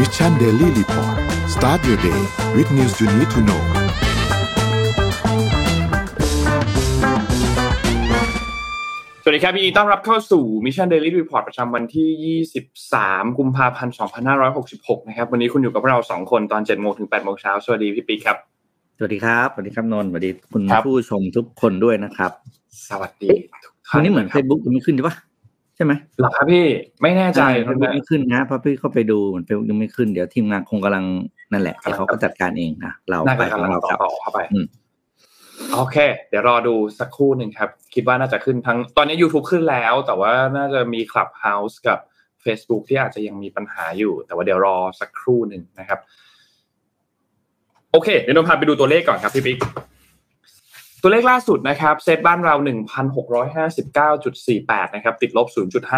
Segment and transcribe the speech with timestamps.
[0.00, 1.16] Mission Daily Report
[1.54, 2.20] start your day
[2.56, 3.62] with news you need to know
[9.22, 12.38] สวัสดีครับยินดีต้อนรับเข้าสู่ Mission Daily Report ประจำวันที่
[12.86, 13.94] 23 กุมภาพันธ์
[14.50, 18.36] 2566 นะครับ วันนี้คุณอยู่กับเรา 2 คนตอน 7 โมงถึง 8 โมงเช้า สวัสดีพี่ปิ๊กครับ
[18.98, 22.32] สวัสดีครับ สวัสดีครับนนท์สวัสดีคุณครับผู้ชมทุกคนด้วยนะครับ
[22.88, 23.30] สวัสดี
[23.64, 25.16] ทุกท่านวันนี้เหมือน Facebook ยังไม่ขึ้นใช่ปะ
[25.76, 26.66] ใช่ไหมหรอครับพี่
[27.02, 31.04] ไม่แน่ใจเฟซบุ๊กไม่ขึ้นนะเพราะพี่เข้าไปดูมันเฟซบุ๊กยังไม่ขึ้นเดี๋ยวทีมงานคงกำลัง
[31.52, 34.66] นั่นแหละเดี๋ยวเขาก็จัดการเองนะเราน่าไปจะของกำลังเราต่ครับอเข้าไปอืม
[35.74, 35.96] โอเค
[36.28, 41.98] เดี๋ยวรอดูสักครู่หนึ่งครับ คิดว่าน่าจะขึ้นทั้งตอนนี้ YouTube ขึ้นแล้ว แต่ว่าน่าจะมี Clubhouse กับ
[42.44, 45.98] Facebook ที่อาจจะยังมีปัญหาอยู่ แต่ว่าเดี๋ยวรอสักครู่หนึ่งนะครับ
[47.92, 49.58] โอเค เดี๋ยวนนท์พาไปดูตัวเลขก่อนครับพี่ปิ๊ก
[51.06, 52.54] ตัวเลขล่าสุดนะครับเซตบ้านเรา
[53.66, 55.46] 1,659.48 นะครับติดลบ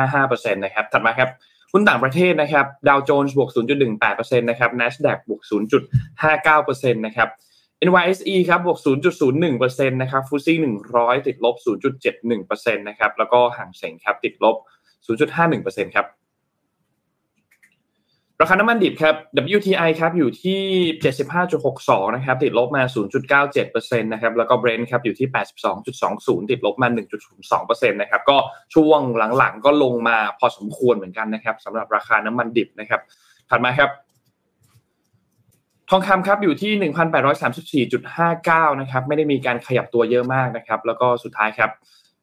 [0.03, 1.31] 0.55%นะครับถัดมาครับ
[1.73, 3.51] หุ้นต่างประเทศนะครับดาวโจนส์บวก
[3.95, 5.43] 0.18%นะครับ NASDAQ บวก
[6.23, 7.29] 0.59%นะครับ
[7.89, 8.79] NYSE ครับบวก
[9.37, 10.59] 0.01%นะครับฟูซี่
[10.93, 11.57] 100 ติดลบ
[12.17, 14.57] 0.71%นะครับแล้วก็ห่างเสงครับติดลบ
[15.07, 16.07] 0.51%ครับ
[18.43, 19.15] ราคาน้ำมันดิบครับ
[19.57, 20.61] WTI ครับอยู่ที่
[21.39, 22.83] 75.62 นะครับ ติดลบมา
[23.47, 25.29] 0.97%นะครับ แล้วก็ Brent ครับอยู่ที่
[25.89, 26.89] 82.20 ติดลบมา
[27.39, 28.37] 1.02%นะครับ ก็
[28.75, 29.01] ช่วง
[29.39, 33.01] หลังๆ ก็ลงมาพอสมควรเหมือนกันนะครับสำหรับราคาน้ำมันดิบนะครับ
[33.51, 33.91] ถัดมาครับ
[35.91, 36.73] ทองคำครับอยู่ที่
[37.93, 41.71] 1,834.59 นะครับ ไม่ได้มีการขยับตัวเยอะมากนะครับ แล้วก็สุดท้ายครับ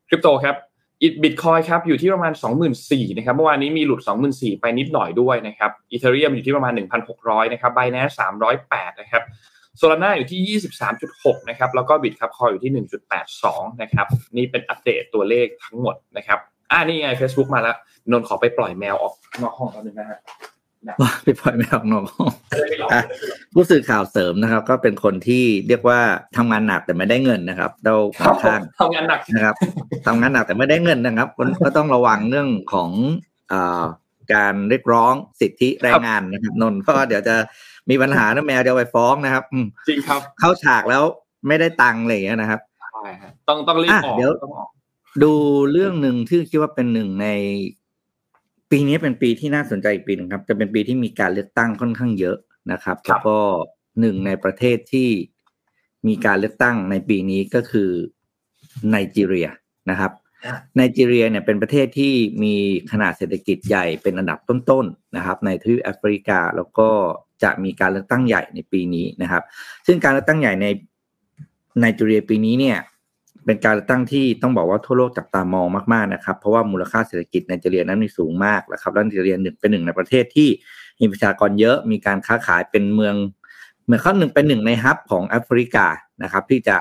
[0.08, 0.56] คริปโตครับ
[1.02, 2.34] อีบิตคอยครับอยู่ที่ประมาณ
[2.76, 4.02] 24,000นะครับเมื่อวานนี้มีหลุด
[4.32, 6.74] 24,000 ไปนิดหน่อยด้วยนะครับอีเทเรียมอยู่ที่ประมาณ
[7.14, 9.24] 1,600นะครับไบแนสามร้อยแปดนะครับ
[9.78, 10.60] โซลาร่าอยู่ที่
[11.02, 12.86] 23.6นะครับแล้วก็บิตครับคอยอยู่ที่
[13.28, 14.08] 1.82นะครับ
[14.38, 16.40] นี่เป็นอัปเดตตัวเลขทั้งหมดนะครับ
[16.72, 17.76] อ่านี่ไง Facebook มาแล้ว
[18.12, 20.20] นนท์ขอไปปล่อยแมวออกนอกห้องแป๊บนึงนะฮะ
[21.02, 22.32] ว่าไปปล่อยแมวออกนอกห้อง
[22.94, 23.02] อะ
[23.54, 26.00] ผู้สื่อข่าวเสริมนะครับ ก็เป็นคนที่เรียกว่า
[26.38, 29.56] ทำงานหนักแต่ไม่ได้เงินนะครับเราค่อนข้างทำงานหนักนะครับ
[30.06, 32.90] ทำงานหนักแต่ไม่ได้เงินนะครับก็ก็ต้องระวังเรื่องของ
[33.52, 33.86] อา
[34.34, 37.36] การเรียกร้องสิทธิแรงงานนะครับนนท์เพราะว่าเดี๋ยวจะ
[37.90, 41.04] มีปัญหานะแมวเดี๋ยวไปฟ้องนะครับอืมจริงครับ เข้าฉากแล้ว
[41.48, 42.60] ไม่ได้ตังค์อะไรอย่างเงี้ยนะครับ
[42.92, 44.70] ใช่ฮะต้องต้องรีบอะออกเดี๋ยวต้องออก
[45.24, 45.34] ดู
[45.72, 47.28] เรื่องหนึ่งที่คิดว่าเป็นหนึ่งใน
[48.78, 52.38] ปีนี้เป็นปีที่น่าสนใจอีกปีหนึ่งครับ จะเป็นปีที่มีการเลือกตั้งค่อนข้างเยอะ
[52.72, 53.38] นะครับแล้วก็
[54.00, 55.10] หนึ่งในประเทศที่
[56.08, 57.90] มีการเลือกตั้งในปีนี้ก็คือ
[58.90, 59.48] ไนจีเรีย
[59.90, 60.12] นะครับ
[60.76, 62.56] ไนจีเรียเนี่ยเป็นประเทศที่มี
[62.92, 66.90] ขนาดเศรษฐกิจใหญ่เป็นอันดับต้นๆนะครับ ในทวีปแอฟริกาแล้วก็
[67.44, 69.44] จะมีการเลือกตั้งใหญ่ในปีนี้นะครับ
[69.88, 70.68] ซึ่งการเลือกตั้งใหญ่ใน
[71.80, 72.78] ไนจีเรียปีนี้เนี่ย
[73.46, 80.50] เป็นการเลือกตั้งที่ต้องบอกว่าทั่วโลกจับตามองมากๆนะครับ เพราะว่ามูลค่าเศรษฐกิจไนจีเรียนั้นมีสูงมากนะครับและไนจีเรียหนึ่งเป็นหนึ่งในประเทศที่
[81.00, 83.16] มีประชากรเยอะมีการค้าขายเป็นเมือง
[83.84, 85.88] เหมือนเขาหนึ่งเป็นหนึ่งใน hub ของแอฟริกา
[86.24, 86.78] นะครับ ที่จะ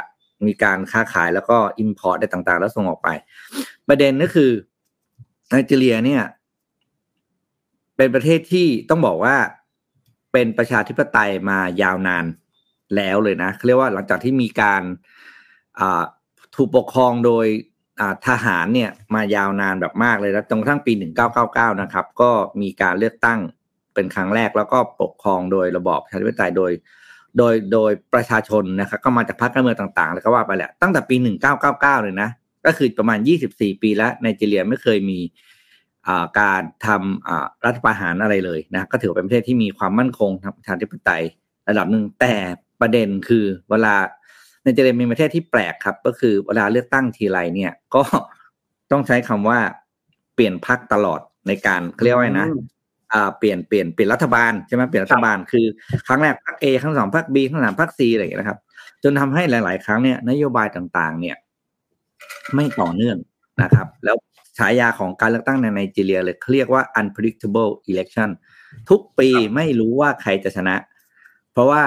[0.46, 3.08] มีการค้าขายแล้วก็ import ได้ต่างๆ แล้วส่งออกไป
[3.88, 4.50] ประเด็นก็คือ
[5.48, 6.22] ไนจีเรียเนี่ย
[7.96, 9.36] เป็นประเทศที่ต้องบอกว่า
[10.32, 12.24] เป็นประชาธิปไตยมายาวนาน
[12.96, 14.82] แล้วเลยนะเขาเรียกว่าหลังจากที่มีการ
[15.80, 16.04] อ่า
[16.54, 17.46] ถูกปกครองโดย
[18.28, 20.92] ทหารเนี่ยมายาวนานแบบมากเลยแล้วจนกระทั่งปี
[21.36, 23.40] 1999 นะครับ ก็มีการเลือกตั้ง
[23.94, 26.72] เป็นครั้งแรกแล้วก็ปกครองโดยระบอบประชาธิปไตยโดย
[27.38, 31.16] โดยโดยประชาชนนะครับก็มาจากพรรคการเมืองต่างๆ แล้วก็ว่าไปแหละตั้งแต่ปี
[31.60, 32.28] 1999 เลยนะ
[32.66, 33.18] ก็คือประมาณ
[33.50, 35.20] 24 ปีแล้วไนจีเรียไม่เคยมี
[36.40, 41.22] การทำรัฐประหารอะไรเลยนะก็ถือเป็นประเทศที่มีความมั่นคงทางประชาธิปไตย
[41.68, 42.34] ระดับหนึ่งแต่
[42.80, 43.94] ประเด็นคือเวลา
[44.64, 48.02] ไนจีเรียมีประเทศที่แปลกครับ ก็คือเวลาเลือกตั้งทีไรเนี่ย ก็
[48.90, 49.58] ต้องใช้คำว่า
[50.34, 52.48] เปลี่ยนพรรคตลอดในการเขาเรียกว่าไงนะ
[53.12, 55.66] อ่าเปลี่ยนเปลี่ยนเปลี่ยนรัฐบาลใช่ไหมเปลี่ยนรัฐบาลคือ
[56.06, 58.58] ครั้งแรกพรรคเอครั้งสองพรรคบีครั้งสามพรรคซีอะไรอย่างเงี้ยนะครับ
[59.02, 61.36] จนทำให้หลาย ๆ ครั้งเนี่ยนโยบายต่างๆ เนี่ย
[62.54, 63.16] ไม่ต่อเนื่อง
[63.62, 64.16] นะครับ แล้ว
[64.58, 68.30] ฉายาของการเลือกตั้งในไนจีเรียเลยเขาเรียกว่า unpredictable election
[68.90, 70.76] ทุกปีไม่รู้ว่าใครจะชนะ
[71.52, 71.82] เพราะว่า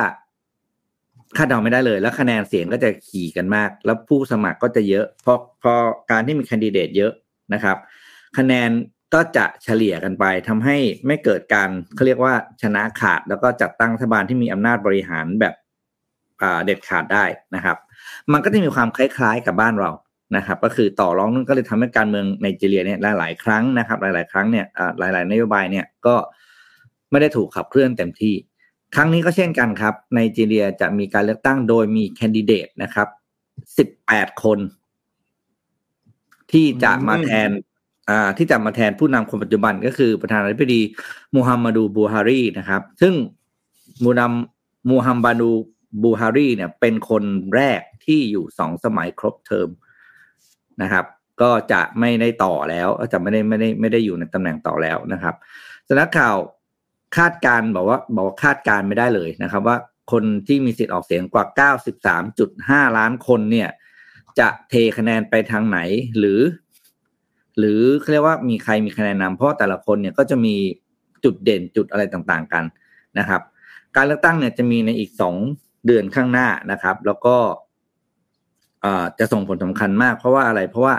[1.37, 5.73] คาดเดาไม่ได้เลย แล้วคะแนนเสียงก็จะขี่กันมาก แล้วผู้สมัครก็จะเยอะ เพราะพอ
[6.11, 7.11] การที่มีคนดิเดตเยอะ
[7.53, 7.77] นะครับ
[8.37, 8.69] คะแนน
[9.13, 10.77] ก็จะเฉลี่ยกันไปทำให้
[11.07, 15.53] ไม่เกิดการเขาเรียกว่าชนะขาด แล้วก็จัดตั้งรัฐบาลที่มีอำนาจบริหารแบบ
[16.65, 17.25] เด็ดขาดได้
[17.55, 17.77] นะครับ
[18.33, 19.91] มันก็จะมีความคล้าย ๆ กับบ้านเรา
[20.37, 24.65] นะครับ ก็คือต่อรองนั่นก็เลยทำให้การเมืองไนจีเรียเนี่ยหลายๆครั้งนะครับ หลาย ๆ ครั้งเนี่ย
[24.99, 26.15] หลาย ๆ นโยบายเนี่ยก็
[27.11, 28.33] ไม่ได้ถูกขับเคลื่อนเต็มที่
[28.95, 33.07] ครั้งนี้ก็เช่นกันครับไนจีเรียจะมีการเลือกตั้งโดยมีแคนดิเดตนะครับ
[33.77, 34.59] สิบแปดคน
[36.51, 37.49] ที่จะมาแทน
[38.09, 40.81] อ่าที่จะมาแทนผู้นำคนปัจจุบันก็คือประธานาธิบดี
[41.35, 43.13] มูฮัมหมัดูบูฮารีนะครับ ซึ่ง
[44.03, 45.49] มูนำมูฮัมหมัดู
[46.03, 47.23] บูฮารีเนี่ย เป็นคน
[47.55, 49.69] แรกที่อยู่สองสมัยครบเทอม
[50.81, 51.05] นะครับ
[51.41, 55.35] ก็จะไม่ได้ต่อแล้วจะไม่ได้ไม่ได้ไม่ได้อยู่ในตำแหน่งต่อแล้วนะครับ
[55.87, 56.35] สำนักข่าว
[57.15, 59.77] คาดการบอกว่าบอกว่าคาดการไม่ได้เลยนะครับ ว่า
[60.11, 61.45] คนที่มีสิทธิ์ออกเสียงกว่า
[62.85, 63.69] 93.5 ล้านคนเนี่ย
[64.39, 65.79] จะเทคะแนนไปทางไหน
[66.17, 66.39] หรือ
[67.57, 67.81] หรือ
[68.11, 70.55] เรียกว่ามีใครมีคะแนนนำเพราะแต่ละคนเนี่ยก็จะมี
[71.23, 72.63] จุดเด่นจุดอะไรต่างๆกัน
[73.19, 73.41] นะครับ
[73.95, 75.35] การเลือกตั้งเนี่ยจะมีในอีกสอง
[75.85, 77.35] เดือนข้างหน้านะครับ แล้วก็
[79.19, 80.95] จะส่งผลสำคัญมาก เพราะว่าอะไรเพราะว่า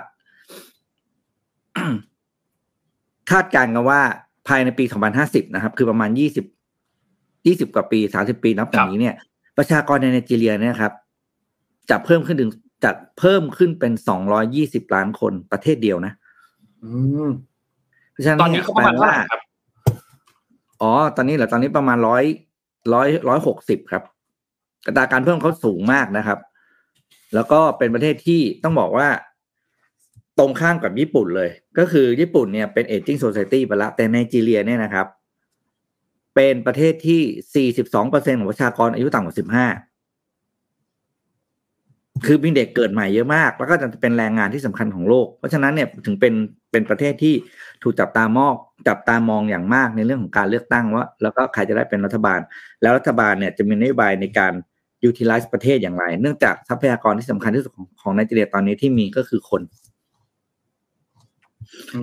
[3.31, 4.03] คาดการณ์กันว่า
[4.49, 4.85] ภายในปี
[5.21, 9.15] 2050 นะครับ คือประมาณ 20 20 กว่าปี 30 ปีนับจากนี้เนี่ย
[9.59, 10.93] ประชากรในไนจีเรียเนี่ยครับ
[11.91, 12.51] จะเพิ่มขึ้นถึง
[12.85, 13.93] จะเพิ่มขึ้นเป็น
[14.45, 16.13] 220 ล้านคนประเทศเดียวนะ
[16.83, 16.91] อื
[17.27, 17.29] ม
[18.13, 19.41] เพราะฉะนั้นตอนนี้เขาประมาณเท่าไหร่ครับ
[20.83, 22.25] อ๋อ ตอนนี้เหรอตอนนี้ประมาณร้อย
[22.95, 24.03] ร้อยร้อยหกสิบครับ
[24.87, 26.39] อัตราการเพิ่มเขาสูงมากนะครับ
[27.35, 29.09] แล้วก็เป็นประเทศที่ต้องบอกว่า
[30.39, 35.07] ตรงข้ามกับญี่ปุ่นเลย ก็คือญี่ปุ่นเนี่ยเป็นเอจิ้งโซซ i ตี้ไปล้วแต่ไนจีเรียเนี่ยนะครับ
[36.35, 39.45] เป็นประเทศที่ 42เปอร์เซ็นของประชากรอายุต่ำกว่า 15
[42.27, 46.35] คือมีเด็กเกิดใหม่เยอะมาก แล้วก็จะเป็นแรงงานที่สำคัญของโลก เพราะฉะนั้นเนี่ยถึงเป็น
[46.71, 47.35] เป็นประเทศที่
[47.83, 48.55] ถูกจับตามอง
[48.89, 52.41] จับตามองอย่างมากในเรื่องของการเลือกตั้งว่า แล้วก็ใครจะได้เป็นรัฐบาล
[52.83, 54.53] แล้วรัฐบาลเนี่ยจะมีนโยบายในการ
[55.09, 59.63] utilize ประเทศอย่างไร เนื่องจากทรัพยากรที่สำคัญที่สุดของของไนจีเรียตอนนี้ที่มีก็คือคน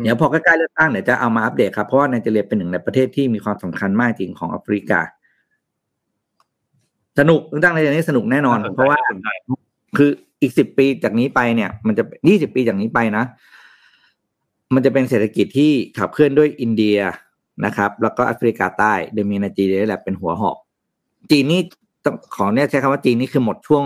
[0.04, 5.00] เดี๋ยวพอใกล้ๆเลือกตั้งเดี๋ยวจะเอามาอัปเดตครับเพราะว่าไนจีเรียเป็นหนึ่งในประเทศที่มีความสำคัญมากจริงของแอฟริกา
[7.20, 9.00] สนุกเลือกตั้งในนี้สนุกแน่นอน เพราะว่า
[9.98, 10.10] คือ
[10.42, 13.24] อีกสิบปีจากนี้ไปเนี่ย มันจะยี่สิบปีจากนี้ไปนะ
[14.74, 16.98] มันจะเป็นเศรษฐกิจที่ขับเคลื่อนด้วยอินเดีย
[17.66, 20.58] นะครับ แล้วก็แอฟริกาใต้โดยมีไนจีเรียแหละเป็นหัวหอก
[21.32, 21.62] จีนนี่
[22.36, 23.84] ขอเนี่ยใช้คำว่าจีนนี่คือหมดช่วง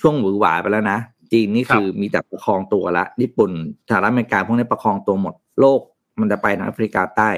[0.00, 0.98] ช่วงหวือหวาไปแล้วนะ
[1.32, 3.50] จีนนี่คือมีแต่ประคองตัวละ ญี่ปุ่น
[3.88, 5.80] สหรัฐอเมริกาพวกนี้ประคองตัวหมดโลก
[6.20, 7.30] มันจะไปทางแอฟริกาใต้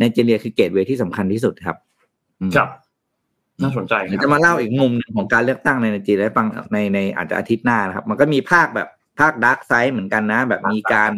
[0.00, 1.76] ไนจีเรียคือ gateway ที่สำคัญที่สุดครับ
[2.56, 2.68] ครับ
[3.62, 8.88] น่าสนใจจะมาเล่าอีกมุมหนึ่งของการเลือกตั้งในไนจีเรียได้ฟังในในอาจจะอาทิตย์หน้านะครับ มันก็มีภาคแบบ
[9.20, 11.12] ภาค dark side เหมือนกันนะ แบบมีการ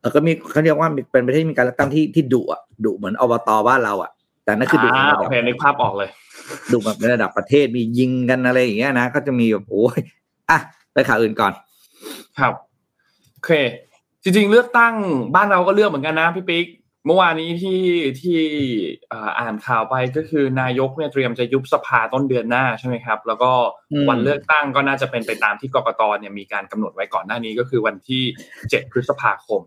[0.00, 4.10] เออก็มีเขาเรียกว่าเป็นประเทศมีการเลือกตั้งที่ที่ดุอะดุเหมือนอบตบ้านเราอะ
[4.44, 6.08] แต่นั่นคือดุในระดับนึกภาพออกเลย
[6.72, 10.00] ดุแบบในระดับประเทศมียิงกันอะไรอย่างเงี้ยนะก็จะมีแบบโอ้ย
[10.50, 10.58] อะ
[10.94, 11.52] ไปข่าวอื่นก่อน
[12.38, 12.52] ครับ
[13.34, 13.52] โอเค
[14.22, 14.94] จริง ๆ เลือกตั้ง
[15.34, 16.66] บ้านเราก็เลือกเหมือนกันนะพี่ปิ๊ก
[17.06, 17.80] เมื่อวานนี้ที่
[18.20, 18.38] ที่
[19.40, 23.50] อ่านข่าวไปก็คือนายกเนี่ยเตรียมจะยุบสภาต้นเดือนหน้าใช่ไหมครับ แล้วก็
[24.08, 28.22] วันเลือกตั้งก็น่าจะเป็นไปตามที่กรกตเนี่ยมีการกำหนดไว้ก่อนหน้านี้ก็คือวันที่
[28.70, 29.60] เจ็ดพฤษภาคม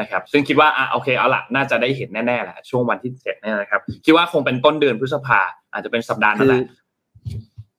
[0.00, 5.40] นะครับ ซึ่งคิดว่าอะโอเคเอาละน่าจะได้เห็นแน่ๆแหละช่วงวันที่เจ็ดนี่นะครับ คิดว่าคงเป็นต้นเดือนพฤษภา
[5.72, 6.60] อาจจะเป็นสัปดาห์นั่นแหละ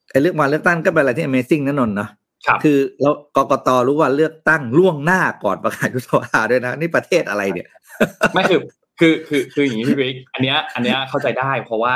[0.09, 2.09] ไอ้เลือกวันเลือกตั้งก็เป็นอะไรที่ Amazing นั่นนนเนาะ
[2.63, 7.67] คือแล้วกกตรู้ว่าเลือกตั้งล่วงหน้าก่อนประกาศยุบสภาด้วยนะ นี่ประเทศอะไรเนี่ย
[8.33, 8.59] ไม่คือ
[8.99, 11.95] คือคือคืออย่างนี้พี่บิ๊กอันเนี้ยอันเนี้ยเข้าใจได้เพราะว่า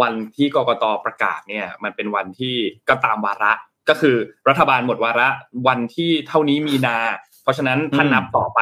[0.00, 2.54] วันที่กกตประกาศเนี่ยมันเป็นวันที่
[2.88, 3.52] ก็ตามวาระ
[3.88, 4.16] ก็คือ
[4.48, 5.28] รัฐบาลหมดวาระ
[5.68, 6.96] วันที่เท่านี้มีนา
[7.42, 8.60] เพราะฉะนั้นถ้านับต่อไป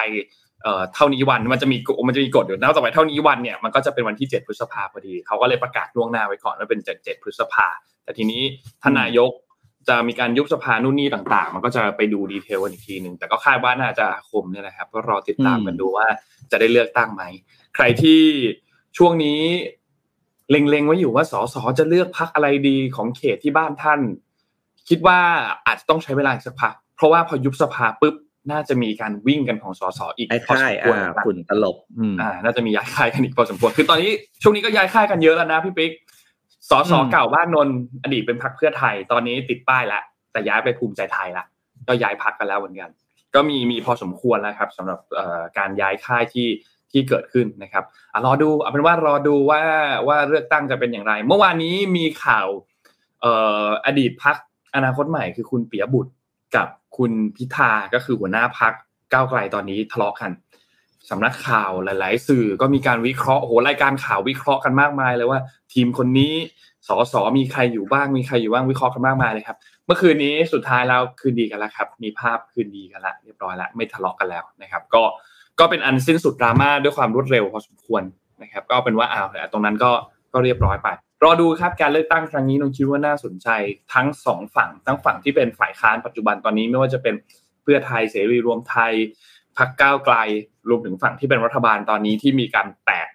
[0.63, 1.77] เอ่อเท่านี้วันมันจะมี
[2.07, 7.67] มันจะมีกฎอยู่นับต่อไปเท่านี้วันเนี่ยมันก็จะเป็นวันที่เจ็ดพฤษภาพอดีเขาก็เลยประกาศล่วงหน้าไว้ก่อนว่าเป็นเจ็ดเจ็ดพฤษภา
[8.05, 8.43] แต่ทีนี้
[8.83, 9.31] ท่านนายก
[9.88, 16.07] จะมีการยุบสภานู่นนี่ต่าง ๆ มันก็จะไปดูดีเทลกันอีกทีหนึ่งแต่ก็คาดว่าน่าจะคมเนี่ยแหละครับ ก็รอติดตามกันดูว่า
[16.50, 17.23] จะได้เลือกตั้งไหม
[17.75, 18.23] ใครที่
[18.99, 19.41] ช่วงนี้
[20.50, 24.00] เล็งๆไว้อยู่ว่าสสจะเลือกพักอะไรดีของเขตที่บ้านท่าน
[24.88, 25.19] คิดว่า
[25.67, 28.14] อาจจะต้องใช้เวลาสักพัก เพราะว่าพอยุบสภาปุ๊บ
[28.50, 31.76] น่าจะมีการวิ่งกันของสสอีกพอสมควรฝุ่นตลบ
[32.21, 34.11] อ่า น่าจะมีย้ายค่ายกันอีกพอสมควรคือตอนนี้
[34.43, 35.93] ช่วงนี้ก็ย้ายค่ายกันเยอะแล้วนะพี่ปิ๊ก
[36.71, 37.68] สสเก่าบ้านนน
[38.02, 40.02] อดีตเป็นพักเพื่อไทย ตอนนี้ติดป้ายแล้ว
[40.33, 41.44] แต่ย้ายไปภูมิใจไทยละ
[41.88, 42.90] ก็ย้ายพักกันแล้วเหมือนกัน
[43.35, 44.99] ก็มีมีพอสมควรแล้วครับสำหรับ
[45.59, 46.49] การย้ายค่ายที่
[46.92, 49.62] ที่เกิดขึ้นนะครับอรอดูเอาเป็นว่ารอดูว่า
[50.09, 52.49] ว่าเลือกตั้งจะเป็นอย่างไร เมื่อวานนี้มีข่าว
[53.87, 54.37] อดีตพัก
[54.76, 56.12] อนาคตใหม่คือคุณเปียบุตร
[56.56, 58.73] กับคุณพิธาก็คือหัวหน้าพัก
[59.12, 60.30] ก้าวไกลตอนนี้ทะเลาะกัน
[61.11, 65.40] สำนักข่าวหลาย ๆ สื่อก็มีการวิเคราะห์โอ้โหรายการข่าววิเคราะห์กันมากมายเลยว่า
[65.73, 66.32] ทีมคนนี้
[66.88, 69.56] สอสอมีใครอยู่บ้างมีใครอยู่บ้างวิเคราะห์กันมากมายเลยครับ
[69.87, 75.02] เมื่อคืนนี้สุดท้ายแล้วคืนดีกันแล้วครับ มีภาพคืนดีกันแล้วเรียบร้อยแล้วไม่ทะเลาะกันแล้วนะครับ ก็
[75.61, 78.02] ก็เป็นอันสิ้นสุดดราม่าด้วยความรวดเร็วพอสมควร
[78.42, 79.90] นะครับ ก็เป็นว่าอ้าวตรงนั้นก็
[80.32, 80.88] ก็เรียบร้อยไป
[81.25, 83.49] รอดูครับการเลือกตั้งครั้งนี้นงคิดว่าน่าสนใจ
[83.94, 87.14] ทั้งสองฝั่งทั้งฝั่งที่เป็นฝ่ายค้านปัจจุบันตอนนี้ไม่ว่าจะเป็น
[87.62, 88.92] เพื่อไทยเสรีรวมไทย
[89.58, 90.16] พรรคก้าวไกล
[90.68, 93.08] รวมถึงฝั่งที่เป็นรัฐบาลตอนนี้ที่มีการแตก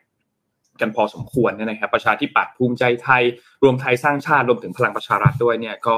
[0.81, 3.23] กันพอสมควรเนี่ยนะครับ ประชาธิปัตย์ภูมิใจไทย
[3.63, 5.97] รวมไทยสร้างชาติรวมถึงพลังประชารัฐด้วยเนี่ยก็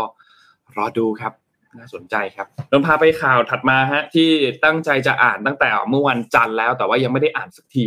[0.78, 1.34] รอดูครับ
[1.80, 4.30] น่าสนใจครับนนพาไปข่าวถัดมาฮะที่
[4.66, 7.86] ตั้งใจจะอ่านตั้งแต่เมื่อวันจันทร์แล้ว แต่ว่ายังไม่ได้อ่านสักที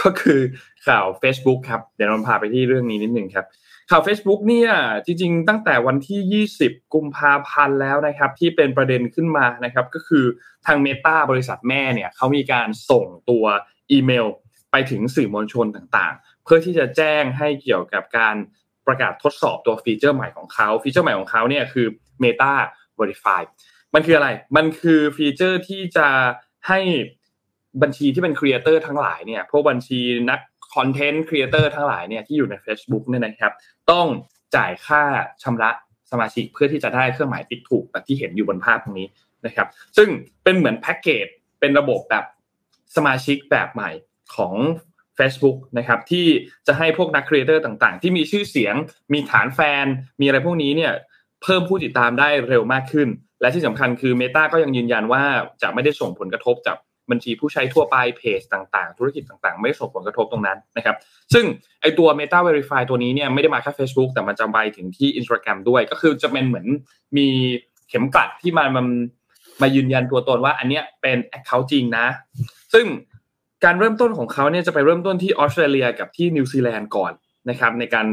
[0.00, 0.40] ก็คือ
[0.86, 3.46] ข่าว Facebook ครับเดี๋ยวนนท์พาไปที่เรื่องนี้นิดหนึ่งครับ
[3.94, 4.72] ข่าว Facebook เนี่ย
[5.06, 10.24] จริง ๆ ตั้งแต่วันที่ 20 กุมภาพันธ์แล้วนะครับ ที่เป็นประเด็นขึ้นมานะครับ ก็คือ
[10.66, 13.44] ทาง Meta บริษัทแม่เนี่ยเขามีการส่งตัว
[13.90, 14.26] อีเมล
[14.72, 18.36] ไปถึงสื่อมวลชนต่างๆ เพื่อที่จะแจ้งให้เกี่ยวกับการ
[18.86, 21.86] ประกาศทดสอบตัว feature ใหม่ของเขา feature ใหม่ของเขาเนี่ยคือ
[22.22, 22.52] Meta
[22.98, 23.42] Verify
[23.94, 26.08] มันคืออะไร มันคือ feature ที่จะ
[26.68, 26.80] ให้
[27.82, 30.40] บัญชีที่เป็น creator ทั้งหลายเนี่ยพวกบัญชีนัก
[30.74, 33.52] content creator ทั้งหลายเนี่ยที่อยู่ใน Facebook เนี่ยนะครับ
[33.90, 34.06] ต้อง
[34.56, 35.02] จ่ายค่า
[35.42, 35.70] ชำระ
[36.10, 39.08] สมาชิกเพื่อที่จะได้เครื่องหมายติ๊กถูกแบบที่เห็นอยู่บนภาพตรงนี้
[39.46, 40.08] นะครับ ซึ่ง
[40.44, 41.26] เป็นเหมือนแพ็กเกจ
[41.60, 42.24] เป็นระบบแบบ
[42.96, 43.90] สมาชิกแบบใหม่
[44.36, 44.54] ของ
[45.18, 46.26] Facebook นะครับที่
[46.66, 48.74] จะให้พวกนัก creator ต่างๆ ที่มีชื่อเสียง
[49.12, 49.86] มีฐานแฟน
[50.20, 50.92] มีอะไรพวกนี้เนี่ย
[51.42, 53.08] เพิ่มผู้ติดตามได้เร็วมากขึ้น
[53.40, 55.22] และที่สำคัญคือ Meta ก็ยังยืนยันว่า
[55.62, 56.76] จะไม่ได้ส่งผลกระทบจาก
[57.10, 60.96] บัญชีผู้ใช้ทั่วไปเพจต่างๆ ธุรกิจต่างๆ ไม่ได้ส่งผลกระทบตรงนั้นนะครับ
[61.34, 61.44] ซึ่ง
[61.82, 66.66] ไอตัว Meta Verify ตัวนี้เนี่ยไม่ได้มาแค่ Facebook แต่มันจะไปถึงที่ Instagram ด้วยก็คือจะเป็นเหมือน
[67.16, 67.26] มี
[67.88, 68.86] เข็มกลัดที่มันมัน
[69.62, 72.06] มายืนยันตัวตนว่าอันเนี้ยเป็น Account จริงนะ
[72.74, 72.86] ซึ่ง
[73.64, 77.12] การเริ่มต้นของเขาเนี่ยจะไปเริ่มต้นที่ออสเตรเลียกับที่นิวซีแลนด์ก่อน
[77.50, 78.06] นะครับในการ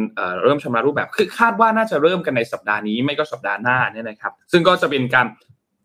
[0.43, 5.27] เริ่มชำระรูปแบบคือคาดว่าน่าจะเริ่มกันในสัปดาห์นี้ไม่ก็สัปดาห์หน้าเนี่ยนะครับ ซึ่งก็จะเป็นการ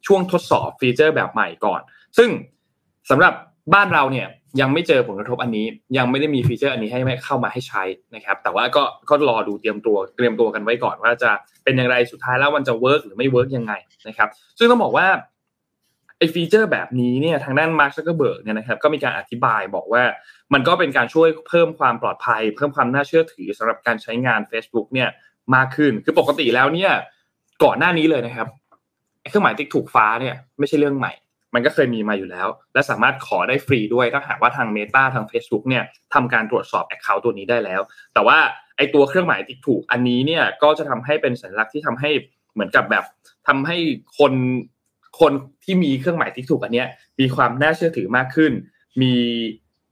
[0.07, 1.81] ช่วงทดสอบ feature แบบใหม่ก่อน
[2.19, 2.29] ซึ่ง
[3.11, 3.33] สำหรับ
[3.75, 4.27] บ้านเราเนี่ย
[4.61, 7.83] ยังไม่เจอผลกระทบอันนี้ ยังไม่ได้มี feature อันนี้ให้เข้ามาให้ใช้
[8.15, 11.31] นะครับ แต่ว่าก็ก็รอดูเตรียมตัวเตรียมตัวกันไว้ก่อนว่าจะ
[11.65, 13.73] เป็นอย่างไรสุดท้ายแล้วมันจะ work หรือไม่ work ยังไง
[14.09, 15.07] นะครับ ซึ่งต้องบอกว่า
[16.19, 20.03] ไอ้ feature แบบนี้เนี่ยทางด้านมาร์คซักเกอร์เบิร์กเนี่ยนะครับก็มีการอธิบายบอกว่า
[20.53, 25.09] มันก็เป็นการช่วยเพิ่มความปลอดภัย เพิ่มความน่าเชื่อถือสำหรับการใช้งาน Facebook เนี่ย
[25.55, 26.93] มากขึ้นคือปกติแล้วเนี่ย
[27.65, 28.49] ก่อนหน้านี้เลยนะครับ
[29.29, 31.13] เครื่องหมายติ๊กถูกฟ้าเนี่ยไม่ใช่เรื่องใหม่
[31.55, 35.85] มันก็เคยมีมาอยู่แล้ว และสามารถขอได้ฟรีด้วยถ้าหากว่าทาง Meta ทาง Facebook เนี่ย
[36.15, 37.81] ทำการตรวจสอบ Account ตัวนี้ได้แล้ว
[38.15, 38.39] แต่ว่า
[38.77, 42.11] ไอตัวเครื่องหมายติ๊กถูกอันนี้เนี่ยก็จะทำให้เป็นสัญลักษณ์ที่ทำให้
[42.55, 43.05] เหมือนกับแบบ
[43.49, 43.77] ทำให้
[44.19, 44.33] คน
[45.21, 45.33] คน
[45.65, 46.89] ที่มีเครื่องหมายติ๊กถูกอันเนี้ย
[47.21, 48.53] มีความน่าเชื่อถือมากขึ้น
[49.01, 49.15] มี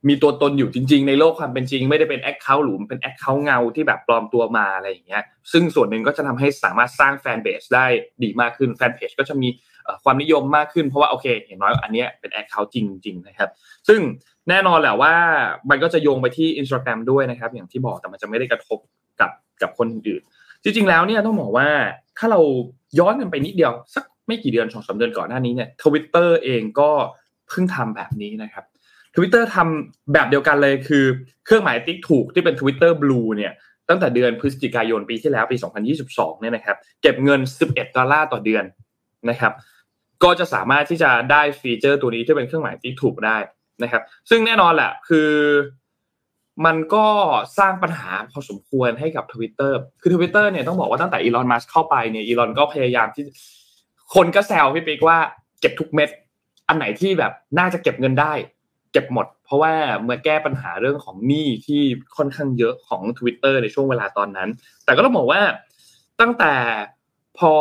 [0.09, 7.87] มีตัวตนอยู่จริง ๆ ในโลกความเป็นจริง ไม่ได้เป็น account หลุมเป็น account เงาที่แบบปลอมตัวมาอะไรอย่างเงี้ย ซึ่งส่วนหนึ่งก็จะทำให้สามารถสร้าง fanbase ได้
[8.23, 9.49] ดีมากขึ้นแฟนเพจก็จะมี
[10.05, 13.51] ความนิยมมากขึ้นเพราะว่าโอเคเห็นน้อยอันนี้เป็น account จริงๆนะครับ
[13.89, 14.01] ซึ่ง
[14.49, 15.15] แน่นอนแหละว่า
[15.71, 18.79] มันก็จะโยงไปที่ Instagram ด้วยนะครับ อย่างที่บอกแต่มันจะไม่ได้กระทบ
[19.21, 19.31] กับ
[19.63, 20.23] กับคนอื่น
[20.63, 21.69] จริงๆแล้วเนี่ยต้องบอกว่า
[22.19, 22.41] ถ้าเรา
[22.99, 26.91] ย้อนกันไปนิดเดียวสักไม่กี่เดือนสองสามเดือนก่อนหน้านี้เนี่ยทวิตเตอร์เองก็
[27.49, 28.65] เพิ่งทำแบบนี้นะครับ
[29.15, 31.05] ทวิตเตอร์ทำแบบเดียวกันเลยคือ
[31.45, 33.53] เครื่องหมายติ๊กถูกที่เป็น Twitter Blue เนี่ย
[33.89, 35.57] ตั้งแต่เดือนพฤศจิกายนปีที่แล้วปี
[35.99, 38.65] 2022เนี่ยนะครับเก็บเงิน 11 ดอลลาร์ต่อเดือน
[39.31, 39.53] นะครับ
[40.23, 43.37] ก็จะสามารถที่จะได้ฟีเจอร์ตัวนี้ที่เป็นเครื่องหมายติ๊กถูกได้
[43.83, 45.31] นะครับ ซึ่งแน่นอนแหละคือ
[46.67, 47.07] มันก็
[47.59, 53.25] สร้างปัญหาพอสมควรให้กับ Twitter คือ Twitter เนี่ยต้องบอกว่าตั้งแต่อีลอนมัสเข้าไปเนี่ยอีลอนก็พยายามที่
[54.15, 55.19] คนก็แซวพี่ปิ๊กว่า
[55.61, 56.11] เก็บทุกเม็ด
[56.69, 58.33] อันไหนที่แบบน่าจะเก็บเงินได้
[58.93, 61.83] เก็บหมด เพราะว่าเมื่อแก้ปัญหาเรื่องของหนี้ที่
[62.17, 64.49] ค่อนข้างเยอะของ Twitter ในช่วงเวลาตอนนั้น
[64.85, 65.41] แต่ก็ต้องบอกว่า
[66.21, 66.55] ตั้งแต่
[67.39, 67.53] พอ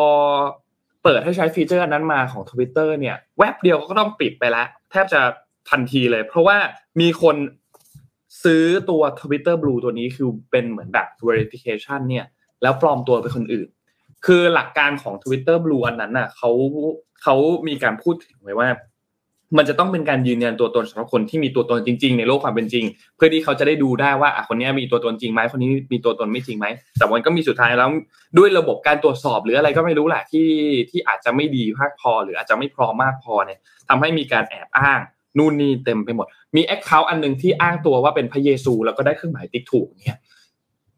[1.04, 5.22] เปิดให้ใช้ฟีเจอร์นั้นมาของ Twitter เนี่ยแวบเดียวก็ต้องปิดไปแล้วแทบจะ
[5.70, 6.58] ทันทีเลย เพราะว่า
[7.02, 7.36] มีคน
[8.44, 12.26] ซื้อตัว Twitter Blue ตัวนี้คือเป็นเหมือนแบบ verification เนี่ย
[12.62, 13.70] แล้วปลอมตัวเป็นคนอื่น
[14.26, 16.52] คือหลักการของ Twitter Blue อันนั้นน่ะเขา
[17.24, 17.36] เขา
[17.68, 18.68] มีการพูดถึงไว้ว่า
[19.58, 26.66] มันจะต้องเป็นการยืนยันตัวตนสำหรับคนที่มีตัวตนจริง ๆ ในโลกความเป็นจริง เพื่อที่เขาจะได้ดูได้ว่าอะคนนี้มีตัวตนจริงไหมคนนี้มีตัวตนไม่จริงไหม
[26.98, 27.90] แต่มันก็มีสุดท้ายแล้ว
[28.38, 30.48] ด้วยระบบการตรวจสอบหรืออะไรก็ไม่รู้แหละที่
[30.90, 35.00] ที่อาจจะไม่ดีมากพอ หรืออาจจะไม่พร้อมมากพอเนี่ยทำให้มีการแอบอ้าง
[35.38, 40.20] นู่นนี่เต็มไปหมด มี account อันหนึ่งที่อ้างตัวว่าเป็นพระเยซู แล้วก็ได้เครื่องหมายติ๊กถูกเนี่ย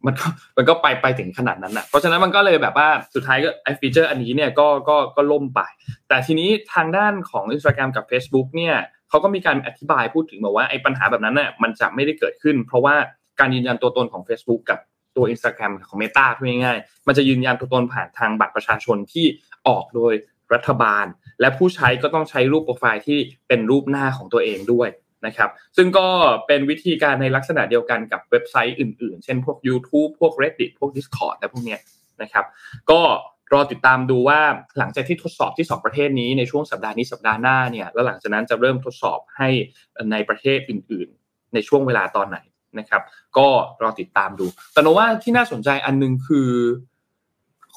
[0.05, 5.61] มันก็มันก็ไปไปถึงขนาดนั้นอะเพราะฉะนั้นมันก็เลยแบบว่าสุดท้ายก็ไอ้ฟีเจอร์อันนี้เนี่ยก็ก็ก็ล่มไป
[6.07, 8.75] แต่ทีนี้ทางด้านของ Instagram กับ Facebook เนี่ย
[9.09, 12.95] เขาก็มีการอธิบายพูดถึงบอกว่าไอ้ปัญหาแบบนั้นน่ะมันจะไม่ได้เกิดขึ้น เพราะว่า
[13.39, 14.79] การยืนยันตัวตนของ Facebook กับ
[15.15, 19.25] ตัว Instagram ของ Meta พูดง่ายๆมันจะยืนยันตัวตนผ่านทางบัตรประชาชนที่
[19.67, 20.13] ออกโดย
[20.53, 21.05] รัฐบาล
[21.39, 24.89] และผู้ใช้ก็ต้องใช้รูปโปรไฟล์ที่เป็นรูปหน้าของตัวเองด้วย
[25.25, 26.07] นะครับ ซึ่งก็
[26.47, 31.79] เป็นวิธีการในลักษณะเดียวกันกับเว็บไซต์อื่นๆ เช่นพวก YouTube พวก Reddit พวก Discord และพวกเนี้ย
[32.21, 32.45] นะครับ
[32.91, 33.01] ก็
[33.53, 34.39] รอติดตามดูว่า
[34.77, 39.49] หลังจากที่ทดสอบที่ 2 ประเทศนี้ในช่วงสัปดาห์นี้สัปดาห์หน้าเนี่ยแล้วหลังจากนั้นจะเริ่มทดสอบให้
[40.11, 42.37] ในประเทศอื่น ๆ ในช่วงเวลาตอนไหน
[42.79, 43.01] นะครับ
[43.37, 43.47] ก็
[43.81, 46.49] รอติดตามดู แต่โนว่าที่น่าสนใจอันนึงคือ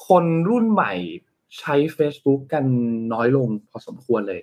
[0.07, 0.93] คนรุ่นใหม่
[1.59, 2.65] ใช้ Facebook กัน
[3.13, 4.41] น้อยลงพอสมควรเลย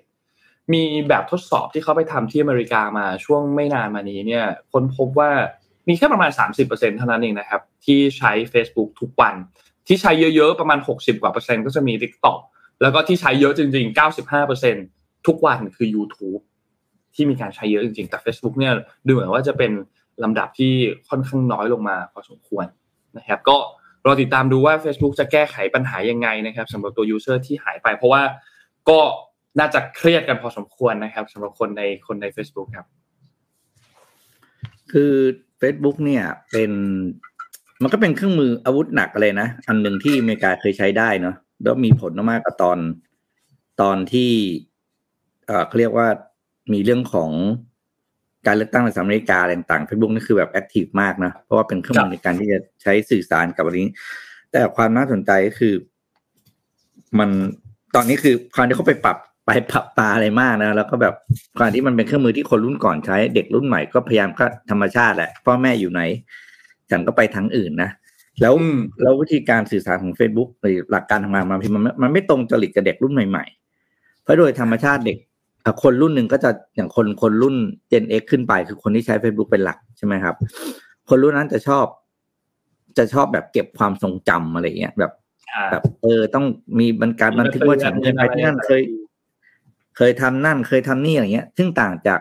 [0.73, 5.31] มีแบบทดสอบที่เขาไปทำที่อเมริกามาช่วงไม่นานมานี้เนี่ยค้นพบว่า
[5.89, 6.31] มีแค่ประมาณ
[6.65, 9.35] 30%เท่านั้นเองนะครับ ที่ใช้ Facebook ทุกวัน
[9.87, 12.39] ที่ใช้เยอะๆ ประมาณ 60 กว่าเปอร์เซ็นต์ก็จะมี TikTok
[12.83, 13.99] แล้วก็ที่ใช้เยอะจริง ๆ
[14.57, 16.43] 95%ทุกวันคือ YouTube
[17.15, 18.73] ที่มีการใช้เยอะจริงๆ แต่ Facebook เนี่ย
[19.07, 19.73] ดูเหมือนว่าจะเป็น
[20.23, 20.73] ลำดับที่
[21.09, 22.67] ค่อนข้างน้อยลงมาพอสมควร
[23.19, 23.57] นะครับ ก็
[24.07, 28.23] รอติดตามดูว่า Facebook จะแก้ไขปัญหายังไงนะครับสำหรับตัว user ที่หายไป เพราะว่า
[28.89, 29.01] ก็
[29.59, 32.87] น่าจะเครียดกันพอสมควรนะครับสำหรับคนในคนใน Facebook ครับ
[34.93, 35.13] คือ
[35.61, 36.71] Facebook เนี่ย เป็น
[37.83, 42.79] มันก็เป็นเครื่องมืออาวุธหนักเลยนะ อันหนึ่งที่อเมริกาเคยใช้ได้เนาะแล้วมีผลมากกับตอน
[43.83, 44.31] ตอนที่
[45.47, 46.09] เอ่อเขาเรียกว่า
[46.73, 47.31] มีเรื่องของ
[48.47, 53.89] การเลือกตั้งในสหรัฐอเมริกาอะไรต่างๆ Facebook นี่คือแบบแอคทีฟมากนะ เพราะว่าเป็นเครื่องมือในการที่จะใช้สื่อสารกับอันนี้
[54.51, 55.75] แต่ความน่าสนใจก็คือ
[57.19, 57.31] มัน
[57.95, 61.15] ตอนนี้คือความที่เขาไปปรับ ไปปรับปลาอะไรมากนะ แล้วก็แบบ
[61.59, 66.01] ความที่มันเป็นเครื่องมือที่คนรุ่นก่อนใช้ เด็กรุ่นใหม่ก็พยายามก็ธรรมชาติแหละพ่อแม่อยู่ไหน
[66.91, 67.91] ฉันก็ไปทางอื่นนะ
[68.41, 75.19] แล้วอืมแล้ววิธีการสื่อสารของ Facebook หรือหลักการทำงานมันมันไม่มันไม่ตรงจริตกับเด็กรุ่นใหม่ๆ เพราะโดยธรรมชาติเด็ก
[75.65, 77.57] อะคนรุ่นหนึ่งก็จะอย่างคนคนรุ่น
[77.93, 80.35] Gen X ขึ้นไปคือคนที่ใช้ Facebook เป็นหลักใช่ไหมครับ
[81.09, 81.87] คนรุ่นนั้นจะชอบ
[82.99, 85.13] จะชอบแบบเก็บความทรงจำอะไรเงี้ยแบบ
[85.53, 86.47] อ่าแบบ เออต้อง
[86.79, 88.83] มีบันการบันทึกว่าฉันเคยไปที่นั่นเคย
[89.97, 92.21] เคยทำนั่นเคยทำนี่อะไรเงี้ย ซึ่งต่างจาก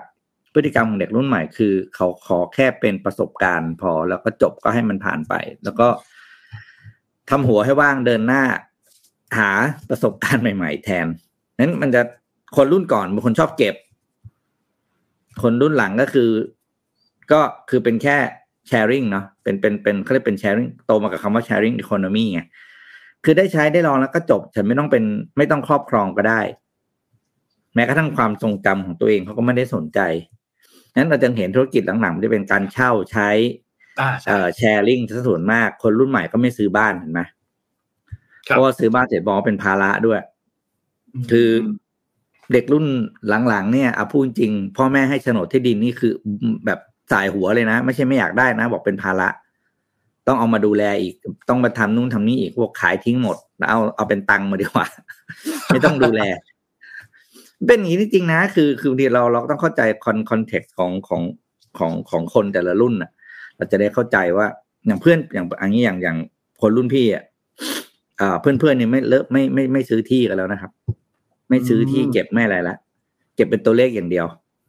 [0.53, 5.87] พฤติกรรมของเด็กรุ่นใหม่คือ เขาขอแค่เป็นประสบการณ์ พอแล้วก็จบก็ให้มันผ่านไป แล้วก็
[7.29, 8.43] ทำหัวให้ว่างเดินหน้า
[9.37, 9.49] หา
[9.89, 11.07] ประสบการณ์ใหม่ ๆ แทน
[11.59, 12.01] นั้นมันจะ
[12.55, 13.75] คนรุ่นก่อนบางคนชอบเก็บ
[15.41, 16.29] คนรุ่นหลังก็คือ
[17.31, 18.17] ก็คือเป็นแค่
[18.69, 22.41] sharing เนาะเป็นเป็นเป็นเขาเรียกเป็น sharing โตมากับคำว่า sharing economy ไง
[23.23, 25.03] คือได้ใช้ได้ลองแล้วก็จบ ฉันไม่ต้องเป็น
[25.37, 26.41] ไม่ต้องครอบครองก็ได้
[27.75, 29.99] แม้กระทั่งความทรงจำของตัวเองเขาก็ไม่ได้สนใจ
[30.95, 33.29] นั้นเราจะเห็นธุรกิจหลังๆมันจะเป็นการเช่าใช้
[33.99, 37.21] อ่าใช่เอ่อแชร์ลิงซะส่วนมาก คนรุ่นใหม่ก็ไม่ซื้อบ้านเห็นไหม
[38.47, 40.19] ครัเพบราะว่าซื้อบ้านเสร็จบอกว่าเป็นภาระด้วย
[41.31, 41.49] คือ
[42.53, 42.85] เด็กรุ่น
[43.49, 46.11] หลังๆเนี่ยเอาพูดจริง พ่อแม่ให้โฉนดที่ดินนี่คือ
[46.65, 46.79] แบบ
[47.11, 49.27] สายหัวเลยนะ ไม่ใช่ไม่อยากได้นะ บอกเป็นภาระ
[50.27, 51.13] ต้องเอามาดูแลอีก
[51.49, 54.87] ต้องมาทำนู่นทำนี่อีกพวกขายทิ้งหมด แล้วเอาเอาเป็นตังค์มาดีกว่า
[55.67, 56.21] ไม่ต้องดูแล
[57.67, 61.21] เป็นอย่างนี้จริงๆนะ คือคือบางทีเราเราก็ต้องเข้าใจคอนคอนเท็กซ์ของของ
[61.77, 63.11] ของของคนแต่ละรุ่นน่ะ
[63.57, 64.47] เราจะได้เข้าใจว่า
[64.85, 66.17] อย่างเพื่อนอย่างอันนี้อย่างอย่าง
[66.61, 67.23] คนรุ่นพี่อะ
[68.19, 70.71] อ่าเพื่อนเพื่อนๆเนี่ยไม่เลอะไม่ไม่ไม่ซื้อที่กันแล้วนะครับ
[71.49, 72.75] ไม่ซื้อที่เก็บไม่อะไรละ
[73.35, 74.25] เก็บเป็นตัวเลขอย่างเดียว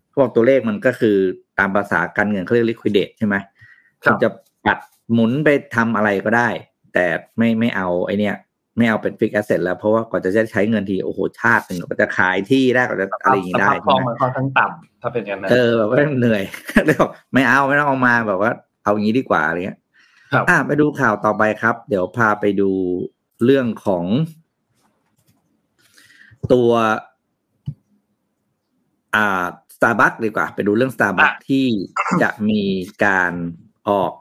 [0.09, 1.17] เขาบอกตัวเลขมันก็คือ
[1.59, 3.37] ตามภาษาการเงินเขาเรียก liquidate ใช่ไหม
[4.05, 4.29] ครับณจะ
[4.67, 4.79] ปัด
[5.13, 6.49] หมุนไปทำอะไรก็ได้
[6.95, 7.07] แต่
[7.39, 8.35] ไม่ไม่เอาไอ้เนี้ย
[8.77, 16.43] ไม่เอาเป็น fixed asset แล้วเพราะว่าก่อนจะได้ใช้เงินทีโอ้โหชาติหนึ่งก็จะขายที่ได้ก็จะอะไรอย่างนี้ได้สภาพคล่องใช่ไหมมันค่อนข้างต่ำถ้าเป็นอย่างนั้นเออแบบว่าเหนื่อย
[16.87, 18.51] เลยบอกไม่เอาไม่ต้องเอามาแบบว่า
[18.83, 19.79] เอาอย่างนี้ดีกว่าอะไรเงี้ย
[20.33, 22.71] ครับอะไปดูข่าวต่อไปครับ เดี๋ยวพาไปดู
[23.45, 24.05] เรื่องของ
[26.53, 26.71] ตัว
[29.17, 29.45] อ่า
[29.77, 31.67] Starbucks ดีกว่า ไปดูเรื่อง Starbucks ที่
[32.23, 32.63] จะมี
[33.05, 33.33] การ
[33.89, 34.13] ออก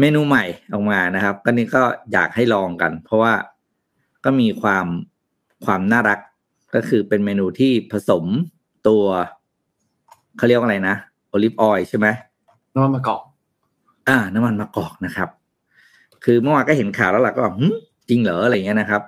[0.00, 1.82] เมนูใหม่ออกมานะครับ ก็นี่ก็
[2.12, 3.32] อยากให้ลองกัน เพราะว่า
[4.24, 4.86] ก็มีความ
[5.64, 6.18] ความน่ารัก
[6.74, 8.24] ก็คือเป็นเมนูที่ผสม
[8.88, 9.04] ตัว
[10.36, 10.96] เขาเรียกว่าอะไรนะ
[11.28, 12.06] olive oil ใช่ไหม
[12.74, 13.22] น้ำมันมะกอก
[14.08, 15.28] อ่า น้ำมันมะกอกนะครับ
[16.24, 17.68] คือเมื่อวานก็เห็นข่าวแล้วล่ะก็แบบหึ
[18.08, 19.02] จริงเหรออะไรเงี้ยนะครับ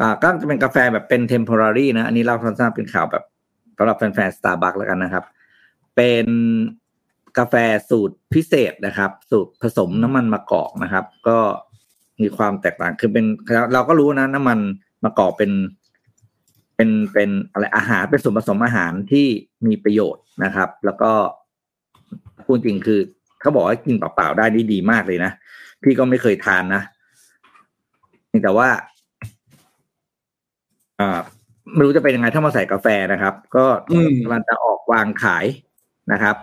[0.00, 3.24] อ่าก็จะเป็นกาแฟแบบเป็น temporary นะ อันนี้เราสั้นๆเป็นข่าวแบบ
[3.76, 5.24] สำหรับแฟนๆ Starbucks แล้วกันนะครับ
[5.96, 6.26] เป็น
[7.38, 7.54] กาแฟ
[7.90, 11.38] สูตรพิเศษนะครับ สูตรผสมน้ำมันมะกอกนะครับ ก็
[12.22, 13.24] มีความแตกต่างคือเป็น
[13.72, 14.58] เราก็รู้นะน้ำมัน
[15.04, 15.50] มะกอกเป็น
[16.76, 19.26] เป็นเป็นอะไรอาหารเป็นส่วนผสมอาหารที่
[19.66, 21.12] มีประโยชน์นะครับ แล้วก็
[22.44, 23.00] พูดจริงคือ
[23.40, 25.32] เขาบอกว่ากินเปล่าๆได้นี่ดีมากเลยนะ
[25.82, 26.82] พี่ก็ไม่เคยทานนะ
[28.28, 28.68] เพียงแต่ว่า
[31.00, 31.20] อ่า
[31.74, 35.46] ไม่รู้จะเป็นยังไงถ้ามาใส่กาแฟนะครับ ก็อืมมันจะออกวางขาย
[36.12, 36.36] นะครับ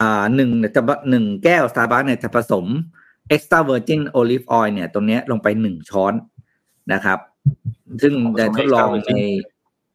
[0.00, 2.64] อ่าหนึ่งเนี่ยจะหนึ่งแก้ว Starbucks เนี่ยจะผสม
[3.34, 6.14] extra virgin olive oil เนี่ย ตรงเนี้ยลงไปหนึ่งช้อน
[6.92, 7.18] นะครับ
[8.02, 9.12] ซึ่งจะทดลองใน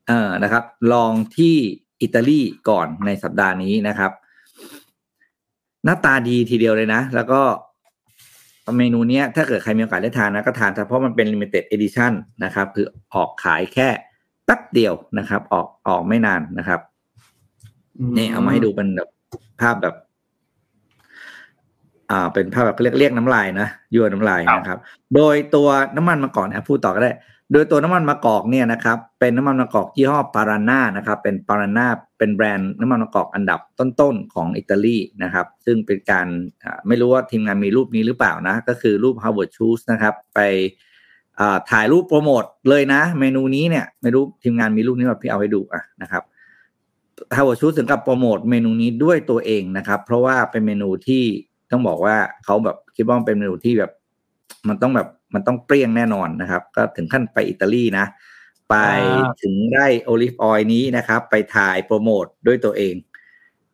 [0.07, 0.63] เอ่อนะครับ
[0.93, 1.55] ลองที่
[2.01, 4.11] อิตาลีก่อนในสัปดาห์นี้นะครับ
[5.83, 7.41] หน้าตาดีทีเดียวเลยนะ แล้วก็
[8.77, 12.11] เมนูเนี้ยถ้าเกิดใครมีโอกาสได้ทานนะก็ทานเพราะมันเป็น limited edition
[12.43, 13.89] นะครับ คือออกขายแค่
[14.45, 16.79] แป๊บเดียวนะครับ ออกออกไม่นานนะครับ
[18.17, 19.09] นี่เอามาให้ดูเป็นแบบ
[19.61, 19.95] ภาพแบบ
[22.11, 24.79] อ่า เป็นภาพแบบเรียกเรียกน้ำลายนะยั่วน้ำลายนะครับ
[25.15, 27.13] โดยตัวน้ำมันมะกอกนะพูดต่อก็ได้
[27.53, 31.87] โดยตัวน้ำมันมะกอกเนี่ยนะครับ เป็นน้ำมันมะกอกยี่ห้อปาราน่านะครับ เป็นปาราน่า
[32.17, 36.27] เป็นแบรนด์น้ำมันมะกอกอันดับต้นๆของอิตาลีนะครับ ซึ่งเป็นการ
[36.87, 40.39] ไม่รู้ว่าทีมงานมีรูปนี้หรือเปล่านะ ก็คือรูป Howard Schultz นะครับ ไป
[41.71, 46.23] ถ่ายรูปโปรโมทเลยนะ เมนูนี้เนี่ย ไม่รู้ทีมงานมีรูปนี้แบบพี่เอาให้ดูอะนะครับ
[47.36, 51.23] Howard Schultz ถึงกับโปรโมทเมนูนี้ด้วยตัวเองนะครับ เพราะว่าเป็นเมนูที่
[51.71, 53.91] ต้องบอกว่าเขาแบบคิดว่าเป็นเมนูที่แบบ
[54.67, 58.05] มันต้องแบบมันต้องเปรี้ยงแน่นอนนะครับ ก็ถึงขั้นไปอิตาลีนะ
[58.69, 58.75] ไป
[59.41, 62.95] ถึงได้ olive oil นี้นะครับ ไปถ่ายโปรโมทด้วยตัวเอง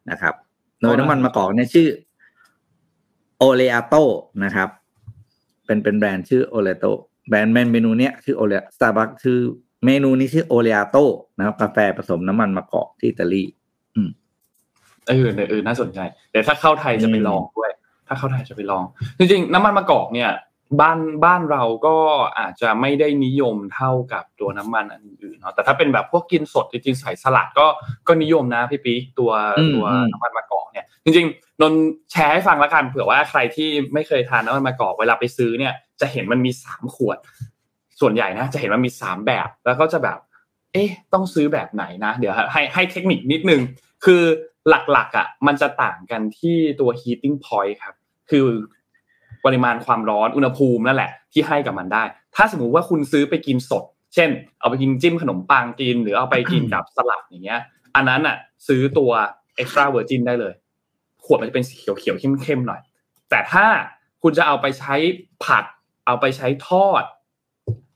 [0.10, 0.34] นะครับ
[0.82, 1.88] โดยน้ำมันมะกอกเนี่ยชื่อ
[3.38, 3.96] Oleato
[4.44, 4.70] นะครับ
[5.66, 6.86] เป็นเป็นแบรนด์ชื่อ Oleato
[7.30, 9.40] แบรนด์เมนูเนี้ยชื่อ Ole Starbucks ชื่อ
[9.86, 10.98] เมนูนี้ชื่อ Oleato
[11.38, 13.44] นะครับกาแฟผสมน้ำมันมะกอกที่อิตาลี
[13.96, 14.10] อืม
[15.08, 16.00] เออเออน่าสนใจ
[16.32, 17.72] เดี๋ยวถ้าเข้าไทยจะไปลองด้วย
[18.08, 18.84] ถ้าเข้าไทยจะไปลอง
[19.18, 20.32] จริงๆ น้ำมันมะกอกเนี่ย
[20.82, 21.96] บ้านบ้านเราก็
[22.40, 27.66] อาจจะไม่ได้นิยมเท่ากับตัวน้ำมันอันอื่นเนาะแต่ถ้าเป็นแบบพวกกินสดจริงๆใส่สลัดก็
[28.08, 29.32] ก็นิยมนะพี่ปี๊กตัว
[29.76, 31.74] ตัวน้ำมันมะกอกเนี่ย จริงๆนน
[32.12, 37.18] แชร์ให้ฟังแล้วกันเผื่อว่าใครที่ไม่เคยทานน้ำมันมะกอกเวลาไปซื้อเนี่ย จะเห็นมันมีสามขวด
[38.02, 40.18] ส่วนใหญ่นะจะเห็นว่ามีสามแบบ แล้วก็จะแบบ
[40.74, 43.62] เอ๊ะต้องซื้อแบบไหนนะ เดี๋ยวให้ให้เทคนิคนิดนึง
[44.06, 44.22] คือ
[44.70, 47.96] หลักๆอะมันจะต่างกันที่ตัว heating point ครับ
[48.30, 48.48] คือ
[49.46, 52.04] ปริมาณความร้อนอุณหภูมินั่นแหละ ที่ให้กับมันได้
[52.36, 53.84] ถ้าสมมุติว่าคุณซื้อไปกินสด
[54.14, 57.62] เช่น เอาไปกินจิ้มขนมปังกิน หรือเอาไปกินกับสลัดอย่างเงี้ย
[57.96, 59.12] อันนั้นอะ ซื้อตัว
[59.62, 60.54] extra virgin ได้เลย
[61.26, 62.82] ขวดมันจะเป็นสีเขียวๆเข้มๆหน่อย
[63.30, 63.66] แต่ถ้า
[64.22, 64.96] คุณจะเอาไปใช้
[65.44, 65.66] ผัด
[66.06, 67.04] เอาไปใช้ทอด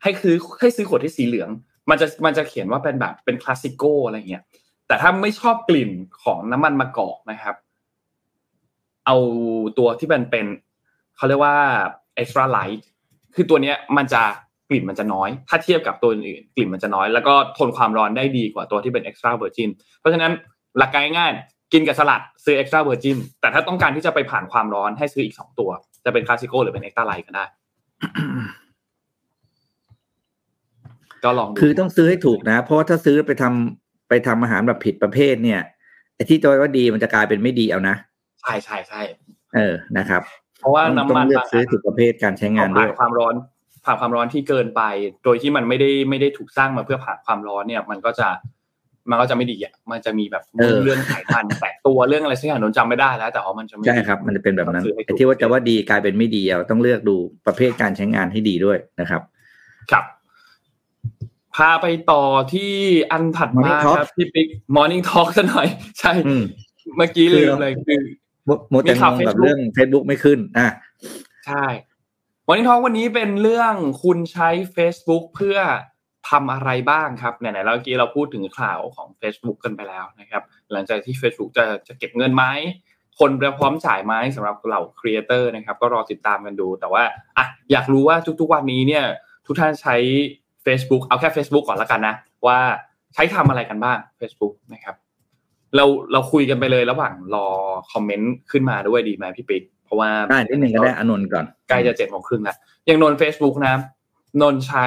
[0.04, 1.50] ให้คือให้ซื้อขวดที่สีเหลือง
[1.90, 4.44] มันจะมันจะเขียนว่าเป็นแบบเป็นคลาสสิโกอะไรเงี้ย
[4.88, 5.92] แต่ถ้าไม่ชอบกลิ่น
[6.24, 7.56] ของน้ำมันมะกอกนะครับ
[9.06, 9.16] เอา
[9.78, 10.46] ตัวที่มันเป็น
[11.18, 11.56] เขาเรียกว่า
[12.22, 12.82] extra light
[13.36, 14.24] คือตัวเนี้ยมันจะ
[14.70, 20.32] กลิ่นมันจะน้อย ถ้าเทียบกับตัวอื่นกลิ่นมันจะน้อย แล้วก็ทนความร้อนได้ดีกว่าตัวที่เป็น extra virgin เพราะฉะนั้น
[20.78, 21.32] หลักการง่าย
[21.74, 25.70] กินกับสลัดซื้อ extra virgin แต่ถ้าต้องการที่จะไปผ่านความร้อนให้ซื้ออีกสองตัว
[26.06, 27.46] จะเป็นคลาสสิโกหรือเป็น extra light ก็ได้
[31.24, 35.62] ก็ลองคือต้องซื้อให้ถูกนะ เพราะว่าถ้าซื้อไปทำไปทำอาหารแบบผิดประเภทเนี่ย
[36.16, 37.96] ไอ้ที่ตัวว่าดีมันจะกลายเป็นไม่ดีเอานะ
[38.42, 39.02] ใช่ใช่ใช่
[39.56, 40.22] เออนะครับ
[40.60, 43.36] เพราะว่าน้ำมันเลือกซื้อถูกประเภทการใช้งานด้วยความร้อน
[43.86, 44.82] ผ่านความร้อนที่เกินไป
[45.24, 48.28] โดยที่มันไม่ได้ไม่ได้ถูกสร้างมาเพื่อผ่านความร้อนเนี่ย มันก็จะ
[49.10, 50.44] มันก็จะไม่ดีอะ มันจะมีแบบ
[50.84, 57.16] เรื่องไขมันแตกตัวเรื่องอะไรสักอย่างนนจำไม่ได้แล้ว แต่ว่ามันจะใช่ครับ มันจะเป็นแบบนั้นไอ้ที่ว่าจะว่าดีกลายเป็นไม่ดีเราต้องเลือกดู
[57.48, 59.22] ประเภทการใช้งานให้ดีด้วยนะครับ
[59.92, 60.04] ครับ
[61.56, 62.74] พาไปต่อที่
[63.12, 65.68] อันถัดมาครับพี่ปิ๊กMorning Talk ซะหน่อย
[66.00, 66.14] ใช่
[66.98, 68.02] เมื่อกี้ลืมเลยคือ
[68.74, 70.70] มดแต่งแบบเรื่อง Facebook ไม่ขึ้น อะ
[71.46, 71.66] ใช่
[72.48, 75.58] Morning Talk วันนี้เป็นเรื่องคุณใช้ Facebook เพื่อ
[76.30, 82.46] ทำอะไรบ้างครับไหนๆแล้วเมื่อกี้เราพูดถึงข่าวของ Facebook กันไปแล้วนะครับ หลังจากที่ Facebook จะจะเก็บเงินไหม
[83.20, 87.04] คนพร้อมจ่ายไหมสำหรับเหล่า creator นะครับ ก็รอติดตามกันดู แต่ว่า
[87.38, 89.06] อะอยากรู้ว่าทุกๆวันนี้เนี่ย
[89.46, 89.96] ทุกท่านใช้
[90.66, 92.16] Facebook เอาแค่ Facebook ก่อนแล้วกันนะ
[92.48, 92.58] ว่า
[93.14, 94.96] ใช้ทำอะไรกันบ้าง Facebook นะครับ
[95.76, 97.48] เราเราคุยกันไปเลยระหว่างรอ
[97.92, 103.76] comment ขึ้นมาด้วยดีไหมพี่ปิ๊กเพราะว่าได้นิดหนึ่งก็ได้ เอานนท์ก่อนใกล้จะเจ็ดโมงครึ่งแล้วอย่างนนท์ Facebook นะ
[104.42, 104.86] นนท์ใช้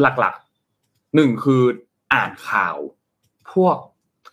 [0.00, 1.62] หลักๆหนึ่งคือ
[2.14, 2.76] อ่านข่าว
[3.52, 3.76] พวก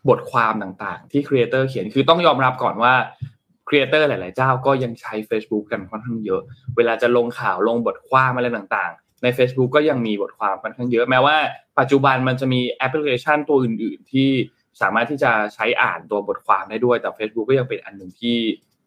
[0.09, 2.93] บทความต่างๆ ที่ creator เขียนคือต้องยอมรับก่อนว่า
[3.67, 6.41] creator หลาย ๆ เจ้าก็ยังใช้ Facebook กันค่อนข้างเยอะ
[6.77, 8.93] เวลาจะลงข่าวลงบทความอะไรต่าง
[9.23, 11.38] ใน Facebook ก็ยังมีบทความค่อนข้างเยอะแม้ว่า
[11.79, 14.29] ปัจจุบันมันจะมีแอปพลิเคชันตัวอื่น ๆ ที่
[14.81, 18.38] สามารถที่จะใช้อ่านตัวบทความได้ด้วยแต่ Facebook ก็ยังเป็นอันหนึ่งที่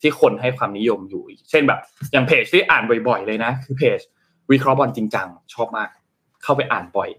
[0.00, 1.80] ที่คนให้ความนิยมอยู่ เช่นแบบ
[2.12, 4.00] อย่างเพจที่อ่านบ่อย ๆ เลยนะ คือเพจ
[4.52, 5.88] วิเคราะห์บอลจริงจังชอบมาก
[6.42, 7.10] เข้าไปอ่านบ่อย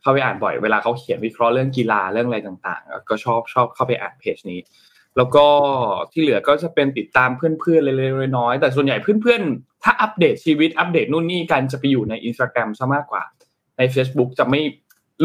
[0.00, 4.60] เข้าไปอ่านบ่อย เวลาเขาเขียนวิเคราะห์เรื่องกีฬาเรื่องอะไรต่างๆ ก็ชอบชอบเข้าไปอ่านเพจนี้
[5.16, 5.46] แล้วก็
[6.12, 13.22] ที่เหลือก็จะเป็นติดตามเพื่อนๆเล็กๆน้อยๆแต่ส่วนใหญ่เพื่อนๆ ถ้าอัปเดตชีวิตอัปเดตนู่นนี่กันจะไปอยู่ในอินสตาแกรมซะมากกว่า
[13.78, 14.60] ใน Facebook จะไม่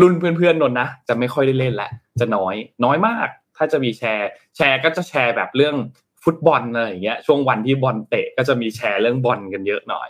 [0.02, 5.76] รุ่นเพื่อนๆนนท์นะ จะไม่ค่อยได้เล่นและจะน้อยน้อยมาก ถ้าจะมี share share ก็จะแชร์แบบเรื่อง
[6.24, 10.10] ฟุตบอลอะไรอย่างเงี้ยช่วงวันที่บอลเตะก็จะมีแชร์เรื่องบอลกันเยอะหน่อย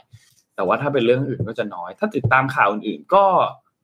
[0.56, 3.26] แต่ว่าถ้าเป็นเรื่องอื่นก็จะน้อย ถ้าติดตามข่าวอื่นๆ ก็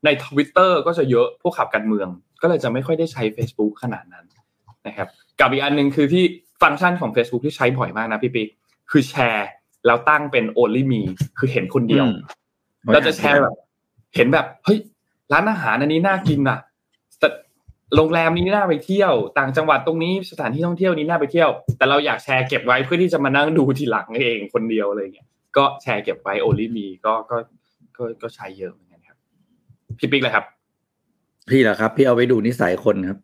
[0.05, 2.07] ในทวิตเตอร์ก็จะเยอะพวกข่าวการเมือง
[2.41, 4.25] ก็เลยจะไม่ค่อยได้ใช้ Facebook ขนาดนั้น
[4.87, 5.07] นะครับ
[5.39, 6.23] กับอีกอันหนึ่งคือที่
[6.61, 8.47] ฟังก์ชันของ Facebook ที่ใช้บ่อยมากนะพี่ปิ๊ก
[8.91, 9.49] คือแชร์
[9.85, 11.01] แล้วตั้งเป็น only me
[11.37, 12.15] คือเห็นคนเดียวอืม
[12.93, 13.55] เราจะแชร์แบบ
[14.15, 14.79] เห็นแบบเฮ้ย
[15.33, 16.59] ร้านอาหารอันนี้น่ากินอะ
[17.19, 17.27] แต่
[17.95, 27.37] โรงแรมนี้น่าไปเที่ยว ต่างจังหวัดตรงนี้สถานที่ท่องเที่ยวนี้น่าไปเที่ยว แต่เราอยากแชร์เก็บไว้เพื่อที่จะมานั่งดูทีหลังเองคนเดียวอะไรเงี้ยก็แชร์เก็บไว้ only me ก็ก็
[27.97, 29.17] ก็ก็ใช้เยอะเหมือนกันครับ
[29.99, 30.45] พี่ปิ๊กเลยครับ
[31.49, 33.19] พี่เหรอครับ พี่เอาไว้ดูนิสัยคนครับ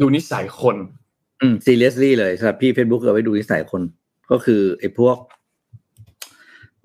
[0.00, 0.76] ดูนิสัยคน
[1.40, 3.82] อืม seriously เลยสำหรับพี่ Facebook เอาไว้ดูนิสัยคน
[4.30, 5.16] ก็คือไอ้พวก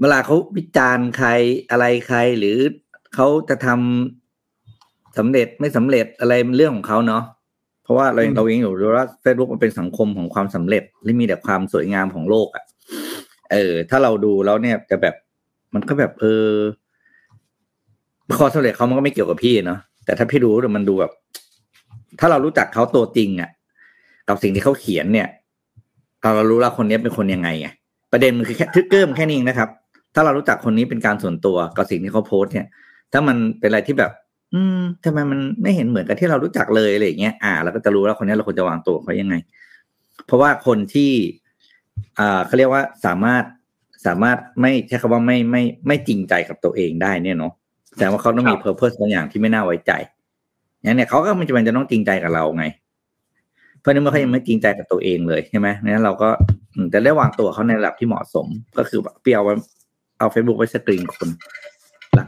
[0.02, 1.30] เวลาเขาวิจารณ์ใคร
[1.72, 2.58] อะไรใคร หรือ
[3.16, 7.24] เขาจะทำสำเร็จไม่สำเร็จอะไรมันเรื่องของเขาเนาะ
[7.84, 12.64] เพราะว่าเราอืมเราเองอยู่รู้ว่า Facebook มันเป็นสังคมของความสำเร็จและมีแต่ความสวยงามของโลกอะ่ะ
[13.52, 15.16] เออ ถ้าเราดูแล้วเนี่ยจะแบบ
[15.74, 16.48] มันก็แบบเออ
[18.40, 21.12] ความสำเร็จเขามันก็ไม่เกี่ยวกับพี่เนาะแต่ถ้าพี่รู้แต่มันดูแบบ
[22.20, 23.50] ถ้าเรารู้จักเขาตัวจริงอะ่ะ
[24.28, 25.28] กับสิ่งที่เขาเขียนเนี่ย
[26.22, 27.68] เราเรารู้แล้วคนนี้เป็นคนยังไงไง
[28.12, 29.70] ประเด็นมันคือแค่ทริกเกอร์มันแค่นี้เองนะครับ
[30.16, 32.68] ถ้าเรารู้จักคนนี้เป็นการส่วนตัวกับสิ่งที่เขาโพสต์เนี่ย
[33.14, 34.12] ถ้ามันเป็นอะไรที่แบบ
[34.54, 39.36] อืมทำไมมันไม่เห็นเหมือนกับที่เรารู้จักเลยอะไรอย่างเงี้ยอ่าเราก็จะรู้แล้วคนนี้เราควรจะวางตัวกับเขายังไง
[40.26, 41.12] เพราะว่าคนที่
[42.20, 43.44] อ่าเขาเรียกว่าสามารถ
[44.06, 47.54] สามารถไม่ใช้คำว่าไม่ไม่ไม่จริงใจกับตัวเองได้เนี่ยเนาะ
[47.94, 49.92] แสดงว่าเขาต้องมีครับเพอร์เพสบางอย่างที่ไม่น่าไว้ใจ
[50.86, 52.66] งั้นเนี่ยเขาก็ไม่จำเป็นจะต้องจริงใจกับเราไง
[53.80, 56.30] เพราะในเมื่อเขายังไม่จริงใจกับตัวเองเลยใช่ไหมงั้นเราก็
[56.76, 59.54] อืมแต่ได้วางตัวเขาในระดับที่เหมาะสม ก็คือแบบเปียวไว้
[60.20, 61.30] เอาเฟซบุ๊กไว้สกรีนคน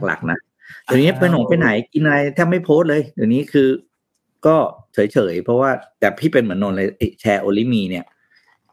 [0.06, 0.38] หลักๆนะ
[0.84, 3.68] เดี๋ยวนี้ไปหนงไปไหนกินอะไรแทบไม่โพสต์เลยเดี๋ยวนี้คือ
[4.46, 4.56] ก็
[4.94, 8.04] เฉยๆ เพราะว่าแต่พี่เป็นเหมือนนนท์เลยไอ้แชร์โอลิมีเนี่ย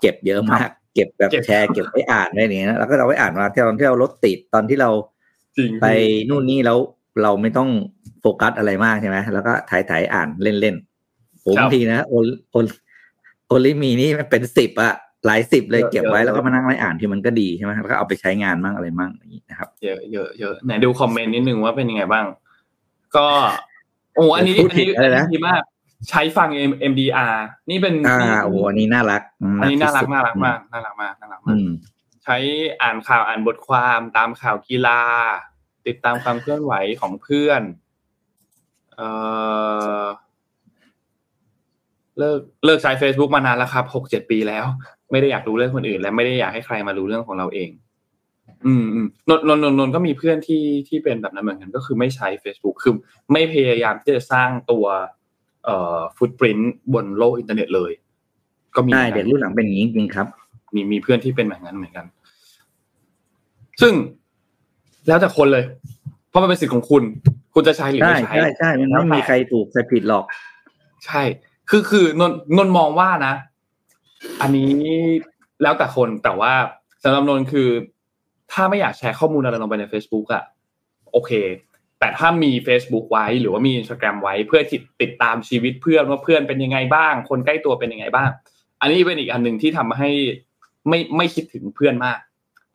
[0.01, 4.89] เก็บเยอะมาก เก็บแบบเก็บแชร์เก็บไว้อ่านไว้อย่างเงี้ยแล้วก็เราไว้อ่านมาที่ตอนที่เรารถติดตอนที่เรา
[5.57, 5.85] จริงไป
[6.29, 6.77] นู่นนี่แล้ว
[7.23, 7.69] เราไม่ต้อง
[8.21, 12.13] โฟกัสอะไรมากใช่ไหมแล้วก็ถ่ายถ่ายๆอ่านเล่นๆผมบางทีนะโอ
[12.51, 12.55] โอ
[13.47, 14.93] โอลิมีนี่มันเป็นสิบอะ
[15.25, 22.25] หลายสิบเลยเก็บไว้แล้วก็มานั่งไล่อ่านที่มันก็ดีใช่ไหมแล้วก็เอาไปใช้งานมั่งอะไรมั่งอย่างนี้นะครับเยอะเยอะเยอะไหนดูคอมเมนต์นิดนึงว่าเป็นยังไงบ้าง
[23.15, 23.27] ก็
[24.15, 25.61] โอ้อันนี้พูดอันผิดนี้อะไรนะดีมาก
[26.09, 27.35] ใช้ฟัง M MDR
[27.69, 29.21] นี่เป็นอ่าโอ้โหอันนี้น่ารัก
[29.61, 31.69] อันนี้น่ารักที่สุดน่ารักมากน่ารักมากน่ารักอืมากม
[32.23, 32.37] ใช้
[32.81, 35.01] อ่านข่าวอ่านบทความตามข่าวกีฬา
[35.87, 37.61] ติดตามความเคลื่อนไหวของเพื่อน
[38.95, 39.01] เอ
[40.01, 40.03] อ
[42.19, 44.65] เลิกเลิกใช้ Facebook มานานแล้วครับหกเจ็ดปีแล้ว
[45.11, 47.69] ไม่ได้อยากรู้เรื่องคนอื่น และไม่ได้อยากให้ใครมารู้เรื่องของเราเอง
[48.65, 52.93] อืมอืมนนนนนนนก็มีเพื่อนที่ที่เป็นแบบนั้นเหมือนกันก็คือไม่ใช้ Facebook คือ
[53.31, 54.85] ไม่พยายามที่จะสร้างตัว
[55.65, 57.91] เอ่อฟุตปรินต์บนโลกอินเทอร์เน็ตเลย
[58.75, 60.27] ก็มีใช่หมือนเด็กักนรุ่นหลังเป็นอย่างนี้จริงๆครับ
[60.73, 62.05] มีมีเพื่อนที่เป็นแบบนั้นเหมือนกัน
[63.81, 63.93] ซึ่ง
[65.07, 65.63] แล้วแต่คนเลย
[66.29, 67.03] เพราะมันเป็นสิทธิ์ของคุณ
[67.53, 70.25] คุณจะใช้หรือใช่ไม่ใช้ใช่ใช่มันแล้วไม่แต่มีใครถูกใครผิดหรอก
[71.05, 71.21] ใช่
[71.69, 73.33] คือคือนนนนมองว่านะ
[74.41, 74.73] อันนี้
[75.61, 76.53] แล้วแต่คนแต่ว่า
[77.03, 77.69] สำหรับนนคือ
[78.51, 80.43] ถ้าไม่อยากแชร์ข้อมูลอะไรลงไปใน Facebook อะ
[81.11, 81.31] โอเค
[81.99, 88.29] แต่ถ้ามี Facebook ไว้ หรือว่ามี Instagram ไว้เพื่อติดติดตามชีวิตเพื่อนว่าเพื่อนเป็นยังไงบ้าง คนใกล้ตัวเป็นยังไงบ้าง
[88.81, 90.09] อันนี้เป็นอีกอันหนึ่งที่ทำให้
[90.89, 92.19] ไม่ไม่คิดถึงเพื่อนมาก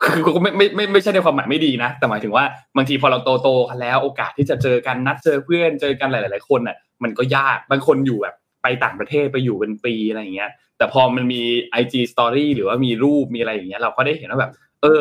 [0.05, 2.45] คือก็ไม่ไม่ไม่ไม่ใช่ในความหมายไม่ดีนะ แต่หมายถึงว่า
[2.77, 11.42] บางทีพอเราโตโตกันแล้วโอกาสที่จะเจอกันนัดเจอเพื่อนเจอกันหลาย ๆ คนน่ะ มันก็ยากบางคนอยู่แบบ ไปต่างประเทศไปอยู่เป็นปีอะไรอย่างเงี้ย แต่พอมันมี
[11.81, 15.00] IG Story หรือว่ามีรูปมีอะไรอย่างเงี้ย เราก็ได้เห็นว่าแบบ เออ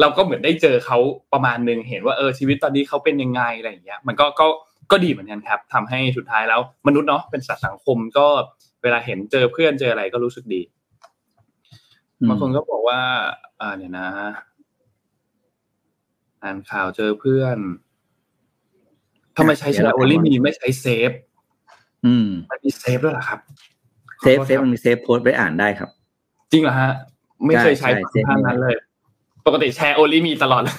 [0.00, 0.98] เราก็เหมือนได้เจอเขา
[1.32, 4.46] ประมาณนึงเห็นว่าเออชีวิตตอนนี้เขาเป็นยังไงอะไรอย่างเงี้ย มันก็ก็
[4.90, 8.26] ก็ดีเหมือนกันครับทำให้สุดท้ายแล้วมนุษย์เนาะเป็นสัตว์สังคมก็
[8.82, 10.62] เวลาเห็นเจอเพื่อนเจออะไรก็รู้สึกดี
[12.20, 13.00] อืมบางคนก็บอกว่า
[13.60, 14.08] อ่าเนี่ยนะ
[16.42, 17.58] อ่านข่าวเจอเพื่อน
[19.36, 21.10] ทำไมใช้ share only me ไม่ใช้ save
[22.06, 23.38] อืมมันมี save ด้วยเหรอครับ
[24.20, 25.90] save save มันมี save post ไปอ่านได้ครับ
[26.52, 26.92] จริงเหรอฮะ
[27.46, 28.76] ไม่เคยใช้ใช่ใช่ฟังก์ชันนั้นเลย
[29.46, 30.76] ปกติ share only me ตลอดเลย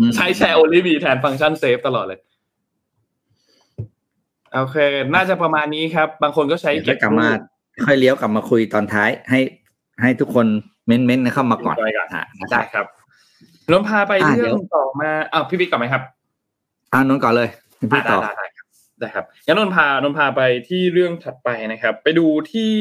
[0.00, 2.20] อืมใช้ share only me แทน function save ตลอดเลย
[4.54, 4.76] โอเค
[5.14, 7.28] น่าจะประมาณนี้ครับ บางคนก็ใช้เดี๋ยวจะกลับมา
[7.84, 9.40] ค่อยเลี้ยวกลับมาคุยตอนท้ายให้
[10.02, 10.46] ให้ทุกคน
[10.86, 12.86] ment ment ๆเข้ามาก่อนไปก่อนอะนะคได้รับครับ
[13.70, 16.02] นนท์พาไปอะเรื่เดี๋อยวงต่อมาอ้าวพี่บิ๊กก่อนไหมครับ
[16.92, 17.48] อ่านนท์ก่อนเลย
[17.92, 18.18] พี่อะต่อ
[19.00, 22.72] ได้ได้ได้ครับงั้นนนพานนพาไปที่เรื่องถัดไปนะครับ ไปดูที่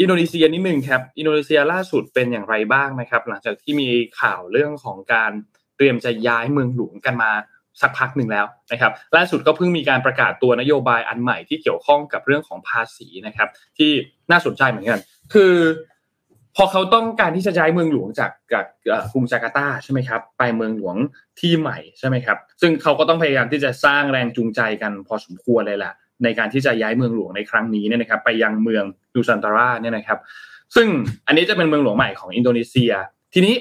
[0.00, 3.88] อินโดนีเซียนิดหนึ่งครับ อินโดนีเซียล่าสุดเป็นอย่างไรบ้างนะครับ หลังจากที่มี
[4.20, 5.32] ข่าวเรื่องของการ
[5.76, 7.32] เตรียมจะย้ายเมืองหลวงกันมา
[7.82, 13.48] สักพักหนึ่งแล้วนะครับ ล่าสุดก็เพิ่งมีการประกาศตัวนโยบายอันใหม่ที่เกี่ยวข้องกับเรื่องของภาษีนะครับ
[13.78, 13.90] ที่
[14.30, 15.00] น่าสนใจเหมือนกัน
[15.34, 15.54] คือ
[16.56, 18.64] พอเขาต้องการที่จะย้ายเมืองหลวงจากจาก
[19.12, 20.96] กรุงจาการ์ตาใช่ไหมครับ ไปเมืองหลวง
[21.40, 25.92] ที่ใหม่ใช่ไหมครับ ซึ่งเขาก็ต้องพยายามที่จะสร้างแรงจูงใจกันพอสมควรเลยแหละ
[26.24, 30.18] ในการที่จะย้ายเมืองหลวงในครั้งนี้เนี่ยนะครับ ไปยังเมืองนูซันตาราเนี่ยนะครับ
[30.76, 30.88] ซึ่ง
[31.26, 32.92] อันนี้จะเป็นเมืองหลวงใหม่ของอินโดนีเซีย
[33.34, 33.54] ทีนี้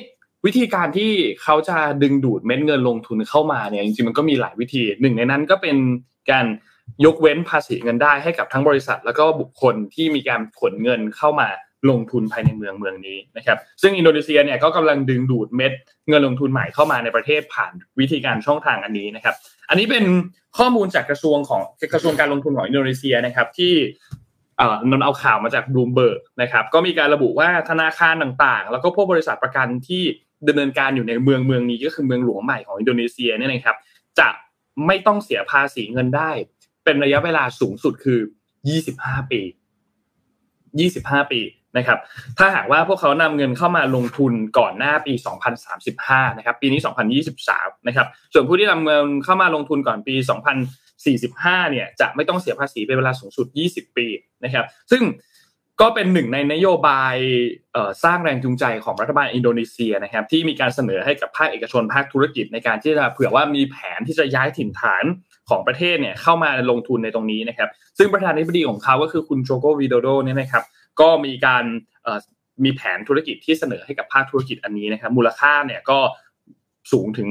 [0.45, 1.11] วิธีการที่
[1.43, 5.77] เขาจะดึงดูดเม็ดเงินลงทุนเข้ามาเนี่ยจริงๆมันก็มีหลายวิธีหนึ่งในนั้นก็เป็น
[6.31, 6.45] การ
[7.05, 11.49] ยกเว้นภาษีเงินได้ให้กับทั้งบริษัท แล้วก็บุคคลที่มีการขนเงินเข้ามา
[11.89, 15.71] ลงทุนภายในเมืองเมืองนี้นะครับซึ่งอินโดนีเซียเนี่ยก็กำลังดึงดูดเม็ด
[16.09, 19.35] เงินลงทุนใหม่เข้ามาในประเทศผ่านวิธีการช่องทางอันนี้นะครับ
[19.69, 20.05] อันนี้เป็น
[20.57, 21.61] ข้อมูลจากกระทรวงของ
[21.93, 23.73] กระทรวงการลงทุนของอินโดนีเซียนะครับที่
[24.91, 30.03] นนท์เอาข่าวมาจากบลูมเบิร์กนะครับก็มีการระบุว่าธนาคารต่างๆ แล้วก็พวกบริษัทประกันที่
[30.47, 33.77] ดำเนินการอยู่ในเมืองเมืองนี้ก็คือเมืองหลวงใหม่ของอินโดนีเซียเนี่ยนะครับ
[34.19, 34.29] จะ
[34.85, 36.31] ไม่ต้องเสียภาษีเงินได้
[36.83, 38.19] เป็นระยะเวลาสูงสุดคือ
[38.75, 39.41] 25 ปี
[40.75, 41.41] 25 ปี
[41.77, 41.99] นะครับ
[42.37, 45.13] ถ้าหากว่าพวกเขานำเงินเข้ามาลงทุนก่อนหน้าปี
[45.75, 46.79] 2035 นะครับปีนี้
[47.27, 50.15] 2023 นะครับส่วนผู้ที่นำเงินเข้ามาลงทุนก่อนปี
[50.93, 54.07] 2045 เนี่ยจะไม่ต้องเสียภาษีเป็นเวลาสูงสุด 20 ปี
[54.43, 55.03] นะครับซึ่ง
[55.81, 57.15] ก็เป็นหนึ่งในนโยบาย
[58.03, 65.03] สร้างแรงจูงใจของรัฐบาลอินโดนีเซียนะครับที่มีการเสนอให้กับภาคเอกชนภาคธุรกิจในการที่จะเผื่อว่ามีแผนที่จะย้ายถิ่นฐาน
[65.49, 70.63] ของประเทศเนี่ยเข้ามาลงทุนในตรงนี้นะครับซึ่งประธานาธิบดีของเขาก็คือคุณโจโกวิโดโดเนี่ยนะครับ
[71.01, 71.63] ก็มีการ
[72.63, 75.99] มีแผนธุรกิจที่เสนอให้กับภาคธุรกิจอันนี้นะครับมูลค่าเนี่ยก็
[76.91, 77.29] สูงถึง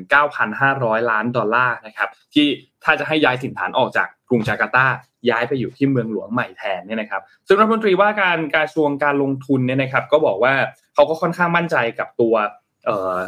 [0.00, 2.46] 39,500 ล้านดอลลาร์นะครับที่
[2.84, 4.86] ถ้าจะให้ย้ายถิ่นฐานออกจากกรุงจาการ์ตา
[5.30, 10.54] ย้ายไปอยู่ที่เมืองหลวงใหม่แทนเนี่ยนะครับซึ่งรัฐมนตรีว่าการการทรวงการลงทุนเนี่ยนะครับก็บอกว่า
[10.94, 12.34] เขาก็ค่อนข้างมั่นใจกับตัว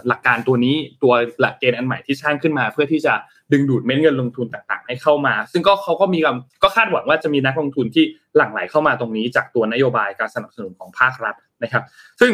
[0.08, 3.14] หลักการตัวนี้ตัวหลักเกณฑ์อันใหม่ที่สร้างขึ้นมา เพื่อที่จะ
[3.52, 6.18] ดึงดูดเม็ดเงินลงทุนต่างๆ ให้เข้ามา ซึ่งก็เขาก็มี
[6.62, 8.04] ก็คาดหวังว่าจะมีนักลงทุนที่
[8.36, 11.82] หลั่งไหลเข้ามาตรงนี้ จากตัวนโยบายการสนับสนุนของภาครัฐนะครับ
[12.20, 12.32] ซึ่ง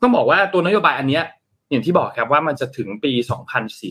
[0.00, 1.20] ต้องบอกว่าตัวนโยบายอันนี้
[1.70, 3.12] อย่างที่บอกครับว่ามันจะถึงปี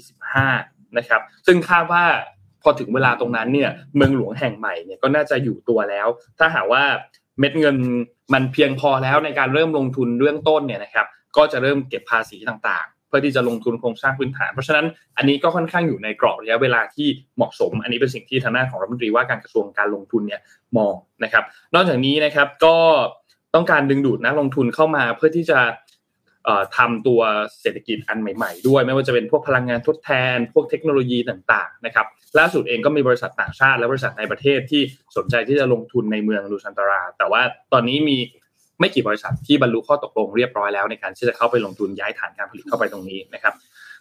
[0.09, 2.03] 2045 นะครับ ซึ่งคาดว่า
[2.63, 6.07] พอถึงเวลาตรงนั้นเนี่ยเมืองหลวงแห่งใหม่เนี่ยก็น่าจะอยู่ตัวแล้ว
[6.39, 6.83] ถ้าหากว่า
[7.39, 7.77] เม็ดเงิน
[8.33, 14.85] มันเพียงพอแล้วในการเริ่มลงทุนเรื่องต้นเนี่ยนะครับ ก็จะเริ่มเก็บภาษีต่างๆ เพื่อที่จะลงทุนโครงสร้างพื้นฐาน เพราะฉะนั้น
[15.17, 20.41] อันนี้ก็ค่อนข้างอยู่ในกรอบระยะเวลาที่เหมาะสม อันนี้เป็นสิ่งที่ทางด้านของรัฐมนตรีว่าการกระทรวงการลงทุนเนี่ย
[20.77, 21.43] มองนะครับ
[21.75, 22.77] นอกจากนี้นะครับก็
[23.55, 25.59] ต้องการดึงดูดนักลงทุนเข้ามาเพื่อที่จะ
[26.77, 27.21] ทำตัว
[27.61, 32.05] เศรษฐกิจอันใหม่ ๆ ด้วย ไม่ว่าจะเป็นพวกพลังงานทดแทน พวกเทคโนโลยีต่างๆนะครับ
[32.39, 34.81] ล่าสุดเองก็มีบริษัทต่างชาติและบริษัทในประเทศที่
[35.17, 37.41] สนใจที่จะลงทุนในเมืองลูซันตารา แต่ว่า
[37.73, 38.17] ตอนนี้มี
[38.83, 43.53] ไม่กี่บริษัทที่บรรลุข้อตกลงเรียบร้อยแล้วในการที่จะเข้าไปลงทุนย้ายฐานการผลิตเข้าไปตรงนี้นะครับ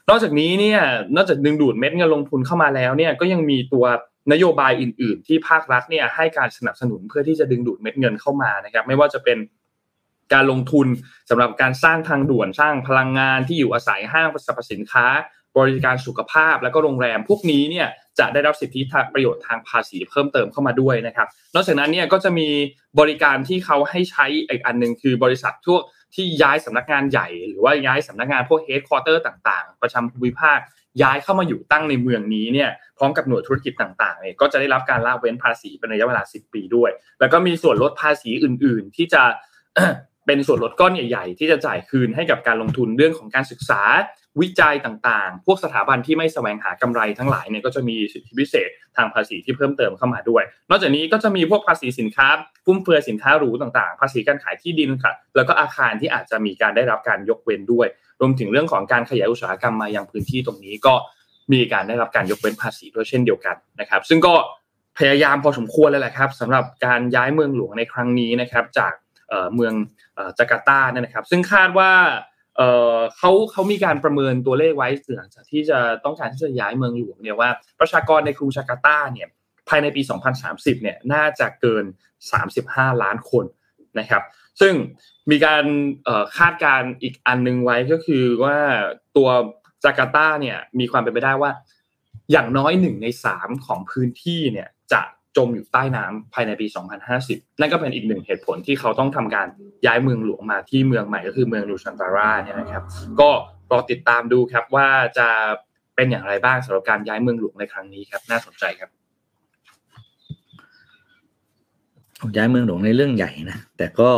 [0.08, 0.80] นอกจากนี้เนี่ย
[1.16, 3.84] นอกจากดึงดูดเม็ดเงินลงทุนเข้ามาแล้วเนี่ยก็ยังมีตัว
[4.32, 9.38] นโยบายอื่น ๆ ที่ภาครัฐเนี่ยให้การสนับสนุนเพื่อที่จะดึงดูดเม็ดเงินเข้ามานะครับไม่ว่าจะเป็น
[10.32, 10.86] การลงทุน
[11.30, 15.06] สำหรับการสร้างทางด่วนสร้างพลังงานที่อยู่อาศัยห้างสรรพสินค้า
[15.58, 17.88] บริการสุขภาพแล้วก็โรงแรม พวกนี้เนี่ย
[18.18, 18.80] จะได้รับสิทธิ
[19.14, 22.48] ประโยชน์ทางภาษีเพิ่มเติมเข้ามาด้วยนะครับ นอกจากนั้นเนี่ยก็จะมี
[23.00, 25.78] บริการที่เขาให้ใช้อีกอันหนึ่งคือบริษัททั่ว
[26.14, 30.58] ที่ย้ายสำนักงานใหญ่ หรือว่าย้ายสำนักงานพวก headquarter ต่างๆ ประจำภูมิภาค
[31.02, 39.22] ย้ายเข้ามาอยู่ตั้งในเมืองนี้เนี่ยพร้อมกับหน่วยธุรกิจต่างๆเนี่ยก็จะได้รับการละเว้นภาษีเป็นระยะเวลา 10 ปีด้วย แล้วก็มีส่วนลดภาษีอื่น ๆ ที่จะ
[40.26, 43.82] เป็นส่วนลดก้อนใหญ่ ๆ ที่จะจ่ายคืนให้กับการลงทุนเรื่องของการศึกษา
[44.40, 52.26] วิจัยต่างๆ พวกสถาบันที่ไม่แสวงหากำไรทั้งหลายเนี่ยก็จะมีสิทธิพิเศษทางภาษีที่เพิ่มเติมเข้ามาด้วย นอกจากนี้ก็จะมีพวกภาษีสินค้า
[52.64, 57.86] ฟุ่มเฟือยสินค้าหรูต่างๆ ภาษีการขายที่ดินค่ะ แล้วก็อาคารที่อาจจะมีการได้รับการยกเว้นด้วย
[58.20, 60.94] รวมถึงเรื่องของการขยายอุตสาหกรรมมายังพื้นที่ตรงนี้ก็
[61.52, 64.34] มีการได้รับการยกเว้นภาษีด้วยเช่นเดียวกันนะครับ ซึ่งก็
[64.98, 68.92] พยายามพอสมควรเลยแหละครับสำหรับการย้ายเมืองหลวงในครั้งนี้นะครับ จาก
[69.54, 69.74] เมือง
[70.38, 71.90] จาการ์ตาเนี่ยนะครับ ซึ่งคาดว่า
[73.16, 79.28] เขาเขามีการประเมินตัวเลขไว้หลังจากที่จะต้องการที่จะย้ายเมืองหลวงเนี่ยว่าประชากรในกรุงจาการ์ตาเนี่ย
[79.68, 80.02] ภายในปี
[80.42, 81.84] 2030 เนี่ยน่าจะเกิน
[82.42, 83.44] 35 ล้านคน
[83.98, 84.22] นะครับ
[84.60, 84.74] ซึ่ง
[85.30, 85.64] มีการ
[86.36, 88.58] คาดการอีกอันนึงไว้ก็คือว่า
[89.16, 89.28] ตัว
[89.84, 91.50] จาการ์ตาเนี่ยมีความเป็นไปได้ว่า
[92.32, 95.02] อย่างน้อยหนึ่งในสามของพื้นที่เนี่ยจะ
[95.36, 96.66] จมอยู่ใต้น้ำภายในปี
[97.12, 99.46] 2050 นั่นก็เป็นอีกหนึ่งเหตุผลที่เขาต้องทำการ
[99.86, 102.82] ย้ายเมืองหลวงมาที่เมืองใหม่ก็คือเมืองลูชันตาราเนี่ยนะครับ
[103.20, 103.30] ก็
[103.70, 105.28] รอติดตามดูครับว่าจะ
[105.96, 108.90] เป็นอย่างไรบ้างสำหรับการย้ายเมืองหลวงในครั้งนี้ครับ น่าสนใจครับ
[112.36, 114.10] ย้ายเมืองหลวงในเรื่องใหญ่นะ แต่ก็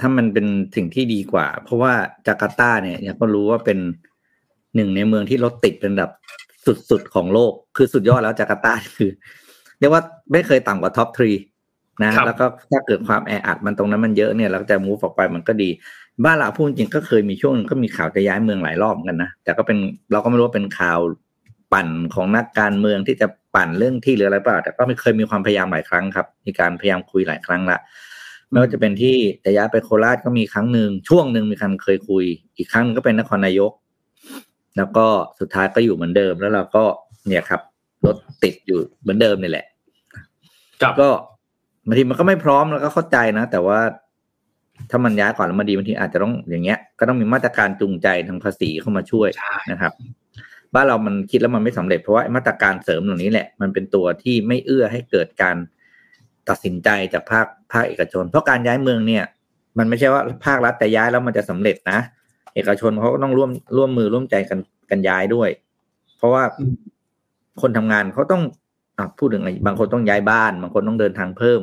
[0.00, 0.46] ถ้ามันเป็น
[0.76, 1.92] สิ่งที่ดีกว่า เพราะว่า
[2.26, 3.78] จาการ์ตาเนี่ยเนี่ยก็รู้ว่าเป็น
[4.74, 6.10] หนึ่งในเมืองที่รถติดเป็นแบบ
[6.90, 9.10] สุดๆของโลก คือสุดยอดแล้วจาการ์ตาคือ
[9.84, 11.30] รียกว่าไม่เคยต่ำกว่าท็อปทรี
[12.02, 15.70] นะแล้วก็ถ้าเกิดความแออัดมันตรงนั้นมันเยอะเนี่ยเราจะมูฟออกไปมันก็ดี
[16.24, 19.78] บ้านเราพูดจริงก็เคยมีช่วงก็มีข่าวจะย้ายเมืองหลายรอบกันนะแต่ก็เป็น
[20.12, 21.00] เราก็ไม่รู้ว่าเป็นข่าว
[21.72, 27.78] ปั่นของนักการเมืองที่จะปั่นเรื่องที่หรืออะไรเปล่าแต่ก็ไม่เคยมีความพยายามหลายครั้งครับ มีการพยายามคุยหลายครั้งละ
[28.50, 32.24] ไม่ว่าจะเป็นที่แต่ย้ายไปโคราชก็มีครั้งหนึ่งช่วงหนึ่งมีคันเคยคุย
[32.56, 33.72] อีกครั้งก็เป็นนครนายก
[34.76, 35.06] แล้วก็
[35.40, 36.84] สุดท้ายก็อยู่เหมือนเดิมแล้วเราก็
[37.26, 37.60] เนี่ยครับ
[38.04, 39.66] รถติดอยู่เหมือนเดิมนี่แหละ
[41.00, 41.10] ก็
[41.86, 43.80] บางทีมันก็ไม่พร้อมแล้วก็เข้าใจนะ แต่ว่า
[44.90, 49.28] ถ้ามันย้ายก่อนแล้วมาดีบางทีอาจจะต้องอย่างเงี้ย ก็ต้องมีมาตรการจูงใจทางภาษีเข้ามาช่วย
[49.72, 49.92] นะครับ
[50.74, 55.56] บ้านเรามันคิดแล้วมันไม่สำเร็จเพราะว่ามาตรการเสริมเหล่านี้แหละ มันเป็นตัวที่ไม่เอื้อให้เกิดการ
[56.48, 59.24] ตัดสินใจจากภาคภาคเอกชน เพราะการย้ายเมืองเนี่ย
[59.78, 61.98] มันไม่ใช่ว่าภาครัฐแต่ย้ายแล้วมันจะสำเร็จนะ
[62.54, 64.58] เอกชนเขาก็ต้องร่วมร่วมมือร่วมใจกัน
[64.90, 65.48] กันย้ายด้วย
[66.16, 66.42] เพราะว่า
[67.60, 68.63] คนทำงานเขาต้องอ
[69.18, 71.60] พูดถึงอะไรบางคนต้องย้ายบ้าน บางคนต้องเดินทางเพิ่ม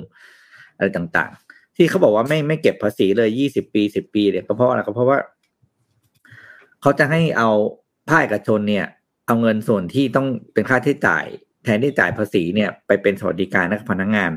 [0.75, 5.17] อะไรต่างๆ ที่เขาบอกว่าไม่ไม่เก็บภาษีเลยยี่สิบปีสิบปีเนี่ยเพราะอะไรก็เพราะว่า
[6.81, 7.49] เขาจะให้เอา
[8.09, 8.85] ภาคเอกชนเนี่ย
[9.27, 11.25] เอาเงินส่วนที่ต้องเป็นค่าใช้จ่าย
[11.63, 14.31] แทนที่จ่ายภาษีเนี่ย ไปเป็นสวัสดิการนักพนักงาน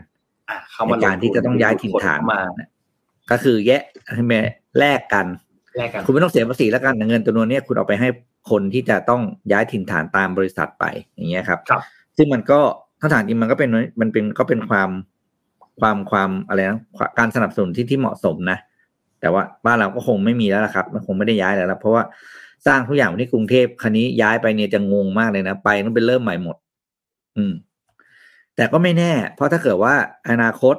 [0.87, 2.41] ในการที่จะต้องย้ายถิ่นฐานมา
[3.31, 3.83] ก็คือแยะ
[4.15, 4.41] ให้แม่
[4.79, 5.27] แลกกัน
[5.77, 8.09] แลกกัน คุณไม่ต้องเสียภาษีแล้วกันเงินตัวนี้คุณเอาไปให้
[8.51, 9.23] คนที่จะต้อง
[9.53, 10.85] ย้ายถิ่นฐานตามบริษัทไป
[11.17, 11.83] อย่างเงี้ยครับครับ
[12.17, 12.61] ซึ่งมันก็
[13.05, 14.91] ถ้าถามจริงมันก็เป็นมันเป็นก็เป็นความ
[15.81, 16.79] ความความอะไรนะ
[17.19, 18.59] การสนับสนุนที่ที่เหมาะสมนะ
[19.21, 22.03] แต่ว่าบ้านเราก็คงไม่มีแล้วละครับ มันคงไม่ได้ย้ายแล้วละเพราะว่า
[22.67, 26.57] สร้างทุกอย่างที่กรุงเทพคันนี้ย้ายไปเนี่ยจะงงมากเลยนะไปต้องเป็นเริ่มใหม่หมด
[27.37, 27.53] อืม
[28.57, 29.95] แต่ก็ไม่แน่ เพราะถ้าเกิดว่า
[30.31, 30.77] อนาคต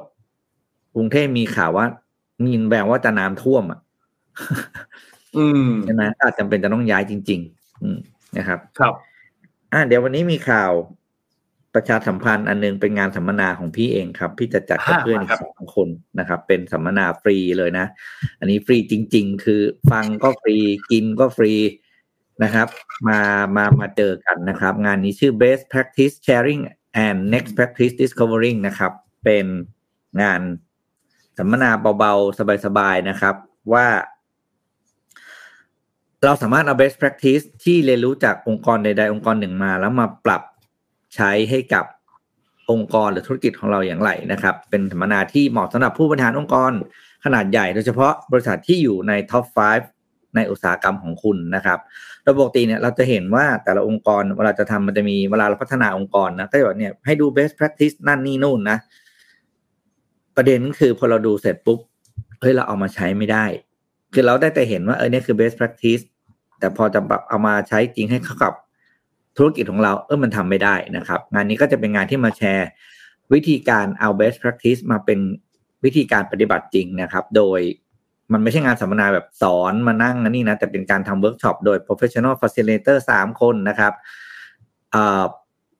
[0.95, 1.85] กรุงเทพมีข่าวว่า
[2.45, 3.79] มีแววว่าจะน้ำท่วมอะ
[5.37, 7.97] อืมใช่ไหมอาจจำเป็นจะต้องย้ายจริง ๆ อืม
[8.37, 8.93] นะครับ ครับ
[9.73, 10.71] อ่าเดี๋ยววันนี้มีข่าว
[11.75, 17.85] ประชาสัมพันธ์อันนึงเป็นงานสัมมนาของพี่เองครับ พี่จะจัดกับเพื่อนสองคนนะครับ เป็นสัมมนาฟรีเลยนะ
[18.39, 19.61] อันนี้ฟรีจริง ๆ คือ
[19.91, 20.57] ฟังก็ฟรี
[20.91, 21.53] กินก็ฟรี
[22.43, 22.67] นะครับ
[23.07, 23.19] มา
[23.55, 26.61] มามาเจอกันนะครับ งานนี้ชื่อ best practice sharing
[27.05, 28.91] and next practice discovering นะครับ
[29.23, 29.45] เป็น
[30.21, 30.41] งาน
[31.37, 31.69] สัมมนา
[31.99, 33.35] เบาๆ สบายๆนะครับ
[33.73, 33.87] ว่า
[36.23, 40.41] เราสามารถเอา best practice ที่เรียนรู้จากองค์กรใดๆ องค์กรหนึ่งมา แล้วมาปรับ
[41.15, 41.85] ใช้ให้กับ
[42.71, 46.71] องค์กรหรือธุรกิจของเราอย่างไรนะครับ เป็นสัมมนาที่เหมาะสำหรับผู้บริหารองค์กร
[47.25, 49.45] ขนาดใหญ่ โดยเฉพาะบริษัทที่อยู่ในท็อป
[49.91, 51.79] 5 ในอุตสาหกรรมของคุณนะครับ
[52.23, 58.77] โดยปกติเนี่ยเราจะเห็นว่าแต่ละองค์กรเวลาจะทำมันจะมีเวลาเราพัฒนาองค์กรนะก็จะบเนี่ยให้ดู best practice นั่นนี่นู่นนะ
[60.35, 61.79] ประเด็นคือพอเราดูเสร็จปุ๊บ
[62.39, 63.45] เฮ้ยเราเอามาใช้ไม่ได้
[64.13, 66.03] คือเราได้แต่เห็นว่าเออเนี่ยคือ best practice
[66.59, 68.53] แต่พอจะแบบเอามาใช้จริงให้เข้ากับ
[69.37, 72.69] ธุรกิจของเราเออมันทำไม่ได้นะครับ งานนี้ก็จะเป็นงานที่มาแชร์
[73.33, 75.19] วิธีการเอา best practice มาเป็น
[75.83, 77.59] วิธีการปฏิบัติจริงนะครับ โดย
[78.33, 83.93] มันไม่ใช่งานสัมมนาแบบสอนมานั่งนี่นะ แต่เป็นการทำเวิร์กช็อปโดย professional facilitator สามคนนะครับ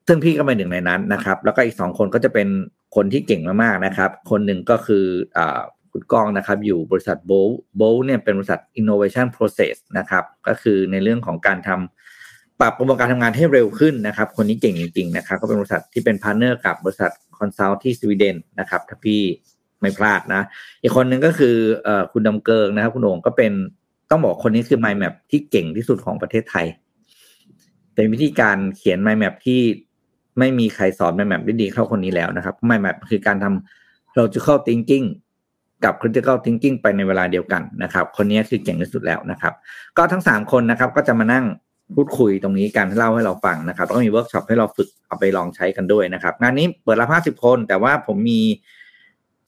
[0.08, 2.48] ซึ่งพี่ก็เป็นหนึ่งในนั้นนะครับ แล้วก็อีกสองคนก็จะเป็น
[2.96, 5.06] คนที่เก่งมากๆนะครับ คนหนึ่งก็คือ
[5.38, 5.40] อ
[5.92, 12.15] คุณก้องนะครับ อยู่บริษัทโบลโบลเนี่ยเป็นบริษัท innovation process นะครับ ก็คือในเรื่องของการทำ
[12.60, 19.22] ปรับกระบวนการทำงานให้เร็วขึ้นนะครับ คนนี้เก่งจริงๆนะครับก็เป็นบริษัทที่เป็น partner กับบริษัท consult ที่สวีเดนนะครับ ถ้าพี่
[19.82, 20.42] ไม่พลาดนะ
[20.82, 21.56] อีกคนหนึ่งก็คือ
[21.88, 23.52] อคุณดำเกิงนะครับ คุณโอ่งก็เป็น
[24.10, 26.66] ต้องบอกคนนี้คือ Mind Map ที่เก่งที่สุดของประเทศไทย
[27.96, 29.60] เป็นวิธีการเขียน Mind Map ที่
[30.40, 35.06] ไม่มีใครสอน Mind Map ได้ดีเท่าคนนี้แล้วนะครับ Mind Map คือการทำ logical thinking
[35.84, 39.54] กับ critical thinking ไปในเวลาเดียวกันนะครับ คนนี้คือเก่งที่สุดแล้วนะครับ
[39.98, 41.46] ก็ทั้งสามคนนะครับ ก็จะมานั่ง
[41.96, 48.42] พูดคุยตรงนี้การเล่าให้เราฟังนะครับแล้วก็มีเวิร์กช็อปให้เราฝึกเอาไปลองใช้กันด้วยนะครับ งานนี้เปิดรับห้าสิบคน แต่ว่าผมมี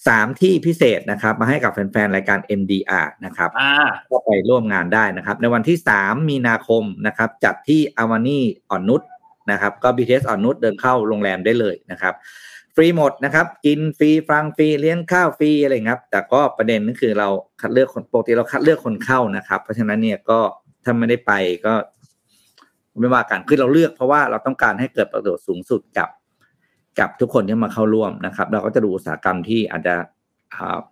[0.08, 3.50] สามที่พิเศษนะครับ มาให้กับแฟนๆ รายการ MDR นะครับ
[4.12, 9.02] ก็ไปร่วมงานได้นะครับ ในวันที่สามมีนาคมนะครับ จัดที่อาวานี่อ่อนนุช
[9.52, 12.14] นะครับ ก็ BTS อ่อนนุชเดินเข้าโรงแรมได้เลยนะครับ
[12.76, 17.28] ฟรีหมดนะครับ กินฟรีฟังฟรีเลี้ยงข้าวฟรีอะไรครับ แต่ก็ประเด็นนั่นคือเรา
[17.62, 20.40] คัดเลือกคนปกติเราคัดเลือกคนเข้านะครับ เพราะฉะนั้นเนี่ยก็
[20.84, 21.34] ถ้าไม่ได้ไป
[21.66, 21.74] ก็
[23.00, 26.10] ไม่ว่ากันคือเราเลือกเพราะว่าเราต้องการให้เกิดประโยชน์สูงสุดกับ
[27.00, 29.96] กับทุกคนที่มาเข้าร่วมนะครับ เราก็จะดูอุตสาหกรรมที่อาจจะ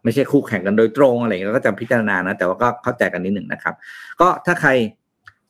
[0.04, 3.76] ไม่ใช่คู่แข่งกันโดยตรงอะไรอย่างเงี้ยก็จะพิจารณานะแต่ว่าก็เข้าใจกันนิดหนึ่งนะครับ
[4.22, 4.70] ก็ถ้าใคร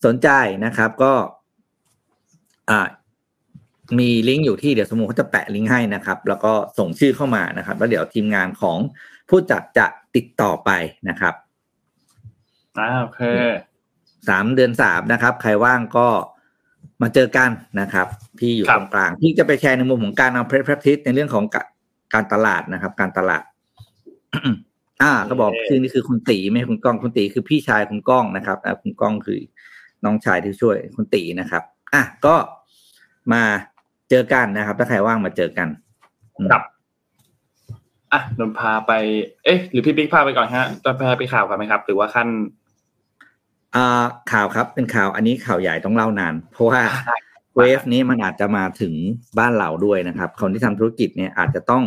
[0.06, 0.30] สนใจ
[0.66, 1.14] นะครับ ก็
[2.70, 2.88] อ่า
[4.00, 8.78] มีลิงก์อยู่ที่เดี๋ยวสมมุติเขาจะแปะลิงก์ให้นะครับ แล้วก็ส่งชื่อเข้ามานะครับ แล้วเดี๋ยวทีมงานของ
[9.30, 9.86] ผู้จัดจะ
[10.16, 10.70] ติดต่อไป
[11.10, 11.34] นะครับ
[12.80, 13.22] อ่าโอเค
[14.30, 16.08] สามเดือนสามนะครับ ใครว่างก็
[17.02, 17.50] มาเจอกัน
[17.82, 18.08] นะครับ
[18.40, 21.44] พี่อยู่ตรงกลางพี่จะไปแชร์ในมุมของการเอาเพรส practice ในเรื่องของ
[22.14, 23.44] การตลาดนะครับ การตลาด
[25.02, 29.40] อ่า ก็บอกคือนี่คือคุณตีไม่คุณก้องคุณตีคือพี่ชายคุณก้องนะครับคุณก้องคือ
[30.06, 32.36] น้องชายที่ช่วยคุณตีนะครับ อะก็
[33.34, 33.44] มา
[34.10, 35.68] เจอกันนะครับ ถ้าใครว่างมาเจอกัน
[36.52, 36.64] ครับ
[38.14, 38.92] อะนนพาไป
[39.46, 42.28] เอ๊ะ หรือพี่บิ๊กพาไปก่อนฮะจะพาไปข่าวกันไหมครับ หรือว่าขั้น
[43.76, 46.82] อ่าข่าวครับเป็นข่าวอันนี้ข่าวใหญ่ต้องเล่านาน เพราะว่า
[47.56, 48.94] เวฟนี้มันอาจจะมาถึง
[49.40, 51.84] บ้านเราด้วยนะครับ คนที่ทำธุรกิจเนี่ยอาจจะต้อง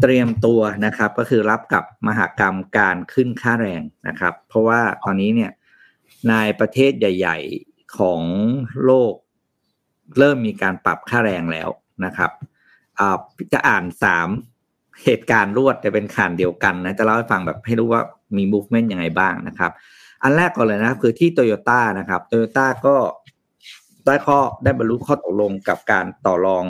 [0.00, 5.50] เตรียมตัวนะครับ ก็คือรับกับมหากรรมการขึ้นค่าแรงนะครับ เพราะว่าตอนนี้เนี่ย
[6.28, 8.22] ในประเทศใหญ่ ๆของ
[8.84, 9.12] โลก
[10.18, 11.68] เริ่มมีการปรับค่าแรงแล้ว
[12.04, 12.30] นะครับ
[12.98, 13.18] อ่า
[13.52, 14.28] จะอ่านสาม
[15.04, 18.02] เหตุการณ์รวดแต่เป็นข่าวเดียวกันนะจะเล่าให้ฟังแบบให้รู้ว่า
[18.36, 19.72] มี movement ยังไงบ้างนะครับ
[20.22, 22.94] อันแรกก่อนเลยนะครับคือที่โตโยต้านะครับโตโยต้าก็
[24.04, 26.64] ได้ข้อได้บรรลุข้อตกลงกับการต่อรอง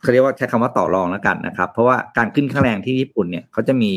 [0.00, 3.92] เขาเรียกว่าใช้คำว่าต่อรองแล้วกันนะครับ เพราะว่าการขึ้นค่าแรงที่ญี่ปุ่นเนี่ยเขาจะมี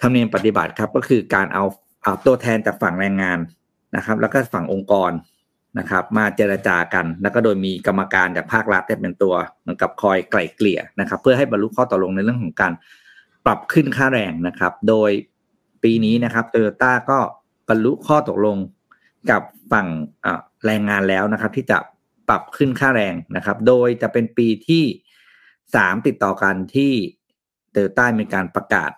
[0.00, 1.64] ธรรมเนียมปฏิบัติครับ ก็คือการเอา
[2.02, 3.38] เอาตัวแทนจากฝั่งแรงงาน
[3.96, 5.12] นะครับ แล้วก็ฝั่งองค์กร
[5.78, 12.72] นะครับ มาเจรจากัน แล้วก็โดยมีกรรมการจากภาครัฐเป็นตัวเหมือนกับคอยไกล่เกลี่ยนะครับ เพื่อให้บรรลุข้อตกลงในเรื่องของการ
[13.46, 15.10] ปรับขึ้นค่าแรงนะครับ โดย
[15.86, 17.18] ปีนี้นะครับโตโยต้าก็
[17.68, 18.56] บรรลุข้อตกลง
[19.30, 19.86] กับฝั่ง
[20.66, 21.78] แรงงานแล้วนะครับ ที่จะ
[22.28, 24.84] ปรับขึ้นค่าแรงนะครับ โดยจะเป็นปีที่
[25.74, 26.92] สามติดต่อกันที่
[27.70, 28.90] โตโยต้ามีการประกาศ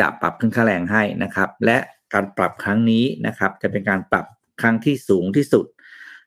[0.00, 1.78] จะปรับขึ้นค่าแรงให้นะครับ และ
[2.12, 4.26] การปรับครั้งนี้นะครับ จะเป็นการปรับ
[4.60, 5.66] ครั้งที่สูงที่สุด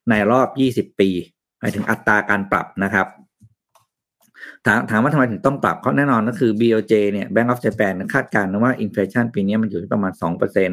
[0.10, 0.48] ในรอบ
[0.94, 1.10] 20 ปี
[1.60, 3.08] หมายถึงอัตราการปรับนะครับ
[4.66, 10.14] ถามถามว่าทำไมถึงต้องปรับเขาแน่นอนก็คือ BOJ เนี่ย Bank of Japan คาดการณ์ว่าอินฟลชันปีนี้มันอยู่ที่ประมาณ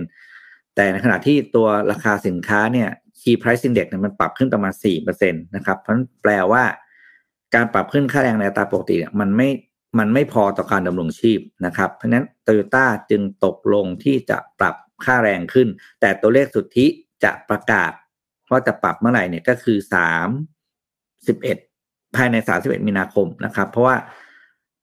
[0.08, 2.88] 2%แต่ในขณะที่ตัวราคาสินค้าเนี่ย
[3.20, 4.72] Key Price Index เนี่ยมันปรับขึ้นประมาณ
[5.02, 6.64] 4%นะครับ เพราะนั้นแปลว่า
[7.54, 9.48] การปรับขึ้นค่าแรงในตาปกติเนี่ยมันไม่
[9.98, 14.74] มันไม่พอต่อการดำรงชีพนะครับ เพราะฉะนั้นโตโยต้าจึงตกลงที่จะปรับ
[15.04, 15.68] ค่าแรงขึ้น
[16.00, 16.86] แต่ตัวเลขสุทธิ
[17.24, 17.92] จะประกาศ
[18.50, 20.28] ว่าจะปรับเมื่อไหร่เนี่ยก็คือสาม
[21.26, 21.58] สิบเอ็ด
[22.16, 23.96] ภายในสาสิบเอ็ดมีนาคมนะครับ เพราะว่า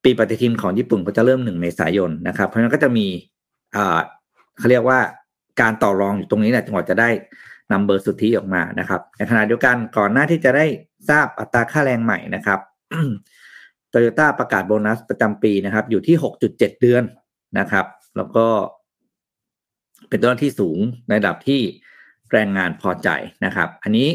[0.03, 3.07] ปีปฏิทินของญี่ปุ่นก็จะเริ่มหนึ่งเมษายนนะครับ เพราะฉะนั้นก็จะมี
[3.75, 3.99] อ่า
[4.57, 4.99] เขาเรียกว่า
[5.61, 7.09] การต่อรองอยู่ตรงนี้แหละจังหวะจะได้
[7.71, 10.65] นำเบอร์สุทธิออกมานะครับในขณะเดียวกันก่อนหน้าที่จะได้
[11.09, 12.59] ทราบอัตราค่าแรงใหม่นะครับ
[13.89, 17.03] โตโยต้าประกาศโบนัสประจำปีนะครับ อยู่ที่หกจุดเเดือน
[17.59, 17.85] นะครับ
[18.17, 18.47] แล้วก็
[20.09, 20.77] เป็นตัวที่สูง
[21.07, 21.61] ในระดับที่
[22.31, 23.09] แรงงานพอใจ
[23.45, 24.07] นะครับ อันนี้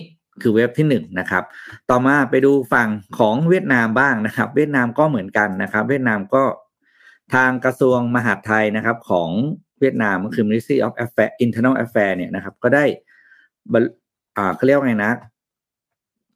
[0.42, 1.44] คือเว็บที่หนึ่งนะครับ
[1.90, 6.44] ต่อมาไปดูฝั่งของเวียดนามบ้างนะครับ เวียดนามก็เหมือนกันนะครับ เวียดนามก็
[7.34, 9.30] ทางกระทรวงมหาดไทยนะครับ ของ
[9.80, 12.84] เวียดนามก็คือ Ministry of Affairs Internal Affairs เนี่ยนะครับ ก็ได้
[14.36, 15.12] อ่าเขาเรียกว่าไงนะ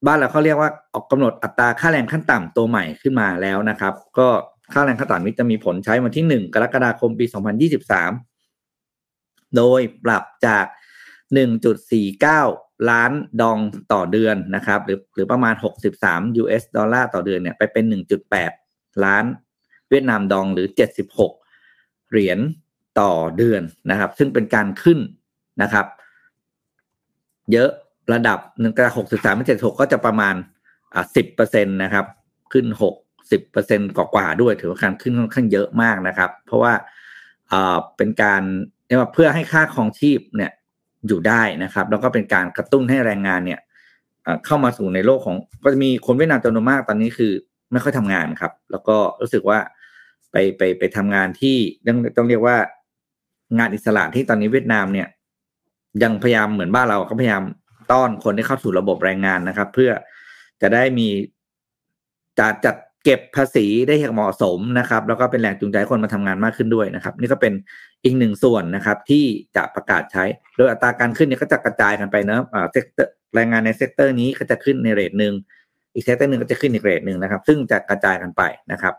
[0.06, 4.28] บ้านเราเขาเรียกว่าออกกำหนดอัตราค่าแรงขั้นต่ำตัวใหม่ขึ้นมาแล้วนะครับ ก็
[4.72, 7.26] ค่าแรงขั้นต่ำนี้จะมีผลใช้วันที่หนึ่งกรกฎาคมปี
[8.60, 10.64] 2023 โดยปรับจาก
[11.34, 13.58] 1.49 ล้านดอง
[13.92, 15.54] ต่อเดือนนะครับ หรือหรือประมาณ
[15.98, 17.84] 63 US ดอลลาร์ต่อเดือนเนี่ยไปเป็น
[18.44, 19.24] 1.8 ล้าน
[19.88, 20.66] เวียดนามดองหรือ
[21.38, 22.38] 76 เหรียญ
[23.00, 24.98] ต่อเดือนนะครับ ซึ่งเป็นการขึ้น
[25.62, 25.86] นะครับ
[27.52, 27.70] เยอะ
[28.12, 30.34] ระดับหนึ่งกระหกสิบสามเจ็ดหกก็จะประมาณ
[30.94, 32.06] อ่าสิบเปอร์เซ็นตนะครับ
[32.52, 32.94] ขึ้นหก
[33.30, 36.72] สิบเปอร์เซ็นกว่าๆด้วย ถือว่าการขึ้นค่อนข้างเยอะมากนะครับ เพราะว่า
[37.52, 38.42] อ่าเป็นการ
[38.86, 40.52] เรียกว่าเพื่อให้ค่าครองชีพเนี่ย
[41.06, 43.60] อยู่ได้นะครับ แล้วก็เป็นการกระตุ้นให้แรงงานเนี่ย
[44.46, 47.32] เข้ามาสู่ในโลกของก็จะมีคนเวียดนามจำนวนมากตอนนี้คือ
[47.72, 49.58] ไม่ค่อยทำงานครับ แล้วก็รู้สึกว่า
[50.32, 52.56] ไปไปไปทำงานที่ต้องต้องเรียกว่า
[53.58, 55.08] งานอิสระที่ตอนนี้เวียดนามเนี่ย
[56.02, 57.42] ยังพยายามเหมือนบ้านเราก็พยายาม
[57.92, 59.90] ต้อนคนให้เข้าสู่ระบบแรงงานนะครับ เพื่อ
[60.62, 61.08] จะได้มี
[62.38, 67.52] จัดจัดเก็บภาษีได้อย่างเหมาะสมนะครับ แล้วก็เป็นแรงจูงใจคนมาทำงานมากขึ้นด้วยนะครับ นี่ก็เป็น
[68.04, 69.24] อีกหนึ่งส่วนนะครับที่
[69.56, 70.24] จะประกาศใช้
[70.56, 75.34] โดยอัตราการขึ้นเนี่ยก็จะกระจายกันไปนะอ่า sector แรงงานใน sector นี้ก็จะขึ้นใน rate หนึ่ง
[75.94, 78.42] อีก sector หนึ่งก็จะขึ้นอีก rate หนึ่งนะครับ ซึ่งจะกระจายกันไป
[78.72, 78.94] นะครับ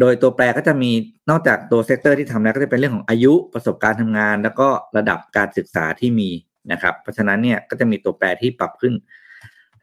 [0.00, 0.90] โดยตัวแปรก็จะมี
[1.30, 6.30] นอกจากตัว sector ที่ทำแล้วก็จะเป็นเรื่องของอายุประสบการณ์ทำงาน แล้วก็ระดับการศึกษาที่มี
[6.72, 8.94] นะครับ เพราะฉะนั้นเนี่ยก็จะมีตัวแปรที่ปรับขึ้น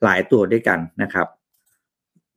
[0.04, 1.28] หลายตัวด้วยกันนะครับ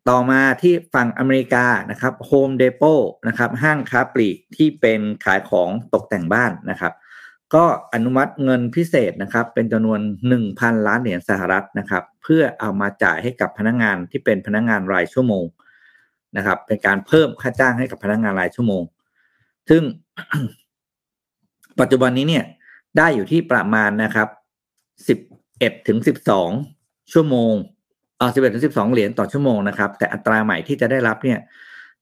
[0.08, 6.92] ต่อมาที่ฝั่งอเมริกานะครับ Home Depot นะครับห้างค้าปลีกที่เป็นขายของตกแต่งบ้านนะครับ
[7.54, 10.00] ก็อนุมัติเงินพิเศษนะครับ เป็นจำนวน
[10.42, 15.44] 1,000 ล้านเหรียญสหรัฐนะครับ เพื่อเอามาจ่ายให้กับพนักงงานที่เป็นพนักงงานรายชั่วโมง
[16.36, 18.82] นะครับ เป็นการเพิ่มค่าจ้างให้กับพนักงงานรายชั่วโมง
[19.70, 19.82] ซึ่ง
[21.80, 22.44] ปัจจุบันนี้เนี่ย
[22.96, 24.28] ได้อยู่ที่ประมาณนะครับ
[25.08, 25.18] สิบ
[25.58, 26.50] เอ็ดถึงสิบสอง
[27.12, 27.54] ชั่วโมง
[28.24, 31.38] อ่าสิบเอ็ดถึงสิบสองเหรียญต่อชั่วโมงนะครับ แต่อัตราใหม่ที่จะได้รับเนี่ย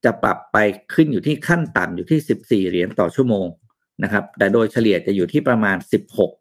[0.03, 0.57] จะปรับไป
[0.93, 3.45] ขึ้นอยู่ที่ขั้นต่ำอยู่ที่สิบสี่เหรียญต่อชั่วโมง
[4.03, 6.31] นะครับ แต่โดยเฉลี่ยจะอยู่ที่ประมาณสิบหก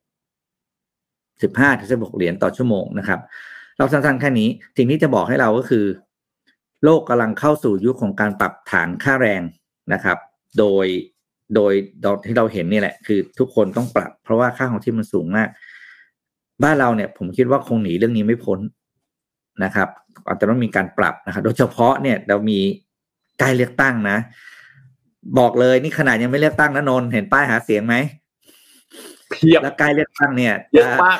[1.42, 3.20] สิบห้าถึงสิบหกเหรียญต่อชั่วโมงนะครับ
[3.78, 5.84] เราสั้นๆแค่นี้สิ่งที่จะบอกให้เราก็คือ
[6.84, 9.42] โลกกำลังเข้าสู่ยุคของการปรับฐานค่าแรง
[9.92, 10.18] นะครับ
[10.58, 10.86] โดย
[11.54, 11.72] โดย
[12.26, 15.48] ที่เราเห็นนี่แหละ คือทุกคนต้องปรับ เพราะว่าค่าของที่มันสูงมาก
[16.62, 18.58] บ้านเราเนี่ย ผมคิดว่าคงหนีเรื่องนี้ไม่พ้น
[19.64, 19.88] นะครับ
[20.26, 22.58] อาจจะต้องมีการปรับนะครับโดยเฉพาะเนี่ยเรามี
[23.38, 24.18] ใกล้เลือกตั้งนะ
[25.38, 27.94] บอกเลยนี่ขนาดยังไม่เลือกตั้งนะนนเห็นป้ายหาเสียงไหม
[29.30, 31.18] เพียบแล้วใกล้เลือกตั้งเนี่ยเยอะมาก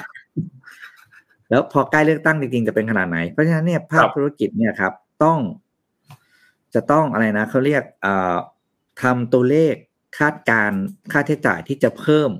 [1.51, 4.93] แล้วพอใกล้เลือกตั้งจริงๆจะเป็นขนาดไหน เพราะฉะนั้นเนี่ยภาคธุรกิจเนี่ยครับ
[5.25, 5.39] ต้อง
[6.75, 7.83] จะต้องอะไรนะเขาเรียก
[9.03, 9.75] ทำตัวเลข
[10.19, 10.71] คาดการ
[11.13, 12.31] ค่าใช้จ่ายที่จะเพิ่ม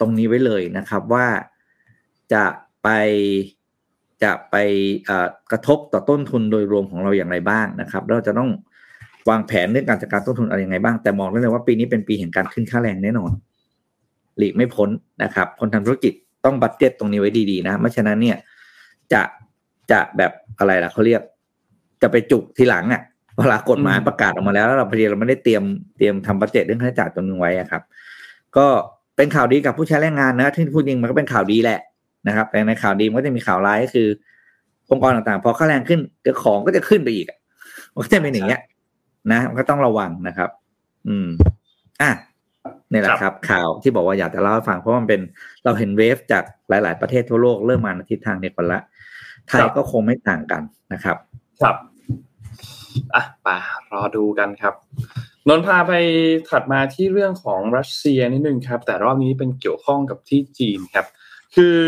[0.00, 1.26] ตรงนี้ไว้เลยนะครับ ว่า
[2.32, 2.44] จะ
[2.82, 2.88] ไป
[4.22, 4.56] จะไป
[5.52, 8.50] กระทบต่อต้นทุนโดยรวมของเราอย่างไรบ้างนะครับเราจะต้อง
[9.28, 13.32] วางแผนเรื่องการจัดการต้นทุนอะไรยังไงบ้าง แต่มองได้เลยว่าปีนี้เป็นปีแห่งการขึ้นค่าแรงแน่นอน
[14.38, 14.88] หลีกไม่พ้น
[15.22, 16.12] นะครับ คนทำธุรกิจ
[16.44, 18.36] ต้อง budget ตรงนี้ไว้ดีๆนะไม่ฉะนั้นเนี่ย
[19.12, 19.22] จะ
[19.90, 21.22] จะแบบอะไรล่ะเขาเรียก
[22.02, 23.02] จะไปจุกทีหลังอะ
[23.38, 25.62] เวลากฎหมายประกาศออกมาแล้วแล้วเราพอดีเราไม่ได้เตรียม
[25.96, 27.82] เตรียมทำ budget เรื่องค่าใช้จ่ายตรงนึงไว้ครับ
[28.56, 28.66] ก็
[29.16, 31.80] เป็นข่าวดีกับผู้ใช้แรงงานนะที่พูดจริงมันก็เป็นข่าวดีแหละ
[32.26, 34.08] นะครับแต่ในข่าวดีมันก็จะมีข่าวร้ายก็คือ
[34.90, 37.26] องค์กรต่างๆ พอค่าแรงขึ้นเดี๋ยวของก็จะขึ้นไปอีก
[37.94, 38.60] มันก็จะเป็นอย่างเงี้ย
[39.32, 40.50] นะมันก็ต้องระวังนะครับ
[41.08, 41.28] อืม
[42.02, 42.10] อะ
[42.92, 45.20] นี่แหละครับ ข่าวที่บอกว่าอยากจะเล่าให้ฟังเพราะมันเป็น
[45.64, 48.80] เราเห็นเวฟจากหลาย ๆ ประเทศทั่วโลกเริ่มมาในทิศทางเดียวกันละ
[49.48, 50.62] ไทยก็คงไม่ต่างกัน
[50.92, 51.16] นะครับ
[51.60, 51.76] ครับ
[53.14, 53.48] อะไป
[53.92, 54.74] รอดูกันครับ
[55.48, 55.92] นนพาไป
[56.48, 61.06] ถัดมาที่เรื่องของรัสเซียนิดนึงครับ แต่รอบนี้เป็นเกี่ยวข้องกับที่จีนครับ
[61.56, 61.78] คือ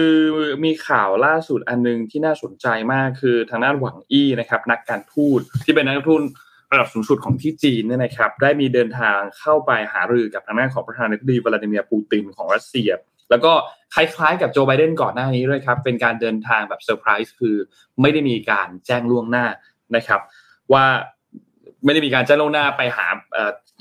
[0.65, 6.23] มีข่าวล่าสุดอันนึงที่น่าสนใจมากคือทางด้านหวังอี้นะครับ นักการทูตที่เป็นนักทูต
[6.73, 12.91] ระดับสูงสุดของที่จีนเนี่ยนะครับ ได้มีเดินทางเข้าไปหารือกับทางด้านของประธานาธิบดีวลาดิเมียร์ปูตินของรัสเซีย
[13.31, 13.53] แล้วก็
[13.95, 17.57] คล้ายๆกับโจไบเดนก่อนหน้านี้ด้วยครับ เป็นการเดินทางแบบเซอร์ไพรส์คือ
[18.01, 19.47] ไม่ได้มีการแจ้งล่วงหน้า
[19.97, 20.21] นะครับ
[20.73, 20.85] ว่า
[21.85, 23.07] ไม่ได้มีการแจ้งล่วงหน้าไปหา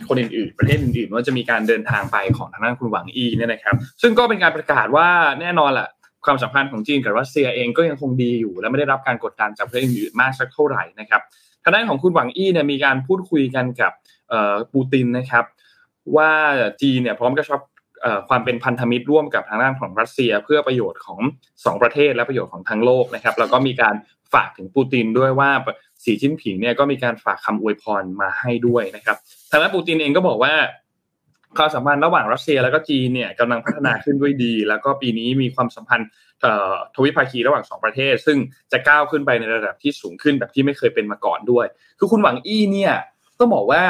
[0.07, 5.07] คนอื่นๆประเทศอื่นๆ ว่าจะมีการเดินทางไปของทางด้านคุณหวังอีเนี่ยนะครับ ซึ่งก็เป็นการประกาศว่า
[5.41, 5.87] แน่นอนแหละ
[6.25, 11.21] ความสัมพันธ์ของจีนกับรัสเซียเองก็ยังคงดีอยู่ และไม่ได้รับการกดดันจากประเทศอื่นๆมากสักเท่าไหร่นะครับ
[11.63, 13.91] ทางด้านของคุณหวังอี้เนี่ยมีการพูดคุยกันกับ
[14.73, 15.45] ปูตินนะครับ
[16.15, 16.31] ว่า
[16.81, 17.61] จีนเนี่ยพร้อมกระชับ
[18.29, 21.19] ความเป็นพันธมิตรร่วมกับทางด้านของรัสเซีย เพื่อประโยชน์ของ
[21.53, 23.95] 2 ประเทศและประโยชน์ของทั้งโลกนะครับ แล้วก็มีการ
[24.33, 25.49] ฝากถึงปูตินด้วยว่า
[26.03, 29.17] สีชิ้นผิงเนี่ยก็มีการฝากคำอวยพรมาให้ด้วยนะครับ
[29.51, 30.53] ทางด้านปูตินเองก็บอกว่า
[31.57, 36.07] ความสัมพันธ์ระหว่างรัสเซียแล้วก็จีนเนี่ยกำลังพัฒนาขึ้นด้วยดี แล้วก็ปีนี้มีความสัมพันธ์
[36.95, 38.37] ทวิภาคีระหว่างสองประเทศ ซึ่ง
[38.71, 41.65] จะก้าวขึ้นไปในระดับที่สูงขึ้นแบบที่ไม่เคยเป็นมาก่อนด้วย
[41.99, 42.93] คือคุณหวังอี้เนี่ย
[43.39, 43.83] ต้องบอกว่า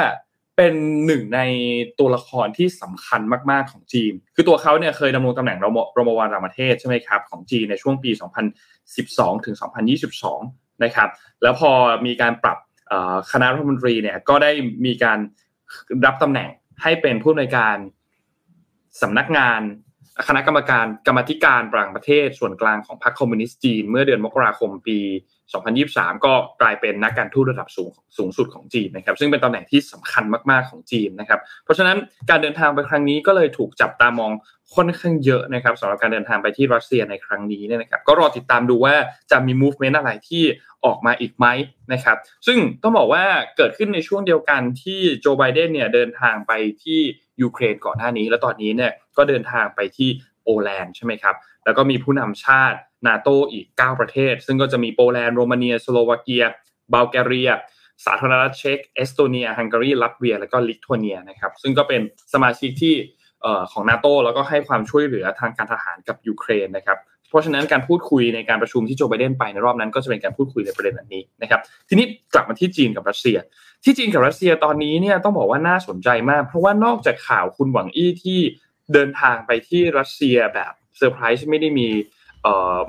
[0.56, 0.74] เป็น
[1.06, 1.40] หนึ่งใน
[1.98, 8.10] ตัวละครที่สำคัญมากๆของจีน คือตัวเขาเนี่ยเคยดำรงตำแหน่งรมรมวารามเทศใช่ไหมครับของจีนในช่วงปี
[8.78, 9.56] 2012 ถึง
[10.18, 11.08] 2022 นะครับ
[11.42, 11.70] แล้วพอ
[12.06, 12.58] มีการปรับ
[13.32, 14.50] คณะรัฐมนตรีเนี่ยก็ได้
[14.86, 15.18] มีการ
[16.06, 16.48] รับตำแหน่ง
[16.82, 17.76] ให้เป็นผู้ในการ
[19.02, 19.60] สำนักงาน
[20.28, 24.98] คณะกรรมการกรรมธิการต่างประเทศส่วนกลางของพรรคคอมมิวนิสต์จีน เมื่อเดือนมกราคมปี
[25.82, 31.96] 2023 ก็กลายเป็นนักการทูตระดับสูงสูงสุดของจีนนะครับ ซึ่งเป็นตำแหน่งที่สำคัญมากๆของจีนนะครับ เพราะฉะนั้น
[32.30, 34.32] การเดินทางไปครั้งนี้ก็เลยถูกจับตามอง
[34.74, 38.94] ค่อนข้างเยอะนะครับสำหรับการเดินทางไปที่รัสเซียในครั้งนี้เนี่ยนะครับ ก็รอติดตามดูว่า
[39.30, 40.44] จะมี movement อะไรที่
[40.84, 41.46] ออกมาอีกไหม
[41.92, 43.24] นะครับ ซึ่งต้องบอกว่า
[43.56, 47.00] เกิดขึ้นในช่วงเดียวกันที่โจไบเดนเนี่ยเดินทางไปที่
[47.42, 50.08] ยูเครนก่อนหน้านี้ แล้วตอนนี้เนี่ยก็เดินทางไปที่
[50.42, 56.44] โปแลนด์ใช่ไหมครับ แล้วก็มีผู้นำชาติ นาโตอีก 9 ประเทศ ซึ่งก็จะมีโปแลนด์โรมาเนียสโลวาเกีย
[56.92, 57.50] บัลแกเรีย
[58.04, 62.00] สาธารณรัฐเช็กเอสโตเนียฮังการีลัตเวีย แล้วก็ลิทัวเนียนะครับซึ่งก็เป็น
[62.32, 62.94] สมาชิกที่
[63.72, 66.98] ของนาโตแล้วก็ให้ความช่วยเหลือทางการทหารกับยูเครนนะครับ
[67.28, 73.36] เพราะฉะนั้นการพูดคุยในการประชุมที่โจไบเดนไปในรอบนั้นก็จะเป็นการพูดคุยในประเด็นนี้นะครับทีนี้กลับมาที่จีนกับรัสเซีย
[73.84, 78.40] ที่จีนกับรัสเซียตอนนี้เนี่ยต้องบอกว่าน่าสนใจมาก เพราะว่านอกจากข่าวคุณหวังอี้ที่
[78.92, 81.88] เดินทางไปที่รัสเซียแบบเซอร์ไพรส์ไม่ได้มี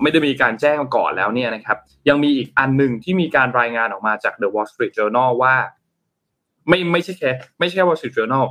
[0.01, 1.77] ไม่ได้มีการแจ้งมาก่อนแล้วเนี่ยนะครับ
[2.09, 5.55] ยังมีอีกอันหนึ่งที่มีการรายงานออกมาจาก The Wall Street Journal ว่า
[6.67, 8.45] ไม่ไม่ใช่แค่ไม่ใช่ Wall Street Journal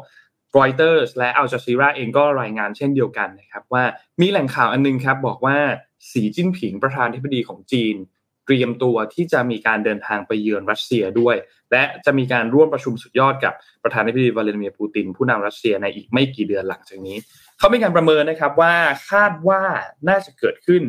[0.59, 3.84] Reuters และ Al Jazeera เองก็รายงานเช่นเดียวกันนะครับ ว่า
[4.20, 5.57] มีแหล่งข่าวอันนึงครับ บอกว่า
[6.11, 7.96] สีจิ้นผิงประธานธิบดีของจีน
[8.47, 11.36] เตรียมตัวที่จะมีการเดินทางไปเยือนรัสเซียด้วย
[11.72, 17.16] และจะมีการร่วมประชุมสุดยอดกับประธานาธิบดีวลาดิเมียร์ปูติน ผู้นำรัสเซียในอีกไม่กี่เดือนหลังจากนี้
[17.59, 18.74] เขามีการประเมินนะครับว่า
[19.11, 19.62] คาดว่า
[20.09, 20.82] น่าจะเกิดขึ้น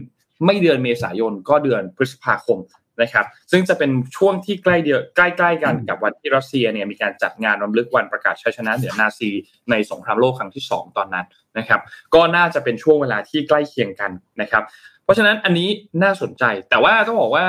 [0.45, 2.59] ไม่เดือนเมษายนก็เดือนพฤษภาคม
[3.01, 9.29] นะครับซึ่งจะเป็นช่วงที่ใกล้เดียวใกล้ๆกันกับวันที่รัสเซียเนี่ยมีการจัดงานรำลึกวันประกาศชัยชนะเหนือนาซี
[9.69, 11.25] ในสงครามโลกครั้งที่ 2 ตอนนั้น
[11.57, 11.81] นะครับ
[12.15, 14.63] ก็น่าจะเป็นช่วงเวลาที่ใกล้เคียงกันนะครับ
[15.03, 15.69] เพราะฉะนั้นอันนี้
[16.03, 17.45] น่าสนใจแต่ว่าต้องบอกว่า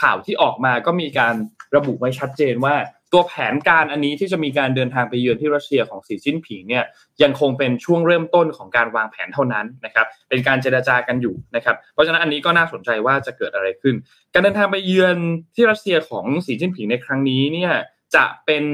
[0.00, 1.34] ข่าวที่ออกมาก็มีการ
[1.76, 2.74] ระบุไว้ชัดเจนว่า
[3.12, 6.84] ตัวแผนการอันนี้ที่จะมีการเดินทางไปเยือนที่รัสเซียของสีจิ้นผิงเนี่ย
[7.22, 13.94] ยังคงเป็นช่วงเริ่มต้นของการวางแผนเท่านั้นนะครับเป็นการเจรจากันอยู่นะครับเพราะฉะนั้นอันนี้ก็น่าสนใจว่าจะเกิดอะไรขึ้น
[14.32, 15.16] การเดินทางไปเยือน
[15.54, 17.72] ที่รัสเซียของสีจิ้นผิงในครั้งนี้เนี่ย
[18.14, 18.64] จะเป็น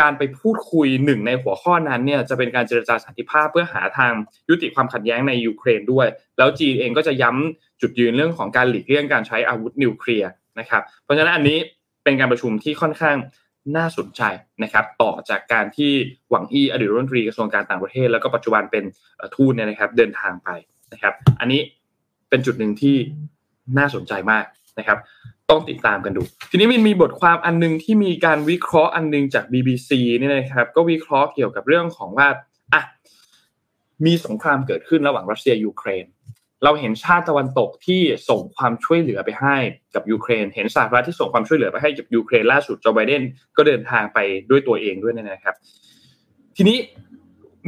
[0.00, 4.12] การไปพูดคุยหนึ่งในหัวข้อนั้นเนี่ยจะเป็นการเจรจาสันติภาพเพื่อหาทาง
[4.48, 6.06] ยุติความขัดแย้งในยูเครนด้วย
[6.38, 11.58] แล้วจีนเองก็จะย้ำจุดยืนเรื่องของการหลีกเลี่ยงการใช้อาวุธนิวเคลียร์นะครับเพราะฉะนั้นอันนี้
[12.04, 13.16] เป็นการประชุมที่ค่อนข้าง
[13.76, 14.22] น่าสนใจ
[14.62, 15.92] นะครับต่อจากการที่
[16.30, 18.84] หวังอี้อดีตรัฐมนตรีกระทรวงการต่างประเทศ แล้วก็ปัจจุบันเป็น
[19.34, 20.48] ทูตเนี่ยนะครับเดินทางไป
[20.92, 21.60] นะครับ อันนี้
[22.28, 22.96] เป็นจุดหนึ่งที่
[23.78, 24.44] น่าสนใจมาก
[24.78, 24.98] นะครับ
[25.50, 32.28] ต้องติดตามกันดู ทีนี้มันมีบทความอันนึงที่มีการวิเคราะห์อันนึงจาก BBC เนี่ยนะครับ ก็วิเคราะห์เกี่ยวกับเรื่องของว่า
[32.72, 32.82] อะ
[34.06, 36.04] มีสงครามเกิดขึ้นระหว่างรัสเซียยูเครน
[36.64, 39.56] เราเห็นชาติตะวันตกที่ส่งความช่วยเหลือไปให้
[39.94, 43.22] กับยูเครน เห็นสหรัฐที่ส่งความช่วยเหลือไปให้กับยูเครนล่าสุดโจไบเดน
[43.56, 44.18] ก็เดินทางไป
[44.50, 45.54] ด้วยตัวเองด้วยนะครับ
[46.56, 46.78] ทีนี้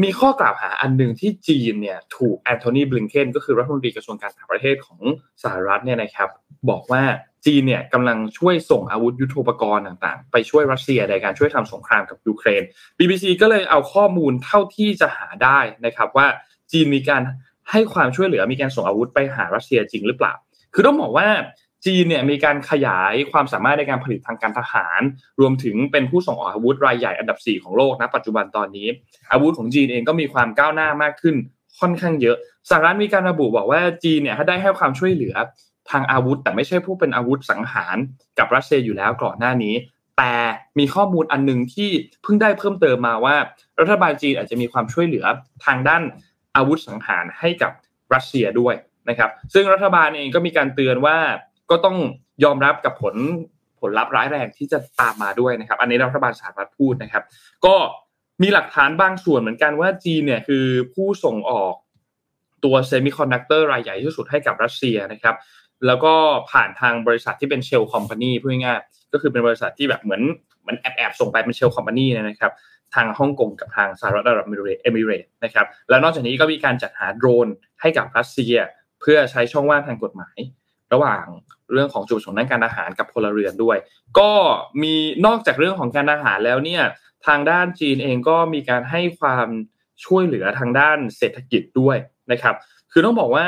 [0.03, 5.01] มีข้อกล่าวหาอันหนึ่งที่จีนเนี่ยถูกแอนโทนีบลิงเคนก็คือรัฐมนตรีกระทรวงการต่างประเทศของ
[5.43, 6.29] สหรัฐเนี่ยนะครับ
[6.71, 7.03] บอกว่า
[7.47, 12.63] จีนเนี่ยกำลังช่วยส่งอาวุธยุโทโธปกรณ์ต่างๆ ไปช่วยรัสเซียในการช่วยทำสงครามกับยูเครน
[12.99, 16.27] BBC ก็เลยเอาข้อมูลเท่าที่จะหาได้นะครับว่า
[16.73, 17.23] จีนมีการ
[17.71, 20.33] ให้ความช่วยเหลือมีการส่งอาวุธไปหารัสเซียจริงหรือเปล่า
[20.75, 21.29] คือต้องบอกว่า
[21.87, 25.01] จีนเนี่ยมีการขยายความสามารถในการผลิตทางการทหาร
[25.41, 28.89] รวมถึงเป็นผู้ส่งออกอาวุธรายใหญ่อันดับ 4 ของโลกนะปัจจุบันตอนนี้
[29.33, 31.37] อาวุธของจีนเองก็มีความก้าวหน้ามากขึ้น
[31.81, 32.37] ค่อนข้างเยอะ
[32.71, 35.35] สหรัฐมีการระบุบอกว่าจีนเนี่ยถ้าได้ให้ความช่วยเหลือ
[35.91, 37.97] ทางอาวุธ แต่ไม่ใช่ผู้เป็นอาวุธสังหาร
[38.39, 39.75] กับรัสเซียอยู่แล้วก่อนหน้านี้
[40.19, 40.35] แต่
[40.79, 41.91] มีข้อมูลอันหนึ่งที่
[42.23, 43.37] เพิ่งได้เพิ่มเติมมาว่า
[43.81, 45.27] รัฐบาลจีนอาจจะมีความช่วยเหลือ
[45.67, 46.03] ทางด้าน
[46.57, 47.73] อาวุธสังหารให้กับ
[48.15, 48.75] รัสเซียด้วย
[49.09, 51.17] นะครับ ซึ่งรัฐบาลเองก็มีการเตือนว่า
[51.71, 51.97] ก็ต้อง
[52.45, 53.17] ยอมรับกับผล
[53.81, 57.25] ผลลัพธ์ร้ายแรงที่จะตามมาด้วยนะครับ อันนี้รัฐบาลสหรัฐพูดนะครับ
[57.67, 57.75] ก็
[58.43, 61.75] มีหลักฐานบางส่วนเหมือนกันว่าจีนเนี่ยคือผู้ส่งออก
[62.65, 65.37] ตัวเซมิคอนดักเตอร์รายใหญ่ที่สุดให้กับรัสเซียนะครับ
[65.87, 66.15] แล้วก็
[66.51, 68.81] ผ่านทางบริษัทที่เป็น shell company พูดง่าย
[69.13, 70.23] ก็คือเป็นบริษัทที่แบบเหมือน
[70.67, 72.53] มันแอบแอบส่งไปเป็น shell company นะครับ
[72.95, 74.51] ทางฮ่องกงกับทางสหรัฐอาหรับเอ
[74.97, 77.49] มิเรตนะครับแล้วนอกจากนี้ก็มีการจัดหาโดรน
[77.81, 78.57] ให้กับรัสเซีย
[79.01, 80.39] เพื่อใช้ช่องว่างทางกฎหมาย
[80.93, 81.25] ระหว่าง
[81.73, 83.77] เรื่องของจุดประสงค์ด้านการทหารกับพลเรือนด้วย
[84.19, 84.33] ก็
[84.83, 84.95] มี
[85.27, 86.83] นอกจากเรื่องของการอาหารแล้วเนี่ย
[87.27, 89.49] ทางด้านจีนเองก็มีการให้ความ
[90.05, 91.97] ช่วยเหลือทางด้านเศรษฐกิจด้วย
[92.33, 92.55] นะครับ
[92.93, 93.47] คือต้องบอกว่า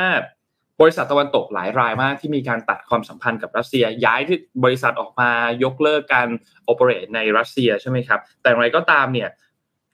[0.81, 5.29] บริษัทตะวันตกหลายรายมากที่มีการตัดความสัมพันธ์กับรัสเซีย ย้ายที่บริษัทออกมา
[5.63, 6.27] ยกเลิกการ
[6.65, 9.29] โอเปเรตในรัสเซียใช่ไหมครับแต่อย่างไรก็ตามเนี่ย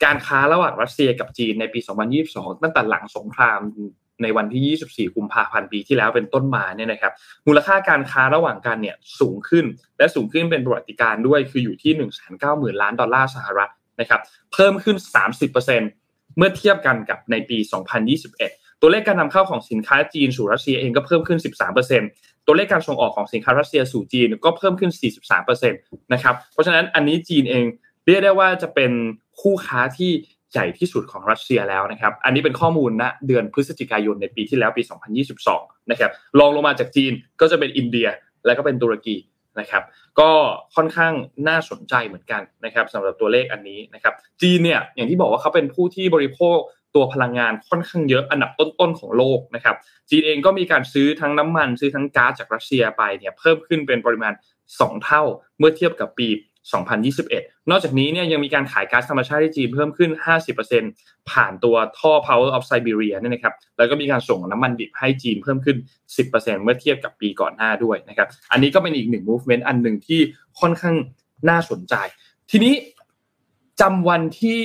[0.04, 1.80] การค้าระหว่างรัสเซียกับจีนในปี
[2.22, 3.60] 2022 ตั้งแต่หลังสงคราม
[4.24, 7.14] ในวันที่ 24 กุมภาพันธ์ปีที่แล้วเป็นต้นมาเนี่ยนะครับ
[7.48, 9.66] มูลค่าการค้าระหว่างกันเนี่ยสูงขึ้น
[9.98, 11.94] และสูงขึ้นเป็นประวัติการด้วยคืออยู่ที่
[12.78, 13.70] 190,000 ล้านดอลลาร์สหรัฐ
[14.00, 14.22] นะครับ
[14.54, 14.98] เพิ่มขึ้น
[15.68, 17.58] 30%เมื่อเทียบกันกับในปี
[18.14, 21.40] 2021 ตัวเลขการนำเข้าของสินค้าจีนสู่รัสเซียเองก็เพิ่มขึ้น
[21.94, 24.92] 13%ตัวเลขการส่งออกของสินค้ารัสเซียสู่จีนก็เพิ่มขึ้น
[25.32, 27.66] 43%นะครับเพราะฉะนั้นอันนี้จีนเอง
[28.06, 28.92] เรียกได้ว่าจะเป็น
[29.42, 30.12] คู่ค้าที่
[30.52, 34.84] ใหญ่ที่สุดของรัสเซียแล้วนะครับ อันนี้เป็นข้อมูลณเดือนพฤศจิกายนในปีที่แล้วปี
[35.38, 37.12] 2022 นะครับรองลงมาจากจีน
[37.42, 38.08] ก็จะเป็นอินเดีย
[38.46, 39.16] และก็เป็นตุรกี
[39.60, 39.84] นะครับ
[40.20, 40.32] ก็
[40.76, 41.14] ค่อนข้าง
[41.48, 46.58] น่าสนใจเหมือนกันนะครับสำหรับตัวเลขอันนี้นะครับ จีนเนี่ยอย่างที่บอกว่าเขาเป็นผู้ที่บริโภค
[46.96, 49.76] ตัวพลังงานค่อนข้างเยอะอันดับต้นๆของโลกนะครับ
[50.10, 54.34] จีนเองก็มีการซื้อทั้งน้ำมัน ซื้อทั้งก๊าซจากรัสเซียไปเนี่ยเพิ่มขึ้นเป็นปริมาณ
[54.70, 55.24] 2 เท่า
[55.58, 56.30] เมื่อเทียบกับปี
[56.94, 60.10] 2021 นอกจากนี้เนี่ยยังมีการขายก๊าซธรรมชาติที่จีนเพิ่มขึ้น
[60.70, 65.78] 50%ผ่านตัวท่อ Power of Siberia เนี่ยนะครับแล้วก็มีการส่งน้ำมันดิบให้จีนเพิ่มขึ้น
[66.18, 70.20] 10%เมื่อเทียบกับปีก่อนหน้าด้วยนะครับอันนี้ก็เป็นอีกหนึ่ง movement อันหนึ่งที่
[70.60, 70.96] ค่อนข้าง
[71.50, 71.96] น่าสนใจ
[72.52, 72.74] ทีนี้
[73.82, 74.62] จำวันที่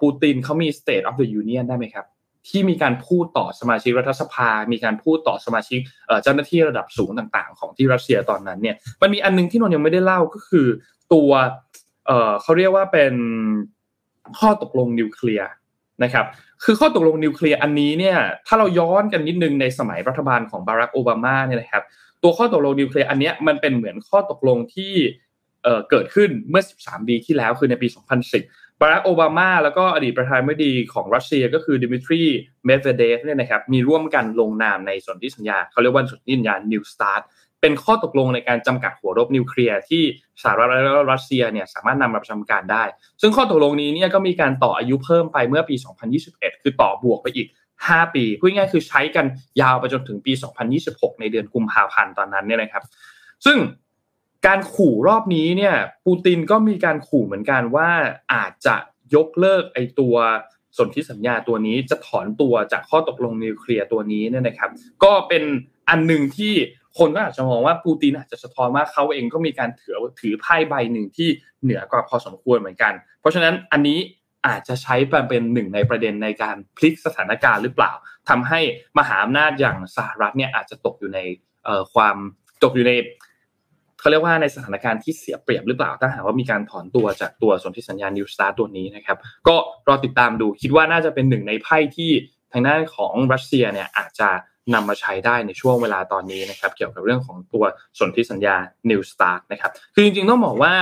[0.00, 2.06] ปูตินเขามี State of the Union ได้ไหมครับ
[2.48, 5.80] ที่มีการพูดต่อสมาชิกรัฐสภา มีการพูดต่อสมาชิก
[6.22, 10.66] เจ้าหน้าที่ระดับสูงต่าง ๆ ของที่รัสเซียตอนนั้นเนี่ยมันมีอันนึงที่นนยังไม่ได้เล่าก็คือ
[11.12, 11.30] ตัว
[12.06, 13.14] เอ่อเขาเรียกว่าเป็น
[14.38, 15.48] ข้อตกลงนิวเคลียร์
[16.04, 16.26] นะครับ
[16.64, 18.16] คือข้อตกลงนิวเคลียร์อันนี้เนี่ย
[18.46, 21.84] ถ้าเราย้อนกันนิดนึงในสมัยรัฐบาลของบารักโอบามาเนี่ยนะครับ
[22.22, 24.94] ตัวข้อตกลงนิวเคลียร์อันนี้มันเป็นเหมือนข้อตกลงที่
[25.64, 32.22] เเกิดขึ้นเมื่อ 13 ปีที่แล้วคือในปี 2010 บารักโอบามาแล้วก็อดีตประธานาธิบดีของรัสเซียก็คือดิมิทรี
[32.66, 37.22] เมดเวเดฟเนี่ยนะครับมีร่วมกันลงนามในสนธิสัญญาเขาเรียกว่าสนธิสัญญา New START
[37.60, 40.02] เป็นข้อตกลงในการจำกัดหัวรบนิวเคลียร์ที่
[40.42, 42.84] สหรัฐและรัสเซียเนี่ยสามารถนำมาประจำการได้
[43.20, 45.76] ซึ่งข้อตกลงนี้เนี่ยก็มีการต่ออายุเพิ่มไปเมื่อปี
[46.18, 47.48] 2021 คือต่อบวกไปอีก
[47.80, 49.26] 5 ปีพูดง่ายๆคือใช้กัน
[49.60, 50.32] ยาวไปจนถึงปี
[50.76, 52.84] 2026 ในเดือนกุมภาพันธ์ตอนนั้นเนี่ยนะครับ
[53.46, 53.58] ซึ่ง
[54.46, 55.74] การขู่รอบนี้เนี่ย
[56.06, 57.90] ปูตินก็มีการขู่เหมือนกันว่า
[58.34, 58.76] อาจจะ
[59.14, 60.14] ยกเลิกไอตัว
[60.78, 64.70] สนธิสัญญาตัวนี้จะถอนตัวจากข้อตกลงนิวเคลียร์ตัวนี้เนี่ยนะครับ
[65.04, 65.42] ก็เป็น
[65.88, 66.54] อันหนึ่งที่
[66.98, 71.28] คนก็อาจจะมองว่าปูตินอาจจะสะท้อนว่าเขาเองก็มีการถือถือไพ่ใบหนึ่งที่
[71.62, 73.98] เหนือกว่าพอสมควรเหมือนกัน เพราะฉะนั้นอันนี้
[74.46, 74.96] อาจจะใช้
[75.28, 77.92] เป็นหนึ่งในประเด็นในการพลิกสถานการณ์หรือเปล่า
[78.28, 78.60] ทำให้
[78.98, 81.20] มหาอำนาจอย่างสหรัฐเนี่ยอาจจะตกอยู่ใน
[81.94, 82.16] ความ
[82.62, 82.92] ตกอยู่ใน
[84.04, 89.56] เขาเรียกว่าในสถานการณ์ที่เสียเปรียบหรือเปล่าถ้าหากว่ามีการถอนตัวจากตัวสนธิสัญญานิวสตาร์ตัวนี้นะครับ ก็
[89.88, 92.10] รอติดตามดูคิดว่าน่าจะเป็นหนึ่งในไพ่ที่
[92.52, 94.28] ทางด้านของรัสเซียเนี่ยอาจจะ
[94.74, 97.64] นำมาใช้ได้ในช่วงเวลาตอนนี้นะครับ เกี่ยวกับเรื่องของตัว
[97.98, 98.56] สนธิสัญญา
[98.90, 100.74] New Start นะครับ คือจริงๆต้องบอกว่า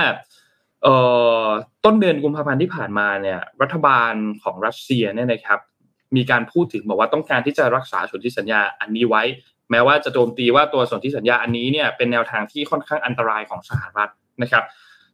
[1.85, 4.13] ต้นเดือนกุมภาพันธ์ที่ผ่านมาเนี่ยรัฐบาล
[4.43, 5.59] ของรัสเซียเนี่ยนะครับ
[6.15, 9.23] มีการพูดถึงบอกว่าต้องการที่จะรักษาสนธิสัญญาอันนี้ไว้
[9.71, 14.11] แม้ว่าจะโจมตีว่าตัวสนธิสัญญาอันนี้เนี่ยเป็นแนวทางที่ค่อนข้างอันตรายของสหรัฐ
[14.41, 14.63] นะครับ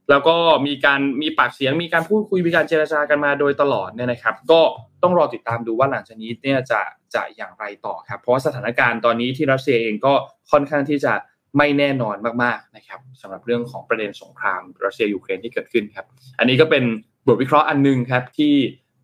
[0.10, 0.36] แล้วก็
[0.68, 4.62] มีการมีปากเสียงมีการพูดคุยมีการเจรจากันมาโดยตลอดเนี่ยนะครับ ก็
[5.04, 6.82] ต้องรอติดตามดูว่าหลังจากนี้เนี่ยจะ
[7.16, 10.14] จะอย่างไรต่อครับเพราะว่าสถานการณ์ตอนนี้ที่รัสเซียเองก็
[10.52, 11.14] ค่อนข้างที่จะ
[11.58, 16.06] ไม่แน่นอนมากๆนะครับสำหรับเรื่องของประเด็นสงครามรัสเซียยูเครนที่เกิดขึ้นครับ
[16.40, 16.84] อันนี้ก็เป็น
[17.28, 18.54] บทวิเคราะห์อันนึงครับที่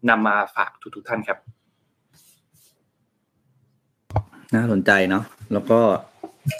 [0.10, 1.38] นำมาฝากทุกๆท่านครับ
[4.56, 5.80] น่าสนใจเนาะแล้วก็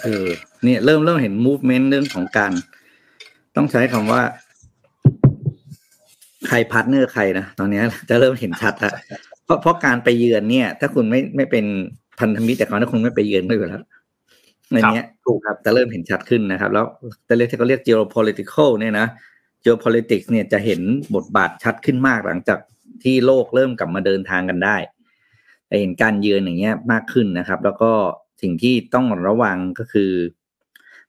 [0.02, 0.26] เออ
[0.64, 2.52] เนี่ยเริ่มเริ่มเห็น movement เรื่องของการ
[3.56, 4.22] ต้องใช้คำว่า
[6.46, 7.80] ใคร partner ใครนะตอนนี้
[8.10, 8.92] จะเริ่มเห็นชัดละ
[9.44, 11.64] เพราะเพราะการไปเยือนเนี่ย ถ้าคุณไม่ไม่เป็น
[12.20, 13.82] พันธมิตรแต่เขาถ้าคุณไม่ไปเยือนก็อยู่แล้ว
[14.72, 16.84] ในนี้ถูกครับจะเริ่มเห็นชัดขึ้นนะครับ แล้ว
[17.26, 19.06] แต่เรียกที่เขาเรียก geopolitical เนี่ยนะ
[19.64, 20.80] geopolitics เนี่ยจะเห็น
[21.14, 22.58] บทบาทชัดขึ้นมากหลังจาก
[23.04, 24.76] ที่โลกเริ่มกลับมาเดินทางกันได้
[25.80, 27.90] เห็นการเยือนอย่างเงี้ยมากขึ้นนะครับ แล้วก็
[28.42, 30.10] สิ่งที่ต้องระวังก็คือ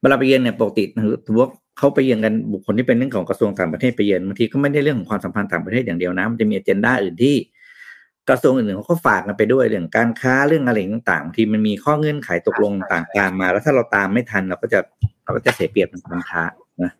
[0.01, 0.83] เวลาไปเยือนเนี่ยปกติ
[1.27, 7.35] ถือว่าเขาไปเยือนกันบุคคลที่เป็นเรื่องของกระทรวงต่างประเทศไปเยือนบางทีก็ไม่ได้เรื่องของความสัมพันธ์ต่างประเทศอย่างเดียวนะมันจะมีอเจนดาอื่นที่
[8.29, 14.79] กระทรวงอื่นๆเขาก็ฝากกันไปด้วยเรื่องการค้าเรื่องอะไรต่างๆ ที่มันมีข้อเงื่อนไขตกลงต่างตามมา แล้วถ้าเราตามไม่ทันเราก็จะ
[15.23, 16.43] เราก็จะเสียเปรียบทางการค้า
[16.83, 16.91] นะ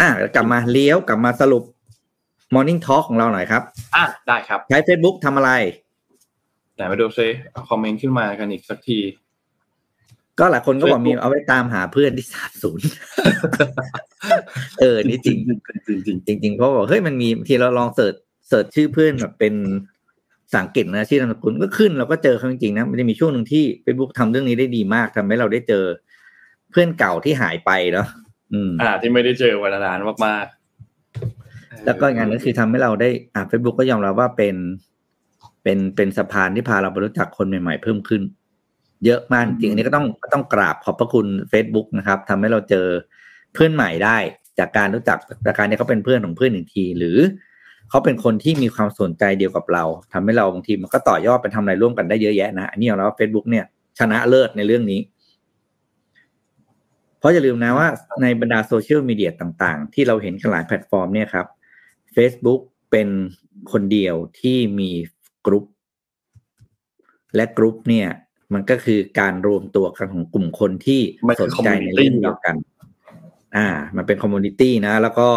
[0.00, 1.62] อะกลับมาเลี้ยวกลับมาสรุป
[2.54, 3.62] Morning Talk ของเราหน่อยครับ
[3.96, 5.50] อะได้ครับ ใช้ Facebook ทำอะไร
[6.76, 7.28] แต่มาดูซิ
[7.68, 9.00] คอมเมนต์ขึ้นมากันอีกสักที
[10.38, 12.80] ก็หลายคนก็บอกมีเอาไว้ตามหาเพื่อนที่สาบสูญ
[14.80, 15.36] เออนี่จริง
[16.06, 18.14] จริงจริงจริงเพราะบอกเฮ้ยมันมีทีเราลองเสิร์ช
[18.48, 19.54] เสิร์ชชื่อเพื่อนแบบเป็น
[20.54, 25.84] สังเกตนะชื่อนามสกุลก็ขึ้นเราก็เจอเขาจริงๆนะมันจะมีช่วงหนึ่งที่เฟซบุ๊กทำเรื่องนี้ได้ดีมากทำให้เราได้เจอ
[26.70, 28.06] เพื่อนเก่าที่หายไปเนาะ
[28.52, 34.54] อืม อ่า ที่ไม่ได้เจอวันนานมากๆแล้วก็งานนั้นคือทำให้เราได้อ่าเฟซบุ๊กก็ยอมรับว่าเป็น
[35.64, 38.22] เป็นเป็นสะพานที่พาเราไปรู้จักคนใหม่ๆ เพิ่มขึ้น
[39.04, 42.86] เยอะมากจริงอันนี้ก็ต้องต้องกราบขอบพระคุณ Facebook นะครับทำให้เราเจอ
[43.54, 44.16] เพื่อนใหม่ได้
[44.58, 47.18] จากการรู้จักจากการที่เขาเป็นเพื่อนของเพื่อนหนึ่งที หรือ
[47.90, 53.64] เขาเป็นคนที่มีความสนใจเดียวกับเราทำให้เราบางทีมันก็ต่อยอดไปทำอะไรร่วมกันได้เยอะแยะนะอันนี้เราเฟซบุ๊กเนี่ย
[53.98, 55.00] ชนะเลิศในเรื่องนี้
[57.18, 57.88] เพราะอย่าลืมนะว่า
[58.22, 61.46] ในบรรดาโซเชียลมีเดียต่างๆ ที่เราเห็นกันหลายแพลตฟอร์มเนี่ยครับ
[62.16, 62.60] Facebook
[62.90, 63.08] เป็น
[63.72, 64.90] คนเดียวที่มี
[65.46, 65.64] กรุ๊ป
[67.36, 68.08] และกรุ๊ปเนี่ย
[68.54, 71.00] มันก็คือการรวมตัวกันของกลุ่มคนที่
[71.40, 72.56] สนใจในเรื่องเดียวกัน
[73.56, 73.66] อ่า
[73.96, 75.28] มันเป็น community นะ แล้วก็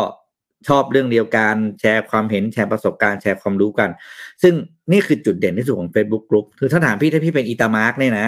[0.68, 3.90] ชอบเรื่องเดียวกันแชร์ความเห็นแชร์ประสบการณ์แชร์ความรู้กัน
[4.44, 4.54] ซึ่ง
[4.92, 8.28] นี่คือจุดเด่นที่สุดของ Facebook กลุ่มคือถ้าถามพี่ถ้าพี่เป็นอีตามาร์กเนี่ยนะ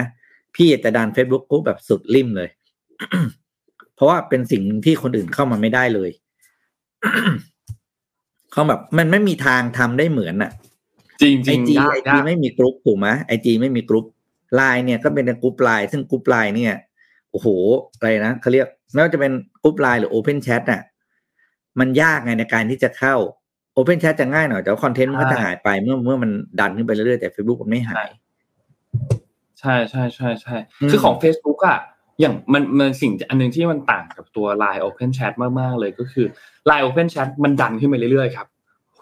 [0.56, 2.48] พี่จะดัน Facebook กลุ่มแบบสุดริมเลย
[3.94, 6.10] เพราะว่าเป็นสิ่งที่คนอื่นเข้ามาไม่ได้เลย
[8.52, 10.52] เขาแบบมันไม่มีทางทำได้เหมือนอะ
[11.20, 14.06] จริงจริงไอจีไอจีไม่มีกรุ๊ปถูกไหมไอจีไม่มีกรุ๊ป
[14.54, 16.74] ไลน์เนี่ยก็เป็นกรุ๊ปไลน์ซึ่งกรุ๊ปไลน์เนี่ย
[17.30, 17.46] โอ้โห
[17.96, 20.82] อะไรนะเขาเรียกไม่ว่าจะเป็นกรุ๊ปไลน์หรือ OpenChat อะ
[21.80, 23.14] มันยากไงในการที่จะเข้า
[23.74, 28.08] OpenChat จะง่ายหน่อยแต่คอนเทนต์มันก็จะหายไปเมื่อเมื่อมันดันขึ้นไปเรื่อยๆแต่ Facebook มันไม่หาย
[29.60, 30.56] ใช่ใช่ใช่ใช่
[30.90, 31.78] คือของ Facebook อะ
[32.20, 36.26] อย่างมันมันสิ่งอันหนึ่งที่มันต่างกับตัว Line Open Chat มาก ๆ เลยก็คือ
[36.68, 38.46] Line Open Chat มันดันขึ้นไปเรื่อยๆครับ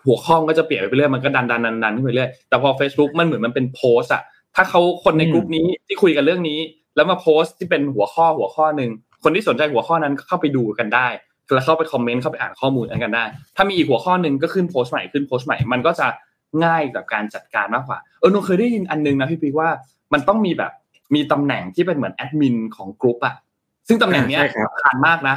[0.08, 4.22] หัวข้อก็จะเปลี่ยนไปเรื่อยมันก็ดันดันดันดันขึ้นไปเรื่อยแต่พอ Facebook มันเหมือนมันเป็นโพสอะ
[4.56, 6.58] ถ้าเขาคนในกลุ่มนี้ที่คุยกันเรื่องนี้
[6.96, 8.90] แล้วมาโพสที่เป็นหัวข้อหัวข้อหนึ่ง
[9.22, 11.08] คนที่สนใจหัวข้อนั้นก็เข้าไปดูกันได้
[11.54, 13.24] แล้วเข้าไปคอมเมนต์เข้าไปอ่านข้อมูลกันได้
[13.56, 16.06] ถ้ามีอีกหัวข้อหนึ่งก็ขึ้นโพสต์ใหม่ขึ้นโพสต์ใหม่มันก็จะ
[16.64, 19.68] ง่ายกับการจัดการมากกว่าเออหนูเคยได้ยินอันนึงนะพี่ปีว่า
[20.12, 20.72] มันต้องมีแบบ
[21.14, 23.34] มีตำแหน่งที่เป็นเหมือนแอดมินของกลุ่มอะ
[23.88, 25.36] ซึ่งตำแหน่งเนี้ยสำคัญมากนะ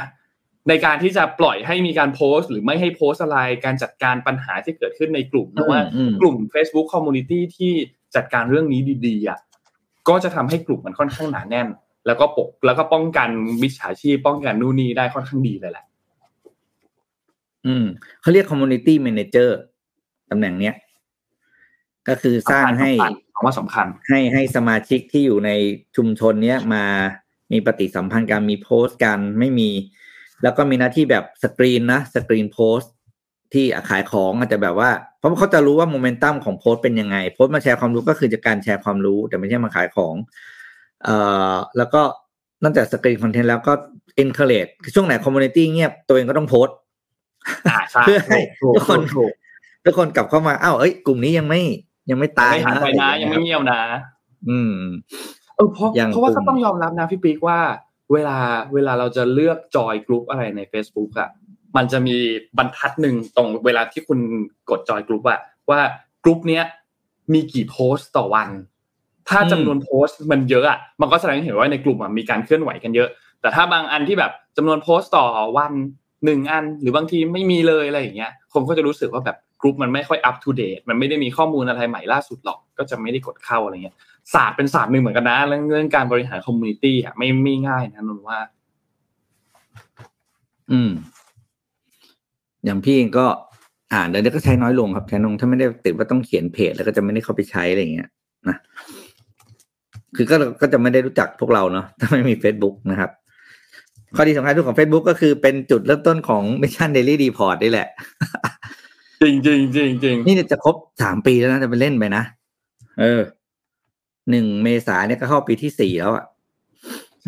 [0.68, 5.80] ในการที่จะปล่อยให้มีการโพสต์ หรือไม่ให้โพสต์อะไรการจัดการปัญหาที่เกิดขึ้นในกลุ่มเพราะว่า
[6.20, 7.72] กลุ่ม Facebook Community ที่
[8.16, 9.38] จัดการเรื่องนี้ดีๆอะ
[10.08, 11.68] ก็จะทำให้กลุ่มมันค่อนข้างหนาแน่น
[12.06, 13.28] แล้วก็ปกแล้วก็ป้องกัน
[13.62, 15.84] มิจฉาชีพป้องกันนู่นนี่ได้ค่อนข้างดีเลยแหละ
[17.66, 17.84] อืม
[18.20, 19.50] เขาเรียก community manager
[20.30, 20.74] ตำแหน่งเนี้ย
[22.08, 22.90] ก็คือสร้างให้
[23.44, 25.50] ว่าสำคัญ ให้ให้สมาชิกที่อยู่ใน
[25.96, 26.84] ชุมชนเนี้ยมา
[27.52, 29.70] มีปฏิสัมพันธ์กันมีโพสต์กันไม่มี
[30.42, 32.92] แล้วก็มีหน้าที่แบบสกรีนนะสกรีนโพสต์
[33.52, 40.14] ที่ขายของอาจจะแบบว่า เพราะเขาจะรู้ว่าโมเมนตัมของโพสต์เป็นยังไง โพสต์มาแชร์ความรู้ก็คือจากการแชร์ความรู้ แต่ไม่ใช่มาขายของ
[41.04, 41.16] เอ่
[41.52, 42.02] อแล้วก็
[42.62, 43.72] นอกจากสกรีนคอนเทนต์แล้วก็
[44.16, 46.76] encourage ช่วงไหน community เงียบตัวเองก็ต้องโพสต์
[48.04, 48.38] เพื่อให้
[48.76, 49.00] ทุกคน
[49.84, 51.60] ทุกคนกลับเข้ามาอ้าวเอ้ยกลุ่มนี้ยังไม่
[52.10, 52.78] ยังไม่ตายนะ
[53.22, 53.80] ยังไม่เงียบนะ
[54.48, 54.74] อืม
[55.56, 57.58] เออเพราะเพราะว่าก็ต้องยอมรับนะพี่ปีกว่า
[58.12, 58.38] เวลา
[58.74, 61.30] เวลาเราจะเลือกจอยกลุ่มอะไรใน Facebook อะ
[61.76, 62.16] มันจะมี
[62.58, 64.18] บรรทัดหนึ่งตรงเวลาที่คุณ
[64.70, 65.40] กดจอยกลุ่มอะ
[65.70, 65.80] ว่า
[66.24, 66.64] กลุ่มเนี้ย
[67.32, 68.48] มีกี่โพสต์ต่อวัน
[69.28, 73.08] ถ้าจำนวนโพสต์มันเยอะอะมันก็แสดงให้เห็นว่าในกลุ่มมีการเคลื่อนไหวกันเยอะ
[73.40, 75.24] แต่ถ้าบางอันที่แบบจำนวนโพสต์ต่อ
[75.58, 75.72] วัน
[76.24, 83.96] หนึ่งอัน หรือบางทีไม่มีเลยอะไรอย่างเงี้ยคนก็จะรู้สึกว่าแบบกลุ่มมันไม่ค่อย up to date มันไม่ได้มีข้อมูลอะไรใหม่ล่าสุดหรอก ก็จะไม่ได้กดเข้าอะไรเงี้ย
[84.34, 88.38] ศาสตร์เป็นศาสตร์หนึ่งเหมือนกันนะเรื่องเรื่องการบริหาร community อะไม่ไม่ง่ายนะนนว่า
[90.72, 90.90] อืม
[92.64, 93.26] อย่างพี่ก็
[93.94, 98.08] อ่านแล้วก็ใช้น้อยลงครับใช้น้อยลงถ้าไม่ได้ติดว่าต้องเขียนเพจแล้วก็จะไม่ได้เข้าไปใช้อะไรเงี้ย
[98.48, 98.56] นะ
[100.16, 103.10] คือก็ก็จะไม่ได้รู้จักพวกเราเนาะถ้าไม่มี Facebook นะครับ
[104.16, 107.88] ข้อดีสำคัญทุกของ Facebook ก็คือเป็นจุดเริ่มต้นของ Mission Daily Report นี่แหละ
[109.22, 112.22] จริงจริงจริงจริงนี่จะครบสามปีแล้วนะจะไปเล่นไปนะ
[113.00, 113.22] เออ
[114.30, 116.24] หนึ่งเมษาเนี่ยก็เข้าปีที่สี่แล้วอะ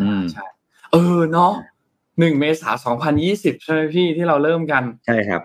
[0.01, 0.45] อืมใช่
[0.91, 1.53] เออเนาะ
[2.19, 5.41] หนึ่งเมษาสองพันยี่สิบใช่ไหมพี่ที่เราเริ่มกัน ใช่ครับ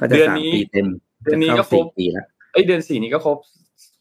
[0.00, 0.86] ก็จะสามปีเต็ม
[1.22, 3.38] เดือนนี้ก็ครบปีแล้วเอ้เดือนสี่นี้ก็ครบ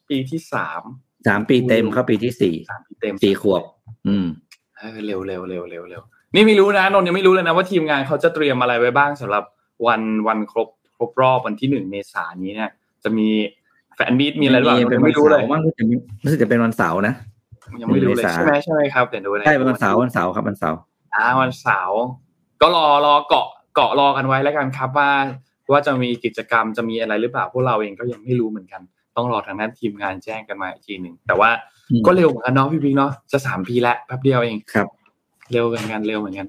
[0.09, 0.81] ปีที่สาม
[1.27, 3.63] สามปีเต็มเข้าปีที่สี่สามปีเต็มสี่ขวบ
[4.07, 4.27] อืม
[5.05, 6.01] เร็วเร็วเร็วเร็วเร็ว
[6.35, 9.43] นี่ไม่รู้นะนนยังไม่รู้เลยนะว่าทีมงานเขาจะเตรียมอะไรไว้บ้างสำหรับ
[9.87, 10.67] วันวันครบ
[10.99, 12.71] รบรอบวันที่หนึ่งเมษายนนี้เนี่ย
[13.03, 13.27] จะมี
[13.95, 15.83] แฟนมีตมีอะไรหรือเปล่าไม่รู้เลยว่าจะ
[16.23, 17.15] รู้สึกจะเป็นวันเสาร์นะ
[17.81, 20.77] ยังไม่รู้เลยใช่ไหมใช่ไหมครับเดี๋ยวดูใช่เป็นวันเสาร์วันเสาร์ครับวันเสาร์
[21.15, 22.01] อ่าวันเสาร์
[22.61, 25.09] ก็รอรอเกาะเกาะรอกันไว้แล้วกันครับว่า
[25.71, 28.81] ว่าจะมีกิจกรรมจะมีอะไรหรือเปล่าพวกเราเองก็ยังไม่รู้เหมือนกัน
[29.15, 31.49] ต้องรอทางด้านทีมงานแจ้งกันมาอีกทีหนึ่งแต่ว่า
[32.05, 34.87] ก็เร็วเหมือนกันเนาะพี่พิงเนาะจะสามปีแล้วแป๊บเดียวเองครับ
[35.51, 36.47] เร็วเหมือนกันเร็วเหมือนกัน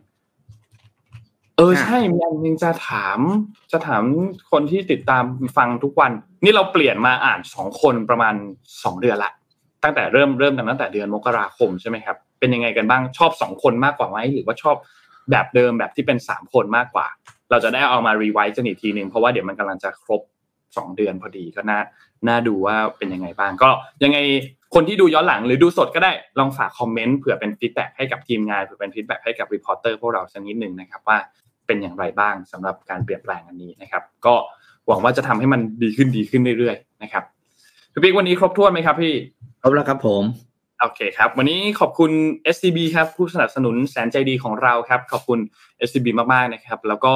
[1.56, 3.18] เออใช่มีอันนึงจะถาม
[3.72, 4.02] จะถาม
[4.50, 5.24] คนที่ติดตาม
[5.56, 6.12] ฟังทุกวัน
[6.44, 8.34] นี่เราเปลี่ยนมาอ่านสองคนประมาณ
[8.84, 9.32] สองเดือนละ
[9.84, 14.76] ตั้งแต่เริ่มเริ่มกันตั้งแต่เดือนมกราคมใช่ไหมครับ เป็นยังไงกันบ้างชอบสองคนมากกว่าไหมหรือว่าชอบ
[15.30, 17.06] แบบเดิมแบบที่เป็นสามคนมากกว่า
[17.50, 20.20] เราจะได้เอามา revise กันอีกทีหนึ่งเพราะว่าเดี๋ยวมันกำลังจะครบ
[20.76, 21.80] สองเดือนพอดีก็น่า
[22.28, 23.68] น่าดูว่าเป็นยังไงบ้าง ก็
[24.02, 24.18] ยังไง
[24.74, 31.18] คนที่ดูย้อนหลังหรือดูสดก็ได้ลองฝากคอมเมนต์เผื่อเป็น feedback ให้กับทีมงานเผื่อเป็น feedback ให้กับ reporter พวกเราสักนิดหนึ่งนะครับว่า
[31.72, 34.34] เป็นอย่างไรบ้างสำหรับการเปลี่ยนแปลงอันนี้นะครับ ก็
[34.88, 37.24] หวังว่าจะทำให้มันดีขึ้นดีขึ้นเรื่อยๆนะครับ
[37.92, 39.14] พี่ปิ๊กวันนี้ครบถ้วนไหมครับพี่
[39.62, 40.22] ครบแล้วครับผม
[40.80, 42.10] โอเคครับ วันนี้ขอบคุณ
[42.54, 45.38] SCB ครับ ผู้สนับสนุนแสนใจดีของเราครับ ขอบคุณ
[45.88, 47.14] SCB มากๆนะครับ แล้วก็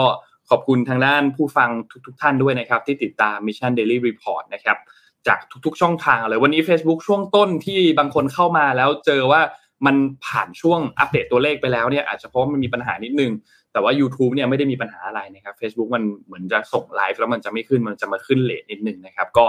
[0.50, 1.70] ขอบคุณทางด้านผู้ฟัง
[2.06, 4.78] ทุกๆทท่านด้วยนะครับ ที่ติดตาม Mission Daily Report นะครับ
[5.26, 9.40] จากทุกๆ ช่องทางเลยวันนี้ Facebook ช่วงต้นที่บางคนเข้ามาแล้วเจอว่า
[9.86, 9.96] มัน
[10.26, 13.32] ผ่านช่วงอัปเดตตัวเลขไปแล้วเนี่ยอาจจะเพราะมันมีปัญหานิดนึง
[13.76, 19.44] แต่ว่า YouTube เนี่ยไม่ได้มีปัญหาอะไรนะครับ Facebook มันเหมือนจะส่งไลฟ์แล้วมันจะไม่ขึ้นมันจะมาขึ้นเลทนิดนึงนะครับ ก็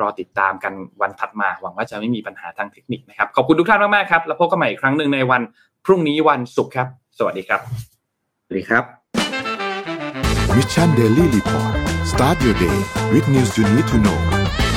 [0.00, 5.42] รอติดตามกันวันถัดมา หวังว่าจะไม่มีปัญหาทางเทคนิคนะครับ ขอบคุณทุกท่านมากๆครับ แล้วพบกันใหม่อีกครั้งหนึ่งในวัน
[5.84, 7.60] พรุ่งนี้วันศุกร์ครับ สวัสดีครับ
[8.44, 8.84] สวัสดีครับ
[10.56, 11.74] Mission Daily Report
[12.12, 12.78] start your day
[13.12, 14.67] with news you need to know